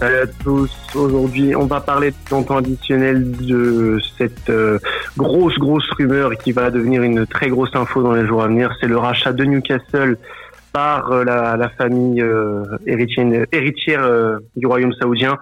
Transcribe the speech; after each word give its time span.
Salut 0.00 0.16
à 0.16 0.26
tous. 0.42 0.70
Aujourd'hui, 0.94 1.54
on 1.54 1.66
va 1.66 1.82
parler 1.82 2.12
dans 2.30 2.42
temps 2.42 2.56
additionnel 2.56 3.32
de 3.36 3.98
cette 4.16 4.48
euh, 4.48 4.78
grosse, 5.18 5.58
grosse 5.58 5.90
rumeur 5.90 6.38
qui 6.38 6.52
va 6.52 6.70
devenir 6.70 7.02
une 7.02 7.26
très 7.26 7.50
grosse 7.50 7.68
info 7.74 8.02
dans 8.02 8.14
les 8.14 8.26
jours 8.26 8.42
à 8.42 8.46
venir. 8.46 8.74
C'est 8.80 8.86
le 8.88 8.96
rachat 8.96 9.34
de 9.34 9.44
Newcastle 9.44 10.16
par 10.72 11.12
euh, 11.12 11.24
la, 11.24 11.68
famille 11.76 12.22
euh, 12.22 12.64
héritière, 12.86 13.44
héritière 13.52 14.38
du 14.56 14.66
royaume 14.66 14.94
saoudien. 14.94 15.36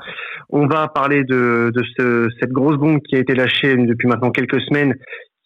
On 0.49 0.67
va 0.67 0.89
parler 0.89 1.23
de, 1.23 1.71
de 1.73 2.29
cette 2.41 2.51
grosse 2.51 2.79
bombe 2.79 2.99
qui 3.03 3.15
a 3.15 3.21
été 3.21 3.37
lâchée 3.37 3.77
depuis 3.77 4.09
maintenant 4.09 4.33
quelques 4.33 4.61
semaines 4.63 4.95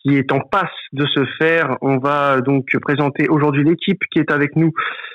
qui 0.02 0.16
est 0.16 0.32
en 0.32 0.40
passe 0.40 0.70
de 0.92 1.06
se 1.06 1.24
faire. 1.38 1.76
On 1.82 1.98
va 1.98 2.40
donc 2.40 2.66
présenter 2.80 3.28
aujourd'hui 3.28 3.62
l'équipe 3.62 4.00
qui 4.10 4.20
est 4.20 4.30
avec 4.30 4.56
nous 4.56 4.68
euh, 4.68 5.11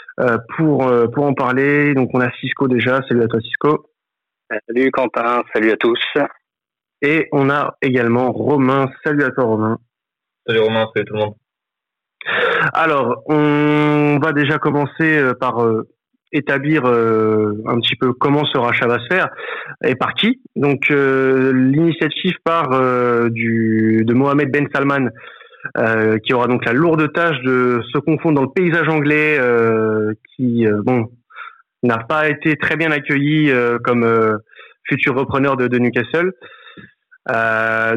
pour 0.57 0.87
euh, 0.87 1.07
pour 1.07 1.25
en 1.25 1.33
parler. 1.33 1.93
Donc 1.93 2.09
on 2.13 2.21
a 2.21 2.31
Cisco 2.39 2.67
déjà. 2.67 3.01
Salut 3.07 3.23
à 3.23 3.27
toi 3.27 3.39
Cisco. 3.41 3.89
Salut 4.67 4.91
Quentin. 4.91 5.43
Salut 5.53 5.71
à 5.71 5.77
tous. 5.77 5.99
Et 7.01 7.27
on 7.31 7.49
a 7.49 7.77
également 7.81 8.31
Romain. 8.31 8.89
Salut 9.05 9.23
à 9.23 9.31
toi 9.31 9.45
Romain. 9.45 9.77
Salut 10.45 10.59
Romain. 10.59 10.87
Salut 10.93 11.05
tout 11.05 11.13
le 11.13 11.19
monde. 11.19 11.35
Alors 12.73 13.23
on 13.27 14.19
va 14.21 14.33
déjà 14.33 14.57
commencer 14.57 15.17
euh, 15.17 15.33
par 15.33 15.65
établir 16.33 16.83
un 16.85 17.79
petit 17.79 17.95
peu 17.95 18.11
comment 18.11 18.43
ce 18.43 18.57
rachat 18.57 18.85
va 18.85 18.99
se 18.99 19.07
faire 19.07 19.29
et 19.85 19.95
par 19.95 20.13
qui. 20.13 20.41
Donc 20.57 20.89
l'initiative 20.89 22.35
part 22.43 22.69
du 23.29 24.03
de 24.05 24.13
Mohamed 24.13 24.51
Ben 24.51 24.67
Salman 24.73 25.09
euh, 25.77 26.17
qui 26.19 26.33
aura 26.33 26.47
donc 26.47 26.65
la 26.65 26.73
lourde 26.73 27.11
tâche 27.13 27.39
de 27.41 27.81
se 27.93 27.97
confondre 27.99 28.35
dans 28.35 28.43
le 28.43 28.53
paysage 28.53 28.87
anglais 28.87 29.37
euh, 29.39 30.13
qui 30.35 30.65
euh, 30.65 30.81
bon 30.83 31.09
n'a 31.83 31.97
pas 31.97 32.29
été 32.29 32.55
très 32.55 32.75
bien 32.75 32.91
accueilli 32.91 33.51
comme 33.83 34.39
futur 34.89 35.15
repreneur 35.15 35.55
de, 35.57 35.67
de 35.67 35.77
Newcastle. 35.77 36.31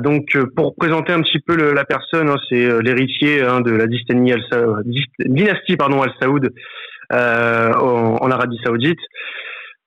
donc 0.03 0.37
pour 0.55 0.75
présenter 0.77 1.15
un 1.15 1.23
petit 1.23 1.41
peu 1.41 1.73
la 1.73 1.85
personne, 1.87 2.29
hein, 2.29 2.37
c'est 2.49 2.83
l'héritier 2.83 3.43
hein, 3.43 3.63
de 3.63 3.71
la 3.71 3.87
dynastie 3.87 4.33
Al, 4.33 4.85
dynastie 5.19 5.77
pardon 5.77 6.03
Al 6.03 6.13
Saoud 6.21 6.51
en, 7.11 8.17
en, 8.21 8.31
Arabie 8.31 8.61
Saoudite. 8.63 9.01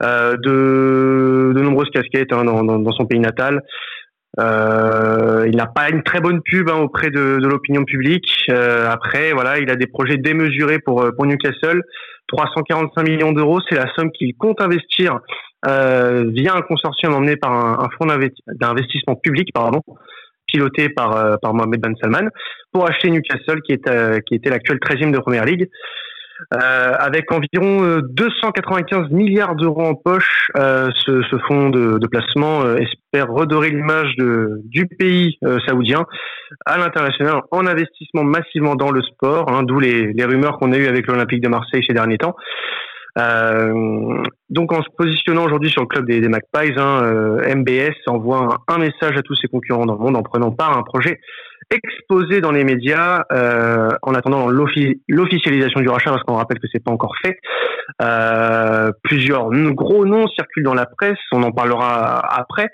de, 0.02 1.54
de 1.56 1.62
nombreuses 1.62 1.92
casquettes 1.92 2.34
hein, 2.34 2.44
dans, 2.46 2.64
dans, 2.64 2.80
dans, 2.80 2.92
son 2.94 3.06
pays 3.06 3.20
natal. 3.20 3.62
Euh, 4.40 5.46
il 5.48 5.56
n'a 5.56 5.68
pas 5.68 5.90
une 5.90 6.02
très 6.02 6.20
bonne 6.20 6.42
pub 6.42 6.70
hein, 6.70 6.78
auprès 6.78 7.10
de, 7.10 7.40
de 7.40 7.48
l'opinion 7.48 7.84
publique. 7.84 8.46
Euh, 8.50 8.88
après, 8.90 9.32
voilà, 9.32 9.60
il 9.60 9.70
a 9.70 9.76
des 9.76 9.88
projets 9.88 10.18
démesurés 10.18 10.80
pour, 10.80 11.04
euh, 11.04 11.12
pour 11.12 11.26
Newcastle. 11.26 11.84
345 12.28 13.04
millions 13.08 13.32
d'euros, 13.32 13.60
c'est 13.70 13.76
la 13.76 13.94
somme 13.96 14.12
qu'il 14.12 14.36
compte 14.36 14.60
investir 14.62 15.20
euh, 15.68 16.26
via 16.34 16.56
un 16.56 16.62
consortium 16.62 17.14
emmené 17.14 17.36
par 17.36 17.52
un, 17.52 17.86
un 17.86 17.90
fonds 17.98 18.08
d'investissement 18.48 19.16
public, 19.16 19.50
pardon, 19.54 19.82
piloté 20.48 20.90
par, 20.90 21.16
euh, 21.16 21.36
par 21.42 21.54
Mohamed 21.54 21.80
Ben 21.80 21.96
Salman, 22.02 22.30
pour 22.72 22.90
acheter 22.90 23.12
Newcastle, 23.12 23.62
qui, 23.62 23.74
est, 23.74 24.26
qui 24.26 24.36
était 24.36 24.50
l'actuel 24.50 24.80
13e 24.80 25.12
de 25.12 25.20
Première 25.20 25.46
Ligue. 25.46 25.70
Euh, 26.54 26.94
avec 26.98 27.32
environ 27.32 28.00
295 28.02 29.00
euh, 29.00 29.08
milliards 29.12 29.56
d'euros 29.56 29.86
en 29.86 29.96
poche, 29.96 30.50
euh, 30.58 30.90
ce, 31.06 31.38
fonds 31.48 31.70
de, 31.70 32.06
placement 32.08 32.66
espère 32.76 33.32
redorer 33.32 33.70
l'image 33.70 34.14
du 34.18 34.86
pays 34.88 35.38
saoudien 35.68 36.06
à 36.66 36.78
l'international 36.78 37.42
en 37.52 37.66
investissement 37.66 38.24
massivement 38.24 38.76
dans 38.76 38.92
le 38.92 39.02
sport, 39.02 39.50
hein, 39.52 39.64
d'où 39.64 39.80
les, 39.80 40.14
rumeurs 40.26 40.60
qu'on 40.60 40.72
a 40.74 40.78
eues 40.78 40.88
avec 40.88 41.08
l'Olympique 41.08 41.42
de 41.42 41.50
Marseille 41.50 41.84
ces 41.88 41.94
derniers 41.94 42.18
temps. 42.18 42.36
Donc 44.50 44.74
en 44.74 44.82
se 44.82 44.90
positionnant 44.98 45.46
aujourd'hui 45.46 45.70
sur 45.70 45.82
le 45.82 45.88
club 45.88 46.06
des, 46.06 46.20
des 46.20 46.30
Magpies, 46.30 46.74
hein, 46.78 47.38
MBS 47.56 47.96
envoie 48.08 48.58
un, 48.68 48.78
message 48.78 49.18
à 49.18 49.22
tous 49.22 49.36
ses 49.36 49.48
concurrents 49.48 49.86
dans 49.86 49.94
le 49.94 50.00
monde 50.00 50.18
en 50.18 50.24
prenant 50.24 50.52
part 50.52 50.76
à 50.76 50.80
un 50.80 50.84
projet 50.84 51.20
exposé 51.74 52.42
dans 52.42 52.52
les 52.52 52.64
médias 52.64 53.24
euh, 53.32 53.90
en 54.02 54.14
attendant 54.14 54.48
l'officialisation 54.50 55.80
du 55.82 55.90
rachat, 55.90 56.12
parce 56.12 56.24
qu'on 56.24 56.36
rappelle 56.36 56.60
que 56.60 56.68
c'est 56.72 56.84
pas 56.84 56.92
encore 56.92 57.16
fait. 57.24 57.40
Euh, 58.02 58.92
plusieurs 59.04 59.50
gros 59.50 60.06
noms 60.06 60.28
circulent 60.28 60.64
dans 60.64 60.74
la 60.74 60.86
presse, 60.86 61.20
on 61.32 61.44
en 61.44 61.52
parlera 61.52 62.20
après. 62.20 62.70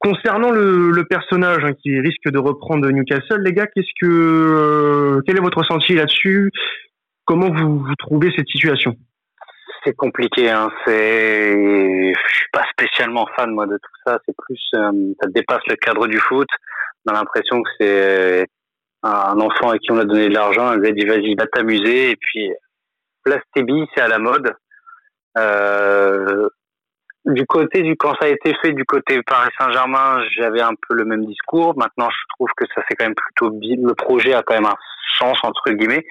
Concernant 0.00 0.50
le, 0.50 0.90
le 0.90 1.04
personnage 1.04 1.64
hein, 1.64 1.72
qui 1.82 1.98
risque 1.98 2.28
de 2.28 2.38
reprendre 2.38 2.88
Newcastle, 2.90 3.40
les 3.42 3.52
gars, 3.52 3.66
qu'est-ce 3.66 3.92
que 4.00 4.06
euh, 4.06 5.20
quel 5.26 5.36
est 5.36 5.40
votre 5.40 5.58
ressenti 5.58 5.94
là-dessus? 5.94 6.50
Comment 7.24 7.50
vous, 7.50 7.78
vous 7.78 7.94
trouvez 7.98 8.30
cette 8.36 8.48
situation? 8.48 8.94
C'est 9.84 9.96
compliqué. 9.96 10.50
Hein. 10.50 10.70
C'est, 10.84 12.12
je 12.12 12.36
suis 12.36 12.48
pas 12.52 12.64
spécialement 12.70 13.26
fan 13.34 13.50
moi 13.50 13.66
de 13.66 13.76
tout 13.76 13.96
ça. 14.06 14.18
C'est 14.26 14.34
plus, 14.36 14.60
euh, 14.74 14.92
ça 15.20 15.28
dépasse 15.28 15.62
le 15.68 15.76
cadre 15.76 16.06
du 16.06 16.18
foot. 16.18 16.46
On 17.06 17.12
a 17.12 17.14
l'impression 17.14 17.62
que 17.62 17.70
c'est 17.80 18.46
un 19.02 19.40
enfant 19.40 19.70
à 19.70 19.78
qui 19.78 19.90
on 19.90 19.98
a 19.98 20.04
donné 20.04 20.28
de 20.28 20.34
l'argent, 20.34 20.72
elle 20.72 20.80
lui 20.80 20.88
a 20.88 20.92
dit 20.92 21.04
vas-y, 21.04 21.34
va 21.34 21.46
t'amuser, 21.46 22.10
et 22.10 22.16
puis 22.16 22.52
place 23.24 23.42
billes, 23.56 23.86
c'est 23.94 24.02
à 24.02 24.08
la 24.08 24.18
mode. 24.18 24.54
Euh, 25.38 26.48
du 27.24 27.46
côté 27.46 27.82
du 27.82 27.96
quand 27.96 28.14
ça 28.20 28.26
a 28.26 28.28
été 28.28 28.52
fait 28.62 28.72
du 28.72 28.84
côté 28.84 29.22
Paris 29.22 29.50
Saint-Germain, 29.58 30.20
j'avais 30.36 30.60
un 30.60 30.74
peu 30.88 30.94
le 30.94 31.04
même 31.04 31.24
discours. 31.24 31.74
Maintenant, 31.76 32.10
je 32.10 32.34
trouve 32.34 32.48
que 32.56 32.64
ça 32.74 32.82
fait 32.82 32.94
quand 32.94 33.04
même 33.04 33.14
plutôt. 33.14 33.50
Le 33.50 33.94
projet 33.94 34.34
a 34.34 34.42
quand 34.42 34.54
même 34.54 34.66
un 34.66 34.76
sens 35.18 35.38
entre 35.42 35.70
guillemets. 35.70 36.04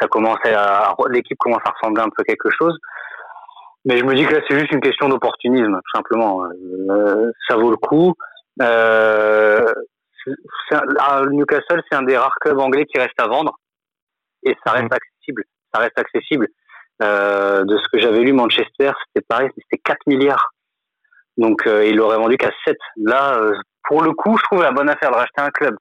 Ça 0.00 0.06
commence 0.06 0.38
à 0.44 0.94
l'équipe 1.10 1.38
commence 1.38 1.62
à 1.64 1.70
ressembler 1.70 2.02
un 2.02 2.08
peu 2.08 2.22
à 2.22 2.24
quelque 2.24 2.50
chose. 2.50 2.78
Mais 3.84 3.98
je 3.98 4.04
me 4.04 4.14
dis 4.14 4.24
que 4.24 4.34
là, 4.34 4.40
c'est 4.48 4.58
juste 4.58 4.70
une 4.70 4.80
question 4.80 5.08
d'opportunisme, 5.08 5.74
tout 5.74 5.96
simplement. 5.96 6.44
Euh, 6.44 7.32
ça 7.48 7.56
vaut 7.56 7.70
le 7.70 7.76
coup. 7.76 8.14
Euh, 8.60 9.64
un, 10.70 11.26
Newcastle, 11.26 11.82
c'est 11.90 11.96
un 11.96 12.02
des 12.02 12.16
rares 12.16 12.36
clubs 12.40 12.58
anglais 12.58 12.86
qui 12.86 12.98
reste 12.98 13.18
à 13.18 13.26
vendre 13.26 13.58
et 14.44 14.56
ça 14.64 14.72
reste 14.72 14.90
mm. 14.90 14.94
accessible. 14.94 15.44
Ça 15.72 15.80
reste 15.80 15.98
accessible. 15.98 16.48
Euh, 17.02 17.64
de 17.64 17.78
ce 17.78 17.88
que 17.92 17.98
j'avais 17.98 18.20
lu, 18.20 18.32
Manchester, 18.32 18.92
c'était 19.06 19.26
pareil, 19.26 19.48
c'était 19.56 19.82
4 19.82 19.98
milliards. 20.06 20.50
Donc 21.36 21.66
euh, 21.66 21.86
il 21.86 21.96
l'aurait 21.96 22.18
vendu 22.18 22.36
qu'à 22.36 22.50
7. 22.64 22.76
Là, 22.96 23.36
euh, 23.38 23.54
pour 23.84 24.02
le 24.02 24.12
coup, 24.12 24.36
je 24.36 24.42
trouve 24.44 24.62
la 24.62 24.72
bonne 24.72 24.88
affaire 24.88 25.10
de 25.10 25.16
racheter 25.16 25.40
un 25.40 25.50
club 25.50 25.76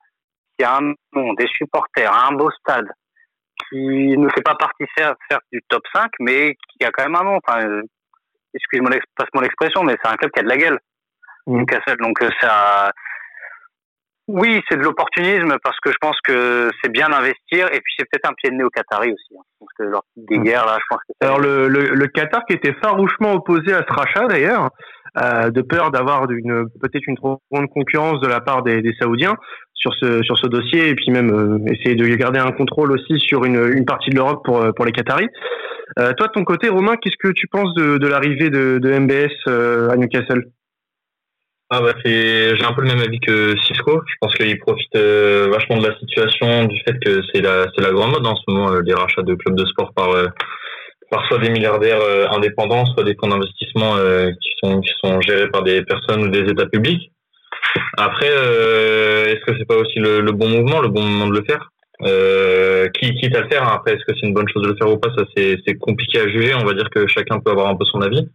qui 0.58 0.66
a 0.66 0.78
un 0.78 0.94
nom, 1.14 1.34
des 1.34 1.48
supporters, 1.48 2.12
un 2.12 2.34
beau 2.34 2.50
stade, 2.52 2.90
qui 3.70 4.18
ne 4.18 4.30
fait 4.30 4.42
pas 4.42 4.56
partie 4.56 4.86
faire, 4.98 5.16
du 5.52 5.62
top 5.70 5.84
5, 5.94 6.10
mais 6.20 6.56
qui 6.56 6.86
a 6.86 6.92
quand 6.92 7.04
même 7.04 7.16
un 7.16 7.24
nom. 7.24 7.40
Enfin, 7.46 7.82
excuse-moi, 8.54 8.92
passe 9.16 9.30
mon 9.34 9.44
expression, 9.44 9.84
mais 9.84 9.96
c'est 10.04 10.12
un 10.12 10.16
club 10.16 10.32
qui 10.32 10.40
a 10.40 10.44
de 10.44 10.50
la 10.50 10.58
gueule. 10.58 10.80
Mm. 11.48 11.58
Newcastle, 11.60 11.98
donc 11.98 12.22
euh, 12.22 12.30
ça 12.40 12.92
oui, 14.34 14.62
c'est 14.70 14.78
de 14.78 14.84
l'opportunisme 14.84 15.56
parce 15.64 15.80
que 15.80 15.92
je 15.92 15.98
pense 16.00 16.16
que 16.24 16.70
c'est 16.82 16.92
bien 16.92 17.10
d'investir 17.10 17.68
et 17.68 17.80
puis 17.80 17.94
c'est 17.98 18.06
peut-être 18.10 18.30
un 18.30 18.34
pied 18.34 18.50
de 18.50 18.56
nez 18.56 18.64
au 18.64 18.70
Qatari 18.70 19.12
aussi. 19.12 19.38
Hein. 19.38 19.44
Parce 19.60 19.72
que 19.78 19.84
leur 19.84 20.02
des 20.16 20.40
mm. 20.40 20.44
guerres 20.44 20.66
là, 20.66 20.78
je 20.80 20.86
pense 20.90 21.00
que 21.08 21.26
Alors 21.26 21.40
le, 21.40 21.68
le, 21.68 21.94
le, 21.94 22.08
Qatar 22.08 22.46
qui 22.46 22.56
était 22.56 22.74
farouchement 22.82 23.34
opposé 23.34 23.74
à 23.74 23.84
ce 23.88 23.94
rachat 23.94 24.28
d'ailleurs, 24.28 24.70
euh, 25.22 25.50
de 25.50 25.62
peur 25.62 25.92
d'avoir 25.92 26.30
une 26.32 26.66
peut-être 26.82 27.08
une 27.08 27.18
trop 27.18 27.42
grande 27.52 27.70
concurrence 27.70 28.20
de 28.22 28.28
la 28.28 28.42
part 28.42 28.64
des, 28.64 28.82
des 28.82 28.94
Saoudiens 29.00 29.36
sur 29.74 29.94
ce 29.96 30.22
sur 30.24 30.38
ce 30.38 30.48
dossier 30.48 30.90
et 30.90 30.96
puis 30.96 31.12
même 31.12 31.32
euh, 31.32 31.72
essayer 31.72 31.96
de 31.96 32.06
garder 32.16 32.40
un 32.40 32.52
contrôle 32.52 32.92
aussi 32.92 33.20
sur 33.20 33.44
une, 33.46 33.72
une 33.74 33.86
partie 33.86 34.10
de 34.10 34.16
l'Europe 34.16 34.44
pour 34.46 34.74
pour 34.74 34.86
les 34.86 34.92
Qataris. 34.92 35.30
Euh, 36.00 36.14
toi 36.14 36.28
de 36.28 36.32
ton 36.32 36.44
côté, 36.44 36.70
Romain, 36.70 36.96
qu'est-ce 36.96 37.18
que 37.18 37.34
tu 37.34 37.48
penses 37.48 37.74
de, 37.74 37.98
de 37.98 38.08
l'arrivée 38.08 38.50
de, 38.50 38.80
de 38.82 38.98
MBS 38.98 39.32
euh, 39.48 39.90
à 39.90 39.98
Newcastle? 39.98 40.46
Ah 41.74 41.80
bah 41.80 41.94
c'est 42.04 42.58
j'ai 42.58 42.66
un 42.66 42.74
peu 42.74 42.82
le 42.82 42.90
même 42.90 43.00
avis 43.00 43.20
que 43.22 43.56
Cisco. 43.62 44.02
Je 44.06 44.16
pense 44.20 44.36
qu'il 44.36 44.60
profite 44.60 44.94
euh, 44.98 45.48
vachement 45.50 45.78
de 45.78 45.88
la 45.88 45.98
situation, 46.00 46.66
du 46.66 46.78
fait 46.82 47.00
que 47.00 47.22
c'est 47.32 47.40
la 47.40 47.68
c'est 47.74 47.82
la 47.82 47.92
grande 47.92 48.12
mode 48.12 48.28
en 48.28 48.36
ce 48.36 48.42
moment 48.50 48.74
euh, 48.74 48.82
les 48.86 48.94
rachats 48.94 49.22
de 49.22 49.34
clubs 49.36 49.56
de 49.56 49.66
sport 49.68 49.94
par 49.94 50.10
euh, 50.10 50.28
par 51.10 51.26
soit 51.28 51.38
des 51.38 51.50
milliardaires 51.50 52.02
indépendants, 52.32 52.86
soit 52.88 53.06
des 53.06 53.16
fonds 53.16 53.30
d'investissement 53.30 53.96
qui 54.42 54.50
sont 54.62 54.82
qui 54.82 54.92
sont 55.04 55.20
gérés 55.22 55.50
par 55.50 55.64
des 55.64 55.82
personnes 55.84 56.24
ou 56.24 56.28
des 56.30 56.50
États 56.50 56.68
publics. 56.68 57.12
Après, 57.98 58.28
est-ce 58.28 59.44
que 59.46 59.58
c'est 59.58 59.68
pas 59.68 59.76
aussi 59.76 60.00
le, 60.00 60.22
le, 60.22 60.32
bon 60.32 60.48
mouvement, 60.48 60.80
le 60.80 60.88
bon 60.88 61.02
moment 61.04 61.28
de 61.28 61.38
le 61.38 61.44
faire? 61.44 61.70
Qui 62.94 63.14
quitte 63.16 63.36
à 63.36 63.42
le 63.42 63.50
faire. 63.50 63.68
Après, 63.68 63.92
est-ce 63.92 64.06
que 64.06 64.18
c'est 64.18 64.26
une 64.26 64.34
bonne 64.34 64.48
chose 64.54 64.64
de 64.64 64.70
le 64.70 64.76
faire 64.78 64.90
ou 64.90 64.98
pas? 65.00 65.10
Ça, 65.18 65.26
c'est 65.36 65.76
compliqué 65.76 66.22
à 66.22 66.30
juger. 66.30 66.54
On 66.56 66.64
va 66.64 66.74
dire 66.74 66.90
que 66.90 67.06
chacun 67.08 67.42
peut 67.42 67.52
avoir 67.52 67.68
un 67.68 67.76
peu 67.76 67.84
son 67.84 68.02
avis. 68.02 68.30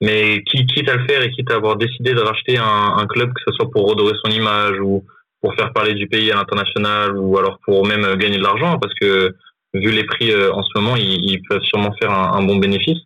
Mais 0.00 0.42
qui 0.44 0.66
quitte 0.66 0.88
à 0.88 0.96
le 0.96 1.06
faire 1.06 1.22
et 1.22 1.30
quitte 1.30 1.50
à 1.50 1.56
avoir 1.56 1.76
décidé 1.76 2.14
de 2.14 2.20
racheter 2.20 2.56
un, 2.56 2.96
un, 2.96 3.06
club, 3.06 3.32
que 3.32 3.40
ce 3.46 3.52
soit 3.54 3.70
pour 3.70 3.88
redorer 3.88 4.14
son 4.24 4.30
image 4.30 4.78
ou 4.80 5.04
pour 5.40 5.54
faire 5.54 5.72
parler 5.72 5.94
du 5.94 6.06
pays 6.06 6.30
à 6.30 6.36
l'international 6.36 7.16
ou 7.16 7.36
alors 7.38 7.58
pour 7.64 7.86
même 7.86 8.14
gagner 8.16 8.38
de 8.38 8.42
l'argent, 8.42 8.78
parce 8.78 8.94
que 8.94 9.34
vu 9.74 9.90
les 9.90 10.04
prix 10.04 10.30
euh, 10.30 10.52
en 10.52 10.62
ce 10.62 10.70
moment, 10.76 10.96
ils, 10.96 11.24
ils 11.24 11.42
peuvent 11.48 11.62
sûrement 11.62 11.92
faire 12.00 12.12
un, 12.12 12.38
un 12.38 12.42
bon 12.42 12.56
bénéfice. 12.56 12.98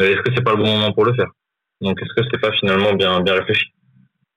Euh, 0.00 0.12
est-ce 0.12 0.22
que 0.22 0.34
c'est 0.34 0.44
pas 0.44 0.52
le 0.52 0.58
bon 0.62 0.66
moment 0.66 0.92
pour 0.92 1.04
le 1.04 1.14
faire? 1.14 1.30
Donc 1.80 2.00
est-ce 2.00 2.14
que 2.14 2.28
c'est 2.30 2.40
pas 2.40 2.52
finalement 2.52 2.94
bien 2.94 3.20
bien 3.20 3.34
réfléchi? 3.34 3.66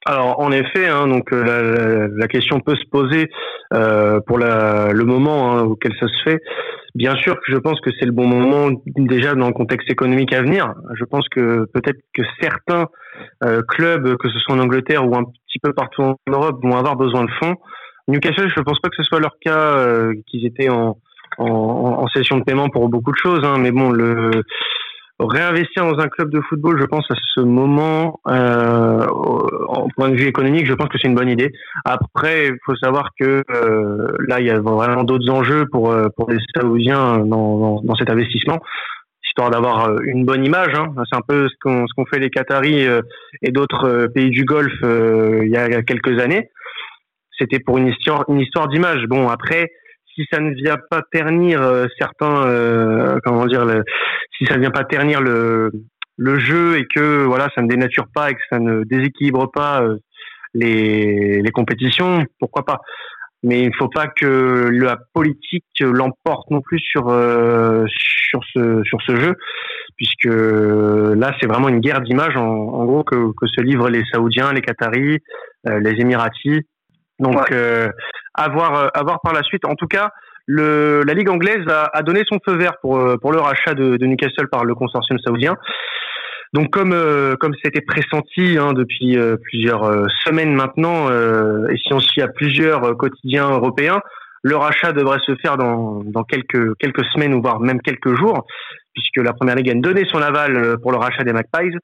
Alors 0.06 0.40
en 0.40 0.52
effet, 0.52 0.88
hein, 0.88 1.08
donc 1.08 1.34
euh, 1.34 2.08
la, 2.16 2.28
question 2.28 2.62
peut 2.62 2.76
se 2.76 2.88
poser 2.90 3.30
euh, 3.74 4.22
pour 4.26 4.38
la, 4.38 4.94
le 4.94 5.04
moment 5.04 5.52
hein, 5.52 5.64
auquel 5.64 5.92
ça 6.00 6.08
se 6.08 6.24
fait. 6.24 6.40
Bien 6.96 7.16
sûr 7.16 7.36
que 7.36 7.52
je 7.52 7.58
pense 7.58 7.80
que 7.82 7.90
c'est 8.00 8.06
le 8.06 8.14
bon 8.14 8.26
moment 8.26 8.72
déjà 8.96 9.36
dans 9.36 9.48
le 9.48 9.54
contexte 9.54 9.92
économique 9.92 10.34
à 10.34 10.42
venir. 10.42 10.74
Je 10.96 11.04
pense 11.04 11.28
que 11.30 11.66
peut-être 11.74 12.00
que 12.14 12.24
certains 12.42 12.88
euh, 13.44 13.62
clubs, 13.68 14.16
que 14.18 14.30
ce 14.30 14.40
soit 14.40 14.56
en 14.56 14.60
Angleterre 14.60 15.08
ou 15.08 15.16
un 15.16 15.24
petit 15.24 15.60
peu 15.62 15.74
partout 15.74 16.02
en 16.02 16.16
Europe, 16.30 16.60
vont 16.64 16.78
avoir 16.78 16.96
besoin 16.96 17.26
de 17.26 17.32
fonds. 17.40 17.56
Newcastle, 18.08 18.50
je 18.50 18.60
ne 18.60 18.64
pense 18.64 18.80
pas 18.80 18.90
que 18.90 18.96
ce 18.96 19.04
soit 19.04 19.20
leur 19.20 19.38
cas, 19.42 19.86
qu'ils 20.28 20.48
étaient 20.48 20.70
en, 20.70 20.98
en, 21.38 21.46
en, 21.46 22.08
session 22.08 22.38
de 22.38 22.44
paiement 22.44 22.70
pour 22.70 22.90
beaucoup 22.90 23.12
de 23.12 23.18
choses. 23.22 23.42
Hein, 23.44 23.58
mais 23.60 23.72
bon, 23.72 23.92
le 23.92 24.32
réinvestir 25.20 25.86
dans 25.86 26.00
un 26.00 26.08
club 26.08 26.30
de 26.32 26.40
football, 26.42 26.80
je 26.80 26.86
pense 26.86 27.06
à 27.12 27.16
ce 27.36 27.42
moment, 27.42 28.20
euh, 28.28 29.06
en 29.68 29.88
point 29.90 30.10
de 30.10 30.16
vue 30.16 30.28
économique, 30.28 30.66
je 30.66 30.74
pense 30.74 30.88
que 30.90 30.98
c'est 30.98 31.08
une 31.08 31.16
bonne 31.16 31.30
idée. 31.30 31.52
Après, 31.86 32.48
il 32.48 32.58
faut 32.66 32.76
savoir 32.78 33.10
que 33.20 33.44
euh, 33.50 34.08
là, 34.28 34.40
il 34.40 34.46
y 34.46 34.50
a 34.50 34.60
vraiment 34.60 35.04
d'autres 35.04 35.30
enjeux 35.30 35.66
pour 35.72 35.92
euh, 35.92 36.08
pour 36.16 36.32
les 36.32 36.38
Saoudiens 36.56 37.20
dans, 37.20 37.82
dans, 37.82 37.96
cet 37.96 38.10
investissement, 38.10 38.60
histoire 39.26 39.50
d'avoir 39.50 39.90
euh, 39.90 39.98
une 40.04 40.26
bonne 40.26 40.46
image. 40.46 40.74
Hein. 40.76 40.94
C'est 41.10 41.18
un 41.18 41.24
peu 41.28 41.50
ce 41.50 41.56
qu'ont 41.62 41.86
ce 41.88 41.94
qu'ont 41.94 42.06
fait 42.06 42.20
les 42.20 42.30
Qataris 42.30 42.88
et 43.42 43.52
d'autres 43.52 44.08
pays 44.08 44.30
du 44.30 44.46
Golfe 44.46 44.84
il 44.84 45.50
y 45.50 45.58
a 45.58 45.82
quelques 45.84 46.20
années. 46.20 46.50
C'était 47.38 47.60
pour 47.60 47.78
une 47.78 47.88
histoire 47.88 48.24
une 48.30 48.40
histoire 48.40 48.68
d'image. 48.70 49.06
Bon, 49.08 49.28
après 49.28 49.70
si 50.20 50.26
ça 50.32 50.40
ne 50.40 50.54
vient 50.54 50.78
pas 50.90 51.02
ternir 51.12 51.62
certains, 51.98 52.46
euh, 52.46 53.20
comment 53.24 53.46
dire, 53.46 53.64
le, 53.66 53.84
si 54.38 54.46
ça 54.46 54.56
ne 54.56 54.60
vient 54.60 54.72
pas 54.72 54.84
ternir 54.84 55.22
le, 55.22 55.72
le 56.18 56.40
jeu 56.40 56.78
et 56.78 56.86
que 56.94 57.24
voilà, 57.24 57.48
ça 57.56 57.62
ne 57.62 57.68
dénature 57.68 58.08
pas 58.14 58.30
et 58.30 58.34
que 58.34 58.42
ça 58.50 58.60
ne 58.60 58.84
déséquilibre 58.84 59.50
pas 59.50 59.82
euh, 59.82 59.98
les, 60.54 61.42
les 61.42 61.52
compétitions, 61.52 62.26
pourquoi 62.40 62.66
pas. 62.66 62.80
Mais 63.42 63.62
il 63.62 63.70
ne 63.70 63.76
faut 63.78 63.88
pas 63.88 64.08
que 64.08 64.70
la 64.74 64.98
politique 65.14 65.64
l'emporte 65.80 66.52
non 66.52 66.60
plus 66.60 66.80
sur 66.80 67.08
euh, 67.08 67.86
sur 67.88 68.42
ce 68.54 68.84
sur 68.84 69.02
ce 69.02 69.16
jeu, 69.16 69.36
puisque 69.96 70.26
là 70.26 71.34
c'est 71.40 71.48
vraiment 71.48 71.70
une 71.70 71.80
guerre 71.80 72.02
d'image 72.02 72.36
en, 72.36 72.50
en, 72.50 72.84
gros 72.84 73.06
que, 73.06 73.16
que 73.16 73.48
se 73.48 73.62
livrent 73.62 73.88
les 73.88 74.04
Saoudiens, 74.12 74.52
les 74.52 74.62
Qataris, 74.62 75.20
euh, 75.68 75.80
les 75.80 76.02
Émiratis. 76.02 76.60
Donc 77.20 77.52
euh, 77.52 77.90
à 78.34 78.50
voir 78.50 78.92
à 78.94 79.04
voir 79.04 79.20
par 79.22 79.34
la 79.34 79.44
suite. 79.44 79.66
En 79.66 79.76
tout 79.76 79.88
cas, 79.88 80.12
le, 80.46 81.04
la 81.06 81.14
Ligue 81.14 81.30
anglaise 81.30 81.68
a, 81.68 81.92
a, 81.94 82.02
donné 82.02 82.24
son 82.28 82.40
feu 82.44 82.56
vert 82.58 82.74
pour, 82.82 82.98
euh, 82.98 83.18
pour 83.18 83.32
le 83.32 83.40
rachat 83.40 83.76
de, 83.76 83.98
de, 83.98 84.06
Newcastle 84.08 84.48
par 84.50 84.66
le 84.66 84.74
consortium 84.74 85.20
saoudien. 85.20 85.56
Donc 86.54 86.72
comme 86.72 86.92
euh, 86.92 87.36
comme 87.36 87.54
c'était 87.64 87.82
pressenti 87.82 88.58
hein, 88.58 88.74
depuis 88.74 89.16
euh, 89.16 89.38
plusieurs 89.38 90.10
semaines 90.26 90.56
maintenant, 90.56 91.10
et 91.12 91.78
si 91.78 91.94
on 91.94 92.00
suit 92.00 92.24
à 92.24 92.28
plusieurs 92.28 92.98
quotidiens 92.98 93.52
européens, 93.52 94.02
le 94.42 94.56
rachat 94.56 94.92
devrait 94.92 95.20
se 95.24 95.36
faire 95.36 95.58
dans, 95.58 96.02
dans 96.04 96.24
quelques 96.24 96.76
quelques 96.80 97.06
semaines 97.14 97.36
ou 97.36 97.42
voire 97.44 97.60
même 97.60 97.82
quelques 97.82 98.16
jours, 98.16 98.48
puisque 98.94 99.18
la 99.18 99.34
première 99.34 99.56
ligue 99.56 99.70
a 99.70 99.76
donné 99.76 100.06
son 100.06 100.20
aval 100.20 100.80
pour 100.82 100.92
le 100.92 100.98
rachat 100.98 101.24
des 101.24 101.34
Magpies 101.34 101.78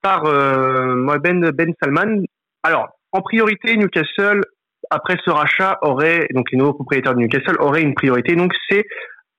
par 0.00 0.22
Ben 0.22 1.50
Ben 1.50 1.74
Salman. 1.82 2.22
Alors 2.62 2.88
en 3.12 3.20
priorité, 3.20 3.76
Newcastle 3.76 4.42
après 4.90 5.16
ce 5.24 5.30
rachat, 5.30 5.78
aurait, 5.82 6.26
donc 6.34 6.50
les 6.50 6.58
nouveaux 6.58 6.74
propriétaires 6.74 7.14
de 7.14 7.20
Newcastle 7.20 7.56
auraient 7.60 7.82
une 7.82 7.94
priorité. 7.94 8.34
Donc 8.34 8.52
c'est 8.68 8.84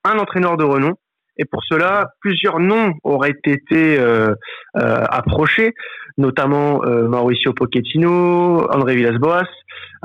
un 0.03 0.17
entraîneur 0.17 0.57
de 0.57 0.63
renom. 0.63 0.93
Et 1.37 1.45
pour 1.45 1.63
cela, 1.63 2.11
plusieurs 2.21 2.59
noms 2.59 2.93
auraient 3.03 3.33
été 3.45 3.99
euh, 3.99 4.35
euh, 4.77 5.03
approchés, 5.09 5.73
notamment 6.17 6.83
euh, 6.83 7.07
Mauricio 7.07 7.53
Pochettino, 7.53 8.67
André 8.71 8.95
Villas-Boas, 8.95 9.47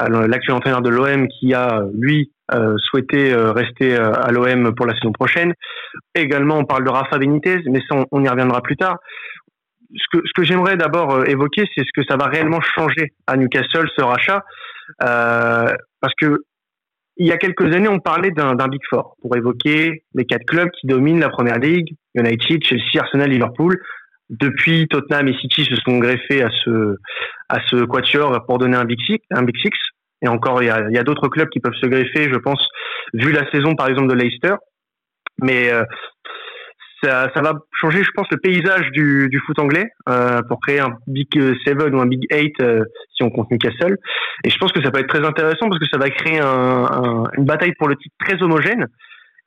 l'actuel 0.08 0.56
entraîneur 0.56 0.80
de 0.80 0.88
l'OM 0.88 1.26
qui 1.28 1.52
a, 1.54 1.82
lui, 1.92 2.30
souhaité 2.76 3.34
rester 3.34 3.96
à 3.96 4.30
l'OM 4.30 4.74
pour 4.76 4.86
la 4.86 4.94
saison 4.94 5.10
prochaine. 5.10 5.52
Également, 6.14 6.58
on 6.58 6.64
parle 6.64 6.84
de 6.84 6.90
Rafa 6.90 7.18
Benitez, 7.18 7.62
mais 7.66 7.80
on, 8.12 8.24
y 8.24 8.28
reviendra 8.28 8.62
plus 8.62 8.76
tard. 8.76 8.98
Ce 9.94 10.19
que, 10.19 10.23
ce 10.26 10.32
que 10.35 10.44
j'aimerais 10.44 10.76
d'abord 10.76 11.26
évoquer, 11.26 11.64
c'est 11.75 11.82
ce 11.82 11.90
que 11.94 12.06
ça 12.08 12.17
va 12.17 12.26
réellement 12.26 12.61
changer 12.61 13.12
à 13.26 13.37
Newcastle, 13.37 13.88
ce 13.96 14.02
rachat. 14.02 14.44
Euh, 15.02 15.75
parce 16.00 16.14
que 16.20 16.43
il 17.19 17.26
y 17.26 17.32
a 17.32 17.37
quelques 17.37 17.75
années, 17.75 17.88
on 17.88 17.99
parlait 17.99 18.31
d'un 18.31 18.55
Big 18.69 18.81
Four 18.88 19.17
pour 19.20 19.37
évoquer 19.37 20.05
les 20.14 20.25
quatre 20.25 20.44
clubs 20.46 20.70
qui 20.70 20.87
dominent 20.87 21.19
la 21.19 21.31
première 21.31 21.58
ligue, 21.58 21.96
United, 22.14 22.62
Chelsea, 22.64 23.00
Arsenal, 23.00 23.29
Liverpool. 23.29 23.76
Depuis, 24.31 24.87
Tottenham 24.87 25.26
et 25.26 25.35
City 25.38 25.64
se 25.64 25.75
sont 25.76 25.99
greffés 25.99 26.43
à 26.43 26.50
ce, 26.62 26.96
à 27.49 27.58
ce 27.67 27.85
quatuor 27.85 28.44
pour 28.46 28.58
donner 28.58 28.76
un 28.76 28.85
Big 28.85 29.00
Six. 29.05 29.19
Un 29.32 29.43
Big 29.43 29.56
Six. 29.56 29.73
Et 30.23 30.29
encore, 30.29 30.62
il 30.62 30.67
y 30.67 30.70
a, 30.70 30.88
y 30.90 30.99
a 30.99 31.02
d'autres 31.02 31.29
clubs 31.29 31.49
qui 31.49 31.58
peuvent 31.58 31.75
se 31.81 31.87
greffer, 31.87 32.31
je 32.32 32.38
pense, 32.38 32.64
vu 33.14 33.32
la 33.32 33.50
saison, 33.50 33.75
par 33.75 33.88
exemple, 33.88 34.08
de 34.08 34.14
Leicester. 34.14 34.55
Mais 35.43 35.73
euh, 35.73 35.85
ça, 37.02 37.30
ça, 37.34 37.40
va 37.42 37.52
changer, 37.80 38.02
je 38.02 38.10
pense, 38.14 38.26
le 38.30 38.38
paysage 38.38 38.90
du, 38.92 39.28
du 39.30 39.38
foot 39.40 39.58
anglais 39.58 39.90
euh, 40.08 40.40
pour 40.48 40.60
créer 40.60 40.80
un 40.80 40.96
Big 41.06 41.28
Seven 41.64 41.94
ou 41.94 42.00
un 42.00 42.06
Big 42.06 42.26
Eight 42.30 42.54
euh, 42.60 42.84
si 43.14 43.22
on 43.22 43.30
compte 43.30 43.50
Newcastle. 43.50 43.96
Et 44.44 44.50
je 44.50 44.58
pense 44.58 44.72
que 44.72 44.82
ça 44.82 44.90
peut 44.90 45.00
être 45.00 45.08
très 45.08 45.24
intéressant 45.24 45.68
parce 45.68 45.78
que 45.78 45.88
ça 45.90 45.98
va 45.98 46.10
créer 46.10 46.40
un, 46.40 46.46
un, 46.46 47.24
une 47.36 47.44
bataille 47.44 47.74
pour 47.78 47.88
le 47.88 47.96
titre 47.96 48.14
très 48.18 48.42
homogène. 48.42 48.86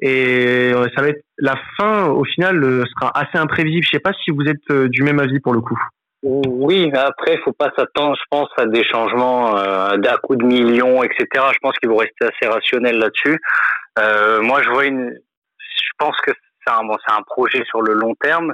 Et 0.02 0.72
euh, 0.74 0.88
ça 0.96 1.02
va 1.02 1.10
être 1.10 1.24
la 1.38 1.56
fin, 1.78 2.08
au 2.08 2.24
final, 2.24 2.64
euh, 2.64 2.86
sera 2.86 3.12
assez 3.14 3.38
imprévisible. 3.38 3.86
Je 3.86 3.92
sais 3.92 4.00
pas 4.00 4.14
si 4.24 4.32
vous 4.32 4.44
êtes 4.44 4.90
du 4.90 5.04
même 5.04 5.20
avis 5.20 5.40
pour 5.40 5.54
le 5.54 5.62
coup. 5.62 5.78
Oui, 6.24 6.92
après, 6.94 7.38
faut 7.44 7.54
pas 7.54 7.72
s'attendre, 7.76 8.16
je 8.16 8.24
pense, 8.30 8.50
à 8.58 8.68
des 8.68 8.84
changements 8.84 9.58
euh, 9.58 9.98
d'un 9.98 10.18
coup 10.18 10.36
de 10.36 10.46
millions, 10.46 11.02
etc. 11.02 11.26
Je 11.52 11.60
pense 11.62 11.76
qu'ils 11.80 11.90
vont 11.90 11.98
rester 11.98 12.26
assez 12.26 12.52
rationnels 12.52 13.00
là-dessus. 13.00 13.40
Euh, 13.98 14.42
moi, 14.42 14.62
je 14.62 14.70
vois 14.70 14.86
une. 14.86 15.18
Je 15.58 15.92
pense 15.98 16.16
que 16.26 16.32
c'est 16.66 16.74
un, 16.74 16.84
bon, 16.84 16.98
un 17.08 17.22
projet 17.24 17.64
sur 17.66 17.82
le 17.82 17.94
long 17.94 18.16
terme. 18.16 18.54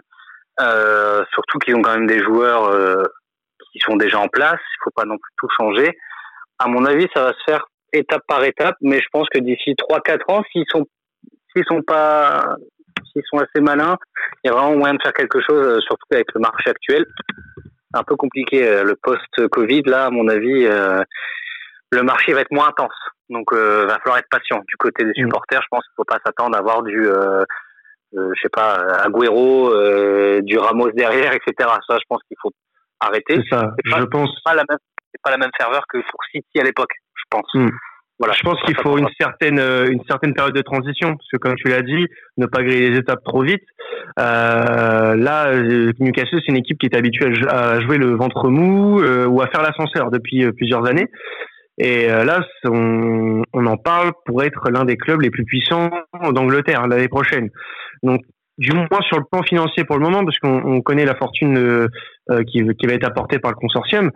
Euh, 0.60 1.24
surtout 1.34 1.60
qu'ils 1.60 1.76
ont 1.76 1.82
quand 1.82 1.94
même 1.94 2.08
des 2.08 2.20
joueurs 2.20 2.70
euh, 2.70 3.04
qui 3.72 3.80
sont 3.80 3.96
déjà 3.96 4.20
en 4.20 4.28
place. 4.28 4.60
Il 4.60 4.84
faut 4.84 4.92
pas 4.96 5.06
non 5.06 5.18
plus 5.18 5.32
tout 5.38 5.48
changer. 5.58 5.98
À 6.60 6.68
mon 6.68 6.86
avis, 6.86 7.08
ça 7.14 7.24
va 7.24 7.34
se 7.34 7.44
faire 7.46 7.66
étape 7.94 8.24
par 8.28 8.44
étape, 8.44 8.76
mais 8.82 9.00
je 9.00 9.08
pense 9.12 9.28
que 9.30 9.40
d'ici 9.40 9.76
3-4 9.76 10.34
ans, 10.34 10.44
s'ils 10.52 10.66
sont 10.70 10.86
s'ils 11.52 11.66
sont 11.66 11.82
pas 11.82 12.56
s'ils 13.12 13.24
sont 13.30 13.38
assez 13.38 13.62
malins, 13.62 13.98
il 14.44 14.48
y 14.48 14.50
a 14.50 14.54
vraiment 14.54 14.76
moyen 14.76 14.96
de 14.96 15.02
faire 15.02 15.14
quelque 15.14 15.40
chose, 15.42 15.66
euh, 15.66 15.80
surtout 15.82 16.08
avec 16.12 16.28
le 16.34 16.42
marché 16.42 16.70
actuel. 16.70 17.06
C'est 17.56 18.00
un 18.00 18.04
peu 18.04 18.16
compliqué 18.16 18.68
euh, 18.68 18.84
le 18.84 18.96
post-Covid 18.96 19.84
là, 19.86 20.06
à 20.06 20.10
mon 20.10 20.28
avis. 20.28 20.66
Euh, 20.66 21.02
le 21.92 22.04
marché 22.04 22.34
va 22.34 22.42
être 22.42 22.52
moins 22.52 22.68
intense, 22.68 22.98
donc 23.30 23.54
euh, 23.54 23.86
va 23.86 23.98
falloir 24.00 24.18
être 24.18 24.30
patient 24.30 24.62
du 24.68 24.76
côté 24.78 25.06
des 25.06 25.12
mm. 25.12 25.26
supporters. 25.26 25.62
Je 25.62 25.68
pense 25.70 25.86
qu'il 25.86 25.96
faut 25.96 26.04
pas 26.04 26.20
s'attendre 26.26 26.56
à 26.56 26.60
avoir 26.60 26.84
du 26.84 27.08
euh, 28.16 28.20
euh, 28.20 28.32
je 28.36 28.42
sais 28.42 28.50
pas, 28.50 28.76
Agüero, 29.06 29.74
euh, 29.74 30.42
du 30.42 30.58
Ramos 30.58 30.92
derrière, 30.92 31.34
etc. 31.34 31.70
Ça, 31.88 31.98
je 31.98 32.06
pense 32.08 32.22
qu'il 32.28 32.38
faut 32.42 32.52
arrêter. 33.00 33.40
C'est 33.42 33.56
ça. 33.56 33.72
je 33.84 34.04
pense. 34.06 34.30
Pas 34.44 34.56
la 34.56 34.64
même, 34.70 34.80
c'est 35.12 35.22
pas 35.24 35.32
la 35.32 35.38
même 35.38 35.52
ferveur 35.58 35.84
que 35.88 36.02
sur 36.02 36.18
City 36.32 36.60
à 36.60 36.64
l'époque, 36.64 36.92
je 37.16 37.24
pense. 37.30 37.48
Hmm. 37.54 37.70
Voilà. 38.20 38.34
Je 38.34 38.42
pense 38.42 38.60
qu'il 38.64 38.76
faut 38.78 38.98
une 38.98 39.10
certaine 39.20 39.60
euh, 39.60 39.92
une 39.92 40.04
certaine 40.10 40.34
période 40.34 40.56
de 40.56 40.62
transition 40.62 41.10
parce 41.10 41.30
que 41.32 41.38
comme 41.38 41.56
tu 41.56 41.68
l'as 41.68 41.84
dit, 41.84 42.08
ne 42.38 42.48
pas 42.48 42.64
griller 42.64 42.90
les 42.90 42.98
étapes 42.98 43.24
trop 43.24 43.44
vite. 43.44 43.64
Euh, 44.20 45.16
là, 45.16 45.56
Newcastle 46.00 46.40
c'est 46.40 46.52
une 46.52 46.58
équipe 46.58 46.80
qui 46.80 46.88
est 46.88 46.96
habituée 46.96 47.32
à 47.48 47.80
jouer 47.82 47.98
le 47.98 48.16
ventre 48.16 48.50
mou 48.50 49.00
euh, 49.02 49.28
ou 49.28 49.42
à 49.42 49.48
faire 49.48 49.62
l'ascenseur 49.62 50.10
depuis 50.10 50.52
plusieurs 50.54 50.88
années. 50.88 51.08
Et 51.78 52.10
euh, 52.10 52.24
là, 52.24 52.42
on, 52.66 53.44
on, 53.54 53.66
en 53.66 53.78
parle 53.78 54.12
pour 54.26 54.44
être 54.44 54.70
l'un 54.72 54.84
des 54.84 54.98
clubs 54.98 55.22
les 55.22 55.30
plus 55.30 55.46
puissants 55.46 55.90
d'Angleterre 56.32 56.88
l'année 56.88 57.08
prochaine. 57.08 57.50
Donc, 58.02 58.22
du 58.58 58.74
moins 58.74 59.02
sur 59.08 59.18
le 59.18 59.24
plan 59.32 59.44
financier 59.44 59.84
pour 59.84 59.98
le 59.98 60.04
moment, 60.04 60.26
parce 60.26 60.40
qu'on 60.40 60.82
connaît 60.82 61.06
la 61.06 61.14
fortune 61.14 61.56
euh, 61.58 61.88
euh, 62.32 62.44
qui, 62.44 62.64
qui, 62.80 62.88
va 62.88 62.94
être 62.94 63.06
apportée 63.06 63.38
par 63.38 63.52
le 63.52 63.58
consortium. 63.58 64.10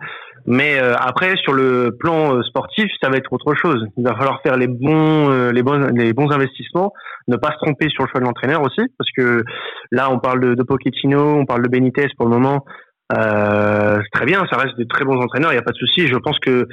Mais 0.44 0.76
après, 0.76 1.36
sur 1.36 1.52
le 1.52 1.96
plan 2.00 2.42
sportif, 2.42 2.90
ça 3.00 3.08
va 3.08 3.16
être 3.16 3.32
autre 3.32 3.54
chose. 3.54 3.86
Il 3.96 4.02
va 4.02 4.16
falloir 4.16 4.42
faire 4.42 4.56
les 4.56 4.66
bons, 4.66 5.50
les 5.52 5.62
bons, 5.62 5.94
les 5.94 6.12
bons 6.12 6.32
investissements, 6.32 6.92
ne 7.28 7.36
pas 7.36 7.52
se 7.52 7.58
tromper 7.58 7.88
sur 7.90 8.02
le 8.02 8.08
choix 8.08 8.20
de 8.20 8.26
l'entraîneur 8.26 8.60
aussi, 8.62 8.80
parce 8.98 9.08
que 9.16 9.44
là, 9.92 10.10
on 10.10 10.18
parle 10.18 10.40
de, 10.40 10.54
de 10.54 10.62
Pochettino, 10.64 11.36
on 11.36 11.46
parle 11.46 11.62
de 11.62 11.68
Benitez 11.68 12.08
pour 12.18 12.26
le 12.26 12.32
moment. 12.32 12.64
Euh, 13.12 14.00
très 14.12 14.24
bien, 14.24 14.44
ça 14.50 14.56
reste 14.56 14.78
de 14.78 14.84
très 14.84 15.04
bons 15.04 15.20
entraîneurs, 15.20 15.52
il 15.52 15.56
n'y 15.56 15.60
a 15.60 15.64
pas 15.64 15.72
de 15.72 15.76
souci. 15.76 16.06
Je 16.06 16.16
pense 16.16 16.38
que 16.38 16.66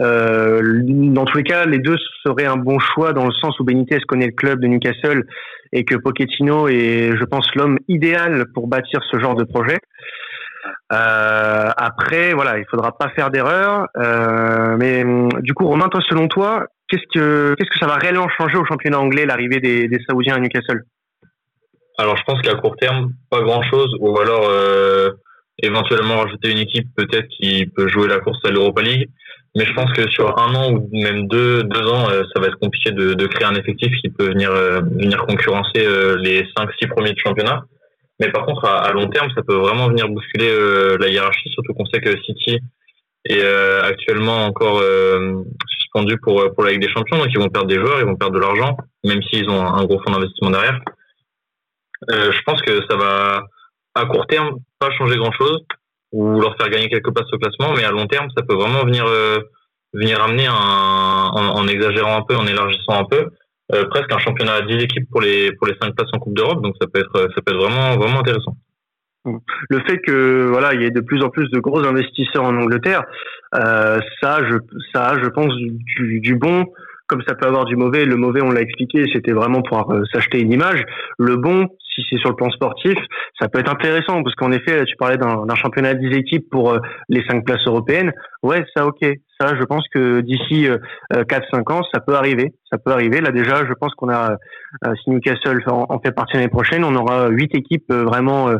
euh, 0.00 0.80
dans 0.84 1.24
tous 1.24 1.38
les 1.38 1.44
cas, 1.44 1.66
les 1.66 1.78
deux 1.78 1.96
seraient 2.24 2.46
un 2.46 2.56
bon 2.56 2.78
choix 2.78 3.12
dans 3.12 3.26
le 3.26 3.32
sens 3.32 3.58
où 3.60 3.64
Benitez 3.64 4.00
connaît 4.00 4.26
le 4.26 4.32
club 4.32 4.60
de 4.60 4.66
Newcastle 4.66 5.24
et 5.72 5.84
que 5.84 5.94
Pochettino 5.94 6.68
est, 6.68 7.16
je 7.16 7.24
pense, 7.24 7.46
l'homme 7.54 7.78
idéal 7.88 8.46
pour 8.54 8.66
bâtir 8.66 9.00
ce 9.10 9.18
genre 9.18 9.34
de 9.34 9.44
projet. 9.44 9.78
Euh, 10.92 11.70
après, 11.76 12.32
voilà, 12.32 12.58
il 12.58 12.64
faudra 12.70 12.96
pas 12.96 13.08
faire 13.10 13.30
d'erreur. 13.30 13.86
Euh, 13.96 14.76
mais 14.78 15.04
du 15.42 15.54
coup, 15.54 15.66
Romain, 15.66 15.88
toi, 15.88 16.00
selon 16.08 16.28
toi, 16.28 16.66
qu'est-ce 16.88 17.06
que 17.12 17.54
qu'est-ce 17.56 17.70
que 17.70 17.78
ça 17.78 17.86
va 17.86 17.96
réellement 17.96 18.28
changer 18.36 18.56
au 18.56 18.64
championnat 18.64 18.98
anglais 18.98 19.26
l'arrivée 19.26 19.60
des, 19.60 19.88
des 19.88 19.98
Saoudiens 20.08 20.36
à 20.36 20.40
Newcastle? 20.40 20.82
Alors, 21.98 22.16
je 22.16 22.22
pense 22.24 22.40
qu'à 22.42 22.54
court 22.54 22.76
terme, 22.76 23.12
pas 23.30 23.40
grand-chose, 23.40 23.94
ou 24.00 24.18
alors 24.18 24.50
éventuellement 25.62 26.18
rajouter 26.18 26.50
une 26.50 26.58
équipe 26.58 26.88
peut-être 26.96 27.28
qui 27.28 27.66
peut 27.66 27.88
jouer 27.88 28.08
la 28.08 28.20
course 28.20 28.38
à 28.44 28.50
l'Europa 28.50 28.82
League. 28.82 29.08
Mais 29.56 29.64
je 29.64 29.72
pense 29.72 29.92
que 29.92 30.08
sur 30.10 30.36
un 30.38 30.52
an 30.54 30.72
ou 30.72 30.88
même 30.92 31.28
deux, 31.28 31.62
deux 31.62 31.86
ans, 31.86 32.10
euh, 32.10 32.24
ça 32.34 32.40
va 32.40 32.48
être 32.48 32.58
compliqué 32.58 32.90
de, 32.90 33.14
de 33.14 33.26
créer 33.26 33.46
un 33.46 33.54
effectif 33.54 33.92
qui 34.00 34.10
peut 34.10 34.26
venir, 34.26 34.50
euh, 34.50 34.80
venir 34.80 35.24
concurrencer 35.26 35.78
euh, 35.86 36.16
les 36.18 36.44
cinq, 36.56 36.68
six 36.80 36.88
premiers 36.88 37.12
du 37.12 37.22
championnat. 37.24 37.62
Mais 38.18 38.30
par 38.32 38.46
contre, 38.46 38.64
à, 38.64 38.90
long 38.92 39.08
terme, 39.08 39.28
ça 39.34 39.42
peut 39.46 39.54
vraiment 39.54 39.88
venir 39.88 40.08
bousculer 40.08 40.48
la 41.00 41.08
hiérarchie, 41.08 41.50
surtout 41.50 41.74
qu'on 41.74 41.84
sait 41.86 42.00
que 42.00 42.16
City 42.22 42.60
est 43.24 43.44
actuellement 43.82 44.46
encore 44.46 44.80
suspendu 45.80 46.16
pour, 46.22 46.54
pour 46.54 46.62
la 46.62 46.70
Ligue 46.70 46.82
des 46.82 46.92
Champions, 46.92 47.18
donc 47.18 47.26
ils 47.34 47.40
vont 47.40 47.48
perdre 47.48 47.66
des 47.66 47.74
joueurs, 47.74 47.98
ils 47.98 48.06
vont 48.06 48.14
perdre 48.14 48.34
de 48.34 48.40
l'argent, 48.40 48.76
même 49.02 49.20
s'ils 49.24 49.50
ont 49.50 49.60
un 49.60 49.84
gros 49.84 50.00
fonds 50.00 50.12
d'investissement 50.12 50.50
derrière. 50.50 50.78
je 52.08 52.40
pense 52.46 52.62
que 52.62 52.82
ça 52.88 52.96
va, 52.96 53.42
à 53.96 54.06
court 54.06 54.28
terme, 54.28 54.58
changer 54.92 55.16
grand-chose 55.16 55.64
ou 56.12 56.40
leur 56.40 56.56
faire 56.56 56.70
gagner 56.70 56.88
quelques 56.88 57.12
places 57.12 57.32
au 57.32 57.38
classement, 57.38 57.74
mais 57.76 57.84
à 57.84 57.90
long 57.90 58.06
terme, 58.06 58.28
ça 58.36 58.42
peut 58.42 58.54
vraiment 58.54 58.84
venir 58.84 59.04
euh, 59.06 59.40
venir 59.92 60.22
amener 60.22 60.46
un, 60.46 61.30
en, 61.34 61.66
exagérant 61.68 62.18
un 62.18 62.22
peu, 62.22 62.36
en 62.36 62.46
élargissant 62.46 63.00
un 63.00 63.04
peu, 63.04 63.26
euh, 63.72 63.84
presque 63.86 64.12
un 64.12 64.18
championnat 64.18 64.54
à 64.54 64.62
10 64.62 64.82
équipes 64.82 65.08
pour 65.10 65.20
les 65.20 65.52
pour 65.52 65.66
les 65.66 65.74
5 65.80 65.94
places 65.94 66.10
en 66.12 66.18
Coupe 66.18 66.34
d'Europe, 66.34 66.62
donc 66.62 66.74
ça 66.80 66.86
peut 66.92 67.00
être 67.00 67.28
ça 67.34 67.42
peut 67.42 67.52
être 67.52 67.62
vraiment 67.62 67.96
vraiment 67.96 68.20
intéressant. 68.20 68.56
Le 69.70 69.80
fait 69.86 69.98
que 69.98 70.48
voilà, 70.50 70.74
il 70.74 70.82
y 70.82 70.84
ait 70.84 70.90
de 70.90 71.00
plus 71.00 71.22
en 71.22 71.30
plus 71.30 71.48
de 71.50 71.58
gros 71.58 71.82
investisseurs 71.84 72.44
en 72.44 72.56
Angleterre, 72.56 73.04
euh, 73.54 73.98
ça, 74.20 74.40
je 74.46 74.58
ça, 74.92 75.16
je 75.22 75.28
pense 75.28 75.54
du, 75.56 76.20
du 76.20 76.34
bon 76.36 76.66
comme 77.06 77.22
ça 77.26 77.34
peut 77.34 77.46
avoir 77.46 77.64
du 77.64 77.76
mauvais, 77.76 78.04
le 78.04 78.16
mauvais, 78.16 78.40
on 78.42 78.50
l'a 78.50 78.62
expliqué, 78.62 79.04
c'était 79.12 79.32
vraiment 79.32 79.62
pour 79.62 79.90
euh, 79.92 80.02
s'acheter 80.12 80.40
une 80.40 80.52
image. 80.52 80.84
Le 81.18 81.36
bon, 81.36 81.68
si 81.94 82.02
c'est 82.08 82.18
sur 82.18 82.30
le 82.30 82.36
plan 82.36 82.50
sportif, 82.50 82.94
ça 83.40 83.48
peut 83.48 83.60
être 83.60 83.70
intéressant 83.70 84.22
parce 84.22 84.34
qu'en 84.34 84.52
effet, 84.52 84.84
tu 84.84 84.96
parlais 84.96 85.16
d'un 85.16 85.54
championnat 85.54 85.94
10 85.94 86.16
équipes 86.16 86.48
pour 86.50 86.72
euh, 86.72 86.78
les 87.08 87.22
cinq 87.28 87.44
places 87.44 87.66
européennes. 87.66 88.12
Ouais, 88.42 88.64
ça, 88.76 88.86
ok. 88.86 89.00
Ça, 89.40 89.54
je 89.58 89.64
pense 89.64 89.84
que 89.92 90.20
d'ici 90.20 90.68
euh, 90.68 90.78
4-5 91.12 91.72
ans, 91.72 91.82
ça 91.92 92.00
peut 92.00 92.14
arriver. 92.14 92.52
Ça 92.70 92.78
peut 92.78 92.92
arriver. 92.92 93.20
Là, 93.20 93.30
déjà, 93.30 93.64
je 93.66 93.72
pense 93.72 93.94
qu'on 93.94 94.08
a, 94.08 94.36
si 95.02 95.10
Newcastle 95.10 95.62
en, 95.66 95.98
fait 96.00 96.12
partie 96.12 96.36
l'année 96.36 96.48
prochaine, 96.48 96.84
on 96.84 96.94
aura 96.94 97.28
huit 97.28 97.54
équipes 97.54 97.92
vraiment 97.92 98.50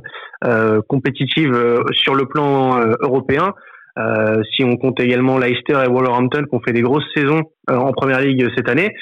compétitives 0.88 1.56
sur 1.92 2.14
le 2.14 2.26
plan 2.26 2.78
européen. 3.00 3.54
Euh, 3.96 4.42
si 4.52 4.64
on 4.64 4.76
compte 4.76 4.98
également 4.98 5.38
Leicester 5.38 5.80
et 5.84 5.88
Wolverhampton 5.88 6.44
qui 6.48 6.54
ont 6.54 6.60
fait 6.60 6.72
des 6.72 6.82
grosses 6.82 7.06
saisons 7.14 7.42
euh, 7.70 7.76
en 7.76 7.92
première 7.92 8.20
ligue 8.20 8.48
cette 8.56 8.68
année. 8.68 8.94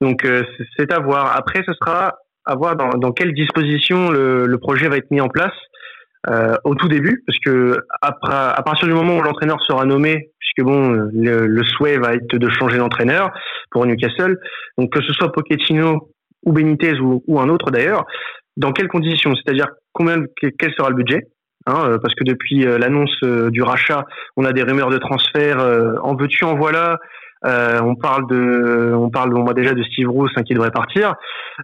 Donc 0.00 0.24
euh, 0.24 0.44
c'est 0.78 0.92
à 0.92 1.00
voir. 1.00 1.36
Après, 1.36 1.62
ce 1.66 1.72
sera 1.74 2.14
à 2.46 2.54
voir 2.54 2.76
dans, 2.76 2.90
dans 2.90 3.12
quelle 3.12 3.32
disposition 3.34 4.10
le, 4.10 4.58
projet 4.58 4.88
va 4.88 4.96
être 4.96 5.10
mis 5.10 5.20
en 5.20 5.28
place 5.28 5.54
euh, 6.28 6.54
au 6.64 6.74
tout 6.74 6.88
début, 6.88 7.22
parce 7.26 7.38
que 7.38 7.78
après, 8.02 8.34
à 8.34 8.62
partir 8.62 8.86
du 8.86 8.94
moment 8.94 9.16
où 9.16 9.22
l'entraîneur 9.22 9.58
sera 9.62 9.84
nommé, 9.86 10.30
puisque 10.38 10.66
bon, 10.66 10.90
le, 11.12 11.64
souhait 11.64 11.98
va 11.98 12.14
être 12.14 12.36
de 12.36 12.48
changer 12.50 12.78
d'entraîneur 12.78 13.30
pour 13.70 13.86
Newcastle, 13.86 14.38
donc 14.76 14.92
que 14.92 15.02
ce 15.02 15.12
soit 15.12 15.32
Pochettino 15.32 16.10
ou 16.44 16.52
Benitez 16.52 16.98
ou, 17.00 17.40
un 17.40 17.48
autre 17.48 17.70
d'ailleurs, 17.70 18.04
dans 18.56 18.72
quelles 18.72 18.88
conditions? 18.88 19.34
C'est-à-dire 19.34 19.68
combien, 19.92 20.22
quel 20.58 20.72
sera 20.74 20.90
le 20.90 20.96
budget? 20.96 21.28
Hein, 21.66 21.84
euh, 21.84 21.98
parce 21.98 22.14
que 22.14 22.24
depuis 22.24 22.66
euh, 22.66 22.78
l'annonce 22.78 23.16
du 23.22 23.62
rachat, 23.62 24.04
on 24.36 24.44
a 24.44 24.52
des 24.52 24.62
rumeurs 24.62 24.90
de 24.90 24.98
transfert. 24.98 25.58
en 26.02 26.16
veux-tu, 26.16 26.44
en 26.44 26.54
voilà. 26.54 26.98
On 27.44 27.94
parle 27.94 28.26
de, 28.28 28.92
on 28.94 29.10
parle, 29.10 29.32
déjà 29.54 29.72
de 29.72 29.82
Steve 29.82 30.06
Bruce 30.06 30.32
hein, 30.36 30.42
qui 30.42 30.54
devrait 30.54 30.70
partir. 30.70 31.14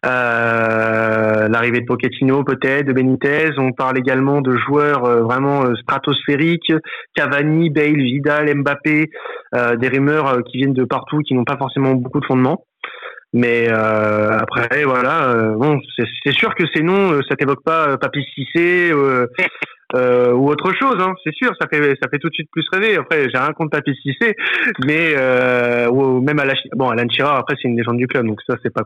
L'arrivée 0.03 1.81
de 1.81 1.87
Pochettino 1.87 2.45
peut-être, 2.45 2.87
de 2.87 2.93
Benitez. 2.93 3.51
On 3.59 3.73
parle 3.73 3.99
également 3.99 4.41
de 4.41 4.57
joueurs 4.57 5.03
vraiment 5.25 5.75
stratosphériques, 5.77 6.73
Cavani, 7.15 7.71
Bale, 7.71 7.97
Vidal, 7.97 8.55
Mbappé. 8.55 9.11
des 9.53 9.89
rumeurs 9.89 10.43
qui 10.45 10.59
viennent 10.59 10.75
de 10.75 10.85
partout, 10.85 11.19
qui 11.19 11.35
n'ont 11.35 11.45
pas 11.45 11.57
forcément 11.57 11.93
beaucoup 11.95 12.21
de 12.21 12.27
fondement. 12.27 12.65
Mais 13.33 13.67
euh, 13.69 14.39
après, 14.39 14.85
voilà, 14.85 15.53
bon, 15.57 15.79
c'est 15.99 16.33
sûr 16.33 16.55
que 16.55 16.65
ces 16.75 16.83
noms, 16.83 17.21
ça 17.29 17.37
t'évoque 17.37 17.63
pas 17.65 17.99
Papy 17.99 18.25
Cissé, 18.35 18.93
euh, 19.95 20.33
ou 20.33 20.49
autre 20.49 20.73
chose, 20.75 20.97
hein, 20.99 21.15
c'est 21.23 21.35
sûr, 21.35 21.53
ça 21.61 21.69
fait 21.69 21.97
ça 22.03 22.09
fait 22.09 22.19
tout 22.19 22.29
de 22.29 22.35
suite 22.35 22.51
plus 22.51 22.67
rêver. 22.73 22.97
Après, 22.97 23.29
j'ai 23.31 23.39
rien 23.39 23.53
contre 23.53 23.71
Papy 23.71 23.95
Cissé, 24.03 24.35
mais 24.85 25.15
euh, 25.17 25.89
ou 25.89 26.21
même 26.21 26.41
à 26.41 26.45
la 26.45 26.55
bon 26.73 26.89
Alan 26.89 27.09
Shearer, 27.09 27.37
après 27.37 27.55
c'est 27.61 27.69
une 27.69 27.77
légende 27.77 27.99
du 27.99 28.09
club, 28.09 28.27
donc 28.27 28.41
ça 28.49 28.57
c'est 28.63 28.73
pas 28.73 28.83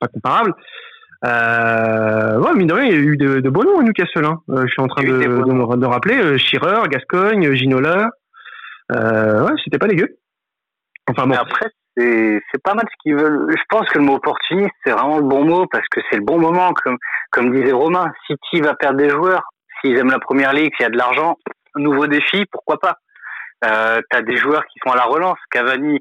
pas 0.00 0.08
comparable. 0.08 0.52
Euh, 1.24 2.38
ouais, 2.40 2.54
mine 2.54 2.66
de 2.66 2.74
rien, 2.74 2.84
il 2.84 2.92
y 2.92 2.96
a 2.96 2.98
eu 2.98 3.16
de, 3.16 3.40
de 3.40 3.48
beaux 3.48 3.62
noms 3.62 3.78
à 3.78 3.82
Newcastle. 3.84 4.24
Hein. 4.24 4.40
Euh, 4.50 4.64
je 4.66 4.72
suis 4.72 4.82
en 4.82 4.88
train 4.88 5.04
de, 5.04 5.08
de, 5.08 5.76
de, 5.76 5.86
rappeler 5.86 6.36
Shearer, 6.36 6.88
Gascogne, 6.88 7.54
Ginola. 7.54 8.10
Ouais, 8.90 9.52
c'était 9.62 9.78
pas 9.78 9.86
dégueu. 9.86 10.18
Enfin 11.08 11.28
bon. 11.28 11.34
après, 11.34 11.66
c'est 11.96 12.40
c'est 12.50 12.62
pas 12.62 12.74
mal 12.74 12.84
ce 12.90 12.96
qu'ils 13.02 13.14
veulent. 13.14 13.46
Je 13.50 13.62
pense 13.68 13.88
que 13.88 13.98
le 13.98 14.04
mot 14.04 14.16
opportuniste 14.16 14.74
c'est 14.84 14.90
vraiment 14.90 15.18
le 15.18 15.24
bon 15.24 15.44
mot 15.44 15.66
parce 15.70 15.86
que 15.88 16.00
c'est 16.10 16.16
le 16.16 16.24
bon 16.24 16.40
moment, 16.40 16.72
comme 16.72 16.98
comme 17.30 17.52
disait 17.52 17.72
Romain. 17.72 18.10
City 18.26 18.60
va 18.60 18.74
perdre 18.74 18.98
des 18.98 19.10
joueurs 19.10 19.44
s'ils 19.84 19.98
aiment 19.98 20.10
la 20.10 20.18
première 20.18 20.52
ligue, 20.52 20.72
s'il 20.76 20.84
y 20.84 20.86
a 20.86 20.90
de 20.90 20.96
l'argent, 20.96 21.36
nouveau 21.76 22.06
défi, 22.06 22.46
pourquoi 22.50 22.78
pas 22.78 22.98
euh, 23.64 24.00
Tu 24.10 24.16
as 24.16 24.22
des 24.22 24.36
joueurs 24.36 24.64
qui 24.66 24.78
sont 24.84 24.92
à 24.92 24.96
la 24.96 25.04
relance. 25.04 25.38
Cavani, 25.50 26.00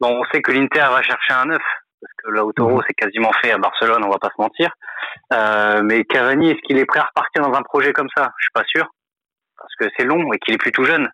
bon, 0.00 0.20
on 0.20 0.24
sait 0.32 0.42
que 0.42 0.52
l'Inter 0.52 0.86
va 0.90 1.02
chercher 1.02 1.32
un 1.32 1.46
neuf, 1.46 1.62
parce 2.00 2.12
que 2.18 2.30
Lautaro, 2.30 2.82
c'est 2.86 2.94
quasiment 2.94 3.30
fait 3.42 3.52
à 3.52 3.58
Barcelone, 3.58 4.04
on 4.04 4.10
va 4.10 4.18
pas 4.18 4.30
se 4.36 4.40
mentir. 4.40 4.70
Euh, 5.32 5.82
mais 5.82 6.04
Cavani, 6.04 6.50
est-ce 6.50 6.60
qu'il 6.66 6.78
est 6.78 6.84
prêt 6.84 7.00
à 7.00 7.04
repartir 7.04 7.42
dans 7.42 7.56
un 7.56 7.62
projet 7.62 7.92
comme 7.92 8.08
ça? 8.16 8.30
Je 8.38 8.44
suis 8.44 8.52
pas 8.52 8.64
sûr, 8.66 8.86
parce 9.56 9.74
que 9.78 9.86
c'est 9.96 10.04
long 10.04 10.32
et 10.32 10.38
qu'il 10.38 10.54
est 10.54 10.58
plus 10.58 10.72
tout 10.72 10.84
jeune. 10.84 11.08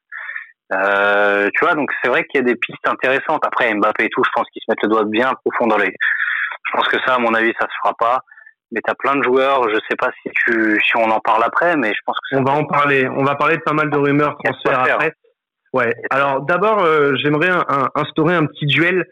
Euh, 0.73 1.49
tu 1.55 1.65
vois, 1.65 1.75
donc 1.75 1.91
c'est 2.03 2.11
vrai 2.11 2.25
qu'il 2.25 2.41
y 2.41 2.43
a 2.43 2.47
des 2.47 2.57
pistes 2.57 2.87
intéressantes. 2.87 3.45
Après, 3.47 3.73
Mbappé 3.73 4.05
et 4.05 4.11
tout, 4.11 4.23
je 4.25 4.31
pense 4.35 4.47
qu'ils 4.51 4.61
se 4.61 4.71
mettent 4.71 4.83
le 4.83 4.89
doigt 4.89 5.05
bien 5.05 5.33
profond 5.45 5.67
dans 5.67 5.79
les... 5.79 5.87
Je 5.87 6.77
pense 6.77 6.89
que 6.89 6.99
ça, 7.07 7.15
à 7.15 7.19
mon 7.19 7.33
avis, 7.33 7.55
ça 7.59 7.67
se 7.67 7.75
fera 7.83 7.95
pas 7.95 8.21
mais 8.73 8.81
tu 8.85 8.91
as 8.91 8.95
plein 8.95 9.17
de 9.17 9.23
joueurs, 9.23 9.69
je 9.69 9.77
sais 9.89 9.97
pas 9.97 10.11
si 10.23 10.31
tu 10.45 10.81
si 10.85 10.97
on 10.97 11.11
en 11.11 11.21
parle 11.21 11.43
après, 11.45 11.77
mais 11.77 11.89
je 11.95 12.01
pense 12.05 12.17
que 12.31 12.37
on 12.37 12.43
va 12.43 12.53
en 12.53 12.65
parler. 12.65 13.09
On 13.09 13.25
va 13.25 13.35
parler 13.35 13.57
de 13.57 13.63
pas 13.63 13.73
mal 13.73 13.91
de 13.91 13.97
rumeurs 13.97 14.37
transferts 14.43 14.81
après. 14.81 15.13
Ouais. 15.73 15.95
Alors 16.11 16.43
d'abord, 16.43 16.83
euh, 16.83 17.15
j'aimerais 17.17 17.51
instaurer 17.95 18.35
un 18.35 18.47
petit 18.47 18.67
duel 18.67 19.05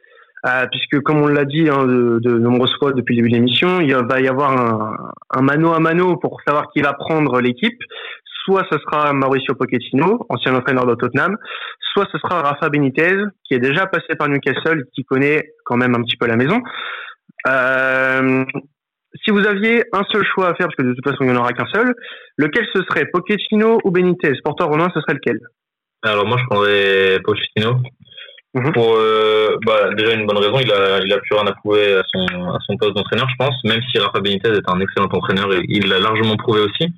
euh, 0.46 0.66
puisque 0.70 1.02
comme 1.02 1.22
on 1.22 1.26
l'a 1.26 1.44
dit 1.44 1.68
hein, 1.68 1.84
de, 1.84 2.18
de, 2.22 2.38
nombreuses 2.38 2.74
fois 2.78 2.92
depuis 2.92 3.16
le 3.16 3.22
début 3.22 3.30
de 3.30 3.36
l'émission, 3.36 3.80
il 3.80 3.94
va 3.94 4.20
y 4.20 4.28
avoir 4.28 4.52
un, 4.52 4.96
un 5.30 5.42
mano 5.42 5.72
à 5.72 5.80
mano 5.80 6.16
pour 6.16 6.40
savoir 6.46 6.68
qui 6.72 6.82
va 6.82 6.92
prendre 6.92 7.40
l'équipe. 7.40 7.78
Soit 8.44 8.64
ce 8.70 8.78
sera 8.78 9.12
Mauricio 9.12 9.54
Pochettino, 9.56 10.24
ancien 10.28 10.54
entraîneur 10.54 10.86
de 10.86 10.94
Tottenham, 10.94 11.36
soit 11.92 12.06
ce 12.12 12.18
sera 12.18 12.42
Rafa 12.42 12.68
Benitez, 12.68 13.16
qui 13.44 13.54
est 13.54 13.58
déjà 13.58 13.86
passé 13.86 14.14
par 14.16 14.28
Newcastle, 14.28 14.84
qui 14.94 15.04
connaît 15.04 15.50
quand 15.64 15.76
même 15.76 15.96
un 15.96 16.02
petit 16.02 16.16
peu 16.16 16.26
la 16.28 16.36
maison. 16.36 16.62
Euh, 17.48 18.44
si 19.24 19.30
vous 19.30 19.46
aviez 19.46 19.84
un 19.92 20.02
seul 20.10 20.24
choix 20.24 20.48
à 20.48 20.54
faire, 20.54 20.66
parce 20.66 20.76
que 20.76 20.82
de 20.82 20.94
toute 20.94 21.04
façon 21.04 21.18
il 21.22 21.30
n'y 21.30 21.36
en 21.36 21.40
aura 21.40 21.52
qu'un 21.52 21.66
seul, 21.72 21.94
lequel 22.36 22.66
ce 22.74 22.82
serait 22.82 23.06
Pochettino 23.12 23.78
ou 23.84 23.90
Benitez? 23.90 24.32
Toi 24.44 24.66
Romain, 24.66 24.88
ce 24.94 25.00
serait 25.00 25.14
lequel? 25.14 25.40
Alors 26.02 26.26
moi 26.26 26.38
je 26.38 26.44
prendrais 26.46 27.18
Pochettino. 27.24 27.80
Mhm. 28.54 28.72
Pour 28.72 28.96
euh, 28.96 29.58
bah, 29.66 29.90
déjà 29.94 30.14
une 30.14 30.26
bonne 30.26 30.38
raison, 30.38 30.58
il 30.58 30.72
a, 30.72 31.00
il 31.04 31.12
a 31.12 31.18
plus 31.18 31.34
rien 31.34 31.46
à 31.46 31.52
prouver 31.52 31.94
à 31.94 32.02
son, 32.10 32.24
à 32.48 32.58
son 32.66 32.76
poste 32.78 32.94
d'entraîneur, 32.94 33.28
je 33.28 33.44
pense, 33.44 33.54
même 33.64 33.82
si 33.90 33.98
Rafa 33.98 34.20
Benitez 34.20 34.48
est 34.48 34.70
un 34.70 34.80
excellent 34.80 35.08
entraîneur 35.12 35.52
et 35.52 35.60
il 35.68 35.88
l'a 35.88 36.00
largement 36.00 36.36
prouvé 36.36 36.60
aussi. 36.60 36.88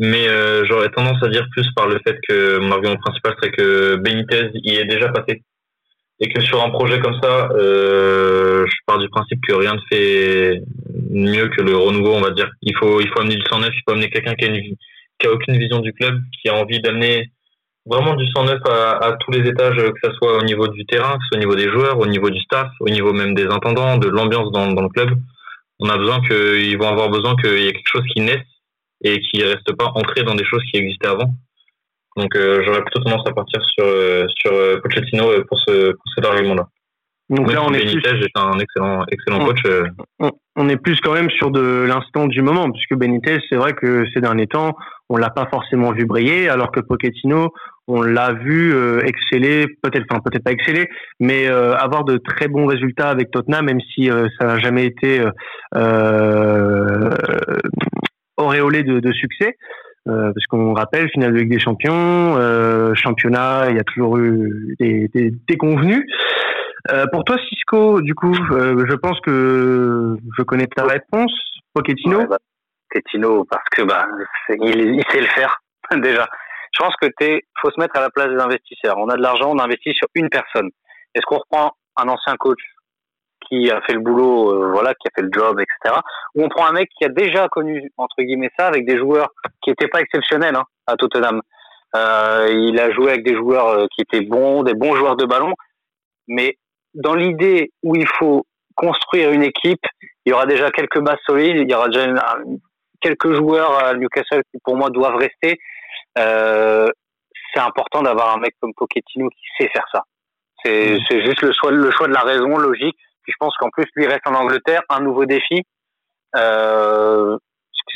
Mais 0.00 0.28
euh, 0.28 0.64
j'aurais 0.64 0.88
tendance 0.90 1.22
à 1.22 1.28
dire 1.28 1.46
plus 1.50 1.68
par 1.74 1.88
le 1.88 1.98
fait 2.06 2.16
que 2.26 2.58
mon 2.58 2.72
argument 2.72 2.96
principal 2.96 3.34
serait 3.36 3.50
que 3.50 3.96
Benitez 3.96 4.50
y 4.54 4.76
est 4.76 4.84
déjà 4.84 5.08
passé 5.08 5.42
et 6.20 6.28
que 6.28 6.40
sur 6.40 6.62
un 6.62 6.70
projet 6.70 6.98
comme 7.00 7.18
ça, 7.22 7.48
euh, 7.52 8.66
je 8.66 8.76
pars 8.86 8.98
du 8.98 9.08
principe 9.08 9.40
que 9.46 9.54
rien 9.54 9.74
ne 9.74 9.80
fait 9.90 10.62
mieux 11.10 11.48
que 11.48 11.62
le 11.62 11.76
renouveau, 11.76 12.14
on 12.14 12.20
va 12.20 12.30
dire. 12.30 12.50
Il 12.62 12.76
faut, 12.76 13.00
il 13.00 13.08
faut 13.08 13.20
amener 13.20 13.36
du 13.36 13.44
sang 13.48 13.60
neuf, 13.60 13.70
il 13.72 13.82
faut 13.86 13.92
amener 13.92 14.10
quelqu'un 14.10 14.34
qui 14.34 14.44
a, 14.44 14.48
qui 14.50 15.26
a 15.26 15.32
aucune 15.32 15.56
vision 15.56 15.78
du 15.78 15.92
club, 15.92 16.20
qui 16.40 16.48
a 16.48 16.54
envie 16.54 16.80
d'amener 16.80 17.30
vraiment 17.86 18.14
du 18.14 18.26
sang 18.28 18.44
neuf 18.44 18.60
à, 18.66 19.16
tous 19.20 19.30
les 19.30 19.48
étages, 19.48 19.76
que 19.76 20.08
ce 20.08 20.12
soit 20.14 20.38
au 20.38 20.42
niveau 20.42 20.68
du 20.68 20.84
terrain, 20.86 21.16
que 21.16 21.24
ce 21.24 21.28
soit 21.28 21.38
au 21.38 21.40
niveau 21.40 21.54
des 21.54 21.70
joueurs, 21.70 21.98
au 21.98 22.06
niveau 22.06 22.30
du 22.30 22.40
staff, 22.40 22.68
au 22.80 22.88
niveau 22.88 23.12
même 23.12 23.34
des 23.34 23.46
intendants, 23.46 23.96
de 23.96 24.08
l'ambiance 24.08 24.50
dans, 24.52 24.66
le 24.68 24.88
club. 24.88 25.10
On 25.80 25.88
a 25.88 25.96
besoin 25.96 26.20
que, 26.20 26.60
ils 26.60 26.76
vont 26.76 26.88
avoir 26.88 27.08
besoin 27.08 27.36
qu'il 27.36 27.58
y 27.60 27.66
ait 27.68 27.72
quelque 27.72 27.90
chose 27.90 28.04
qui 28.12 28.20
naisse 28.20 28.44
et 29.02 29.20
qui 29.20 29.42
reste 29.42 29.72
pas 29.76 29.92
ancré 29.94 30.24
dans 30.24 30.34
des 30.34 30.44
choses 30.44 30.62
qui 30.70 30.78
existaient 30.78 31.08
avant. 31.08 31.32
Donc 32.16 32.34
euh, 32.34 32.62
j'aurais 32.64 32.82
plutôt 32.82 33.00
tendance 33.00 33.26
à 33.28 33.32
partir 33.32 33.60
sur 33.62 33.84
euh, 33.84 34.26
sur 34.36 34.52
euh, 34.52 34.80
Pochettino 34.82 35.44
pour 35.44 35.58
ce 35.60 35.92
pour 35.92 36.12
cet 36.14 36.26
argument-là. 36.26 36.66
Donc 37.30 37.52
là, 37.52 37.62
on 37.62 37.74
est 37.74 37.80
plus... 37.80 37.98
est 37.98 38.36
un 38.36 38.58
excellent 38.58 39.04
excellent 39.10 39.44
coach. 39.44 39.60
On, 40.56 40.68
est 40.68 40.78
plus 40.78 40.98
quand 41.00 41.12
même 41.12 41.28
sur 41.30 41.50
de 41.50 41.84
l'instant 41.86 42.26
du 42.26 42.40
moment, 42.40 42.70
puisque 42.70 42.94
Benitez, 42.94 43.38
c'est 43.48 43.56
vrai 43.56 43.74
que 43.74 44.06
ces 44.14 44.20
derniers 44.20 44.46
temps, 44.46 44.74
on 45.10 45.18
l'a 45.18 45.28
pas 45.28 45.46
forcément 45.46 45.92
vu 45.92 46.06
briller, 46.06 46.48
alors 46.48 46.72
que 46.72 46.80
Pochettino, 46.80 47.52
on 47.86 48.00
l'a 48.00 48.32
vu 48.32 48.74
exceller, 49.04 49.66
peut-être, 49.82 50.06
enfin 50.10 50.22
peut-être 50.24 50.42
pas 50.42 50.52
exceller, 50.52 50.88
mais 51.20 51.46
avoir 51.48 52.04
de 52.04 52.16
très 52.16 52.48
bons 52.48 52.64
résultats 52.64 53.10
avec 53.10 53.30
Tottenham, 53.30 53.66
même 53.66 53.80
si 53.94 54.08
ça 54.38 54.46
n'a 54.46 54.58
jamais 54.58 54.86
été 54.86 55.22
auréolé 58.38 58.84
de, 58.84 59.00
de 59.00 59.12
succès. 59.12 59.54
Parce 60.08 60.46
qu'on 60.46 60.74
rappelle, 60.74 61.08
finale 61.10 61.32
de 61.32 61.38
Ligue 61.38 61.50
des 61.50 61.60
Champions, 61.60 62.36
championnat, 62.94 63.66
il 63.70 63.76
y 63.76 63.80
a 63.80 63.84
toujours 63.84 64.18
eu 64.18 64.74
des, 64.80 65.08
des, 65.08 65.30
des 65.30 65.56
convenus. 65.56 66.04
pour 67.12 67.24
toi, 67.24 67.36
Cisco, 67.48 68.00
du 68.00 68.14
coup, 68.14 68.34
je 68.34 68.94
pense 68.94 69.20
que 69.20 70.16
je 70.36 70.42
connais 70.42 70.66
ta 70.66 70.84
réponse. 70.84 71.32
Pochettino. 71.74 72.26
Bah, 72.26 72.38
Pochettino, 72.90 73.44
parce 73.44 73.68
que 73.70 73.82
bah, 73.82 74.06
il, 74.48 74.94
il 74.94 75.04
sait 75.10 75.20
le 75.20 75.26
faire 75.26 75.60
déjà. 75.96 76.26
Je 76.72 76.84
pense 76.84 76.94
que 77.00 77.08
t'es, 77.18 77.42
faut 77.60 77.70
se 77.70 77.80
mettre 77.80 77.96
à 77.96 78.00
la 78.00 78.10
place 78.10 78.28
des 78.28 78.40
investisseurs. 78.40 78.96
On 78.98 79.08
a 79.08 79.16
de 79.16 79.22
l'argent, 79.22 79.50
on 79.50 79.58
investit 79.58 79.92
sur 79.94 80.08
une 80.14 80.28
personne. 80.28 80.70
Est-ce 81.14 81.24
qu'on 81.26 81.38
reprend 81.38 81.72
un 81.96 82.08
ancien 82.08 82.36
coach? 82.36 82.60
Qui 83.48 83.70
a 83.70 83.80
fait 83.82 83.94
le 83.94 84.00
boulot, 84.00 84.52
euh, 84.52 84.70
voilà, 84.72 84.94
qui 84.94 85.08
a 85.08 85.10
fait 85.14 85.22
le 85.22 85.30
job, 85.32 85.60
etc. 85.60 86.00
Ou 86.34 86.44
on 86.44 86.48
prend 86.48 86.66
un 86.66 86.72
mec 86.72 86.88
qui 86.96 87.04
a 87.04 87.08
déjà 87.08 87.48
connu 87.48 87.90
entre 87.96 88.16
guillemets 88.20 88.50
ça 88.58 88.66
avec 88.66 88.86
des 88.86 88.98
joueurs 88.98 89.30
qui 89.62 89.70
n'étaient 89.70 89.88
pas 89.88 90.00
exceptionnels 90.00 90.56
hein, 90.56 90.64
à 90.86 90.96
Tottenham. 90.96 91.40
Euh, 91.96 92.48
il 92.50 92.78
a 92.78 92.90
joué 92.90 93.10
avec 93.10 93.24
des 93.24 93.34
joueurs 93.34 93.68
euh, 93.68 93.86
qui 93.94 94.02
étaient 94.02 94.24
bons, 94.24 94.62
des 94.62 94.74
bons 94.74 94.94
joueurs 94.94 95.16
de 95.16 95.24
ballon, 95.24 95.54
mais 96.26 96.56
dans 96.94 97.14
l'idée 97.14 97.72
où 97.82 97.96
il 97.96 98.06
faut 98.06 98.44
construire 98.74 99.32
une 99.32 99.42
équipe, 99.42 99.84
il 100.24 100.30
y 100.30 100.32
aura 100.32 100.46
déjà 100.46 100.70
quelques 100.70 101.00
bases 101.00 101.18
solides, 101.26 101.56
il 101.56 101.70
y 101.70 101.74
aura 101.74 101.88
déjà 101.88 102.06
quelques 103.00 103.32
joueurs 103.32 103.84
à 103.84 103.94
Newcastle 103.94 104.42
qui 104.52 104.58
pour 104.62 104.76
moi 104.76 104.90
doivent 104.90 105.16
rester. 105.16 105.58
Euh, 106.18 106.88
c'est 107.52 107.60
important 107.60 108.02
d'avoir 108.02 108.36
un 108.36 108.40
mec 108.40 108.54
comme 108.60 108.72
Pochettino 108.74 109.28
qui 109.30 109.46
sait 109.58 109.70
faire 109.72 109.86
ça. 109.92 110.02
C'est 110.62 110.94
mm. 110.94 111.24
juste 111.24 111.42
le 111.42 111.52
choix, 111.52 111.70
le 111.70 111.90
choix 111.90 112.08
de 112.08 112.12
la 112.12 112.20
raison 112.20 112.56
logique. 112.58 112.98
Puis 113.28 113.34
je 113.34 113.44
pense 113.44 113.54
qu'en 113.58 113.68
plus 113.68 113.84
lui 113.94 114.06
reste 114.06 114.26
en 114.26 114.34
Angleterre, 114.34 114.80
un 114.88 115.00
nouveau 115.00 115.26
défi. 115.26 115.62
Euh, 116.34 117.36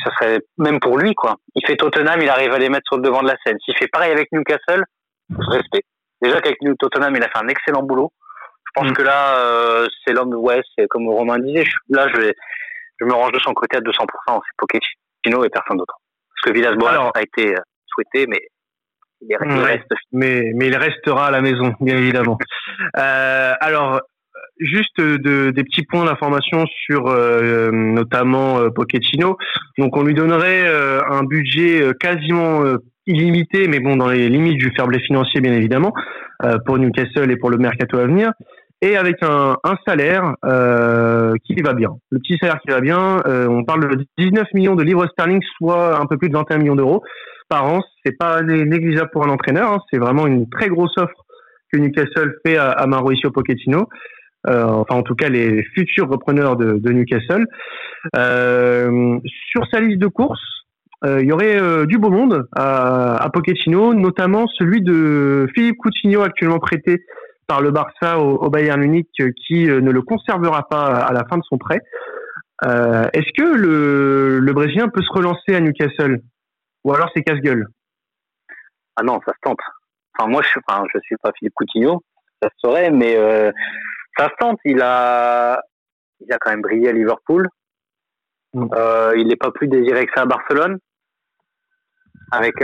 ça 0.04 0.10
serait 0.10 0.40
même 0.58 0.78
pour 0.78 0.98
lui 0.98 1.14
quoi. 1.14 1.36
Il 1.54 1.66
fait 1.66 1.76
Tottenham, 1.76 2.20
il 2.20 2.28
arrive 2.28 2.52
à 2.52 2.58
les 2.58 2.68
mettre 2.68 2.84
sur 2.86 2.98
le 2.98 3.02
devant 3.02 3.22
de 3.22 3.28
la 3.28 3.36
scène. 3.42 3.56
S'il 3.64 3.74
fait 3.78 3.88
pareil 3.88 4.12
avec 4.12 4.30
Newcastle, 4.30 4.84
respect. 5.48 5.84
Déjà 6.20 6.38
qu'avec 6.42 6.58
Tottenham, 6.78 7.16
il 7.16 7.22
a 7.22 7.30
fait 7.30 7.42
un 7.42 7.48
excellent 7.48 7.82
boulot. 7.82 8.12
Je 8.66 8.80
pense 8.82 8.90
mm. 8.90 8.94
que 8.94 9.02
là, 9.02 9.38
euh, 9.38 9.88
c'est 10.04 10.12
l'homme, 10.12 10.34
ouais, 10.34 10.60
c'est 10.76 10.86
comme 10.88 11.08
Romain 11.08 11.38
disait. 11.38 11.64
là, 11.88 12.08
je, 12.12 12.20
vais, 12.20 12.34
je 13.00 13.06
me 13.06 13.14
range 13.14 13.32
de 13.32 13.38
son 13.38 13.54
côté 13.54 13.78
à 13.78 13.80
200%. 13.80 13.90
C'est 14.26 14.56
Pochettino 14.58 15.44
et 15.46 15.48
personne 15.48 15.78
d'autre. 15.78 15.96
Parce 16.28 16.52
que 16.52 16.58
Villas-Boas 16.58 17.10
a 17.14 17.22
été 17.22 17.54
euh, 17.54 17.60
souhaité, 17.86 18.26
mais 18.26 18.40
il, 19.22 19.36
reste. 19.36 19.92
Mais, 20.12 20.52
mais 20.54 20.66
il 20.66 20.76
restera 20.76 21.28
à 21.28 21.30
la 21.30 21.40
maison, 21.40 21.74
bien 21.80 21.96
évidemment. 21.96 22.36
euh, 22.98 23.54
alors, 23.60 24.00
juste 24.58 25.00
de, 25.00 25.50
des 25.50 25.64
petits 25.64 25.84
points 25.84 26.04
d'information 26.04 26.64
sur 26.86 27.08
euh, 27.08 27.70
notamment 27.72 28.58
euh, 28.58 28.70
Pochettino. 28.70 29.36
Donc, 29.78 29.96
on 29.96 30.02
lui 30.02 30.14
donnerait 30.14 30.66
euh, 30.66 31.00
un 31.08 31.24
budget 31.24 31.92
quasiment 31.98 32.62
illimité, 33.06 33.66
mais 33.68 33.80
bon, 33.80 33.96
dans 33.96 34.08
les 34.08 34.28
limites 34.28 34.58
du 34.58 34.70
fair 34.76 34.86
play 34.86 35.00
financier, 35.00 35.40
bien 35.40 35.52
évidemment, 35.52 35.92
pour 36.66 36.78
Newcastle 36.78 37.30
et 37.30 37.36
pour 37.36 37.50
le 37.50 37.58
mercato 37.58 37.98
à 37.98 38.06
venir 38.06 38.32
et 38.82 38.96
avec 38.96 39.22
un, 39.22 39.56
un 39.62 39.76
salaire 39.86 40.34
euh, 40.44 41.34
qui 41.44 41.54
va 41.62 41.72
bien. 41.72 41.90
Le 42.10 42.18
petit 42.18 42.36
salaire 42.38 42.60
qui 42.60 42.70
va 42.70 42.80
bien, 42.80 43.20
euh, 43.26 43.46
on 43.46 43.64
parle 43.64 43.96
de 43.96 44.04
19 44.18 44.48
millions 44.54 44.74
de 44.74 44.82
livres 44.82 45.06
sterling, 45.06 45.40
soit 45.56 45.98
un 45.98 46.06
peu 46.06 46.18
plus 46.18 46.28
de 46.28 46.34
21 46.34 46.58
millions 46.58 46.74
d'euros 46.74 47.02
par 47.48 47.64
an. 47.64 47.80
C'est 48.04 48.18
pas 48.18 48.42
négligeable 48.42 49.10
pour 49.12 49.24
un 49.24 49.30
entraîneur, 49.30 49.70
hein. 49.70 49.78
c'est 49.90 49.98
vraiment 49.98 50.26
une 50.26 50.50
très 50.50 50.68
grosse 50.68 50.92
offre 50.98 51.14
que 51.72 51.78
Newcastle 51.78 52.34
fait 52.44 52.56
à, 52.56 52.70
à 52.72 52.86
Mauricio 52.86 53.30
Pochettino. 53.30 53.86
Euh, 54.48 54.64
enfin 54.64 54.96
en 54.96 55.02
tout 55.02 55.14
cas 55.14 55.28
les 55.28 55.62
futurs 55.74 56.08
repreneurs 56.08 56.56
de, 56.56 56.72
de 56.78 56.92
Newcastle. 56.92 57.46
Euh, 58.16 59.18
sur 59.50 59.66
sa 59.70 59.80
liste 59.80 60.00
de 60.00 60.08
courses, 60.08 60.40
euh, 61.04 61.20
il 61.20 61.28
y 61.28 61.32
aurait 61.32 61.60
euh, 61.60 61.86
du 61.86 61.98
beau 61.98 62.10
monde 62.10 62.46
à, 62.54 63.16
à 63.16 63.30
Pochettino, 63.30 63.94
notamment 63.94 64.46
celui 64.46 64.82
de 64.82 65.48
Philippe 65.54 65.78
Coutinho 65.78 66.22
actuellement 66.22 66.58
prêté 66.58 67.04
par 67.46 67.60
le 67.60 67.70
Barça 67.70 68.18
au, 68.20 68.48
Bayern 68.50 68.80
Munich 68.80 69.08
euh, 69.20 69.30
qui 69.46 69.68
euh, 69.68 69.80
ne 69.80 69.90
le 69.90 70.02
conservera 70.02 70.68
pas 70.68 70.86
à 70.86 71.12
la 71.12 71.24
fin 71.24 71.38
de 71.38 71.42
son 71.44 71.58
prêt. 71.58 71.80
Est-ce 72.64 73.32
que 73.36 73.56
le, 73.56 74.38
le 74.38 74.52
Brésilien 74.52 74.88
peut 74.88 75.02
se 75.02 75.12
relancer 75.12 75.52
à 75.52 75.58
Newcastle? 75.58 76.20
Ou 76.84 76.94
alors 76.94 77.10
c'est 77.12 77.22
casse-gueule? 77.22 77.66
Ah 78.94 79.02
non, 79.02 79.18
ça 79.26 79.32
se 79.32 79.38
tente. 79.42 79.58
Enfin 80.16 80.30
moi 80.30 80.42
je 80.42 80.48
je 80.48 81.00
suis 81.00 81.16
pas 81.20 81.32
Philippe 81.36 81.54
Coutinho, 81.54 82.04
ça 82.40 82.48
se 82.50 82.54
saurait, 82.60 82.92
mais 82.92 83.16
ça 84.16 84.28
se 84.28 84.34
tente. 84.38 84.58
Il 84.64 84.80
a, 84.82 85.60
il 86.20 86.32
a 86.32 86.38
quand 86.38 86.50
même 86.50 86.62
brillé 86.62 86.88
à 86.88 86.92
Liverpool. 86.92 87.48
Mm. 88.54 88.66
il 89.16 89.28
n'est 89.28 89.36
pas 89.36 89.50
plus 89.50 89.68
désiré 89.68 90.06
que 90.06 90.12
ça 90.14 90.22
à 90.22 90.26
Barcelone. 90.26 90.78
Avec 92.30 92.54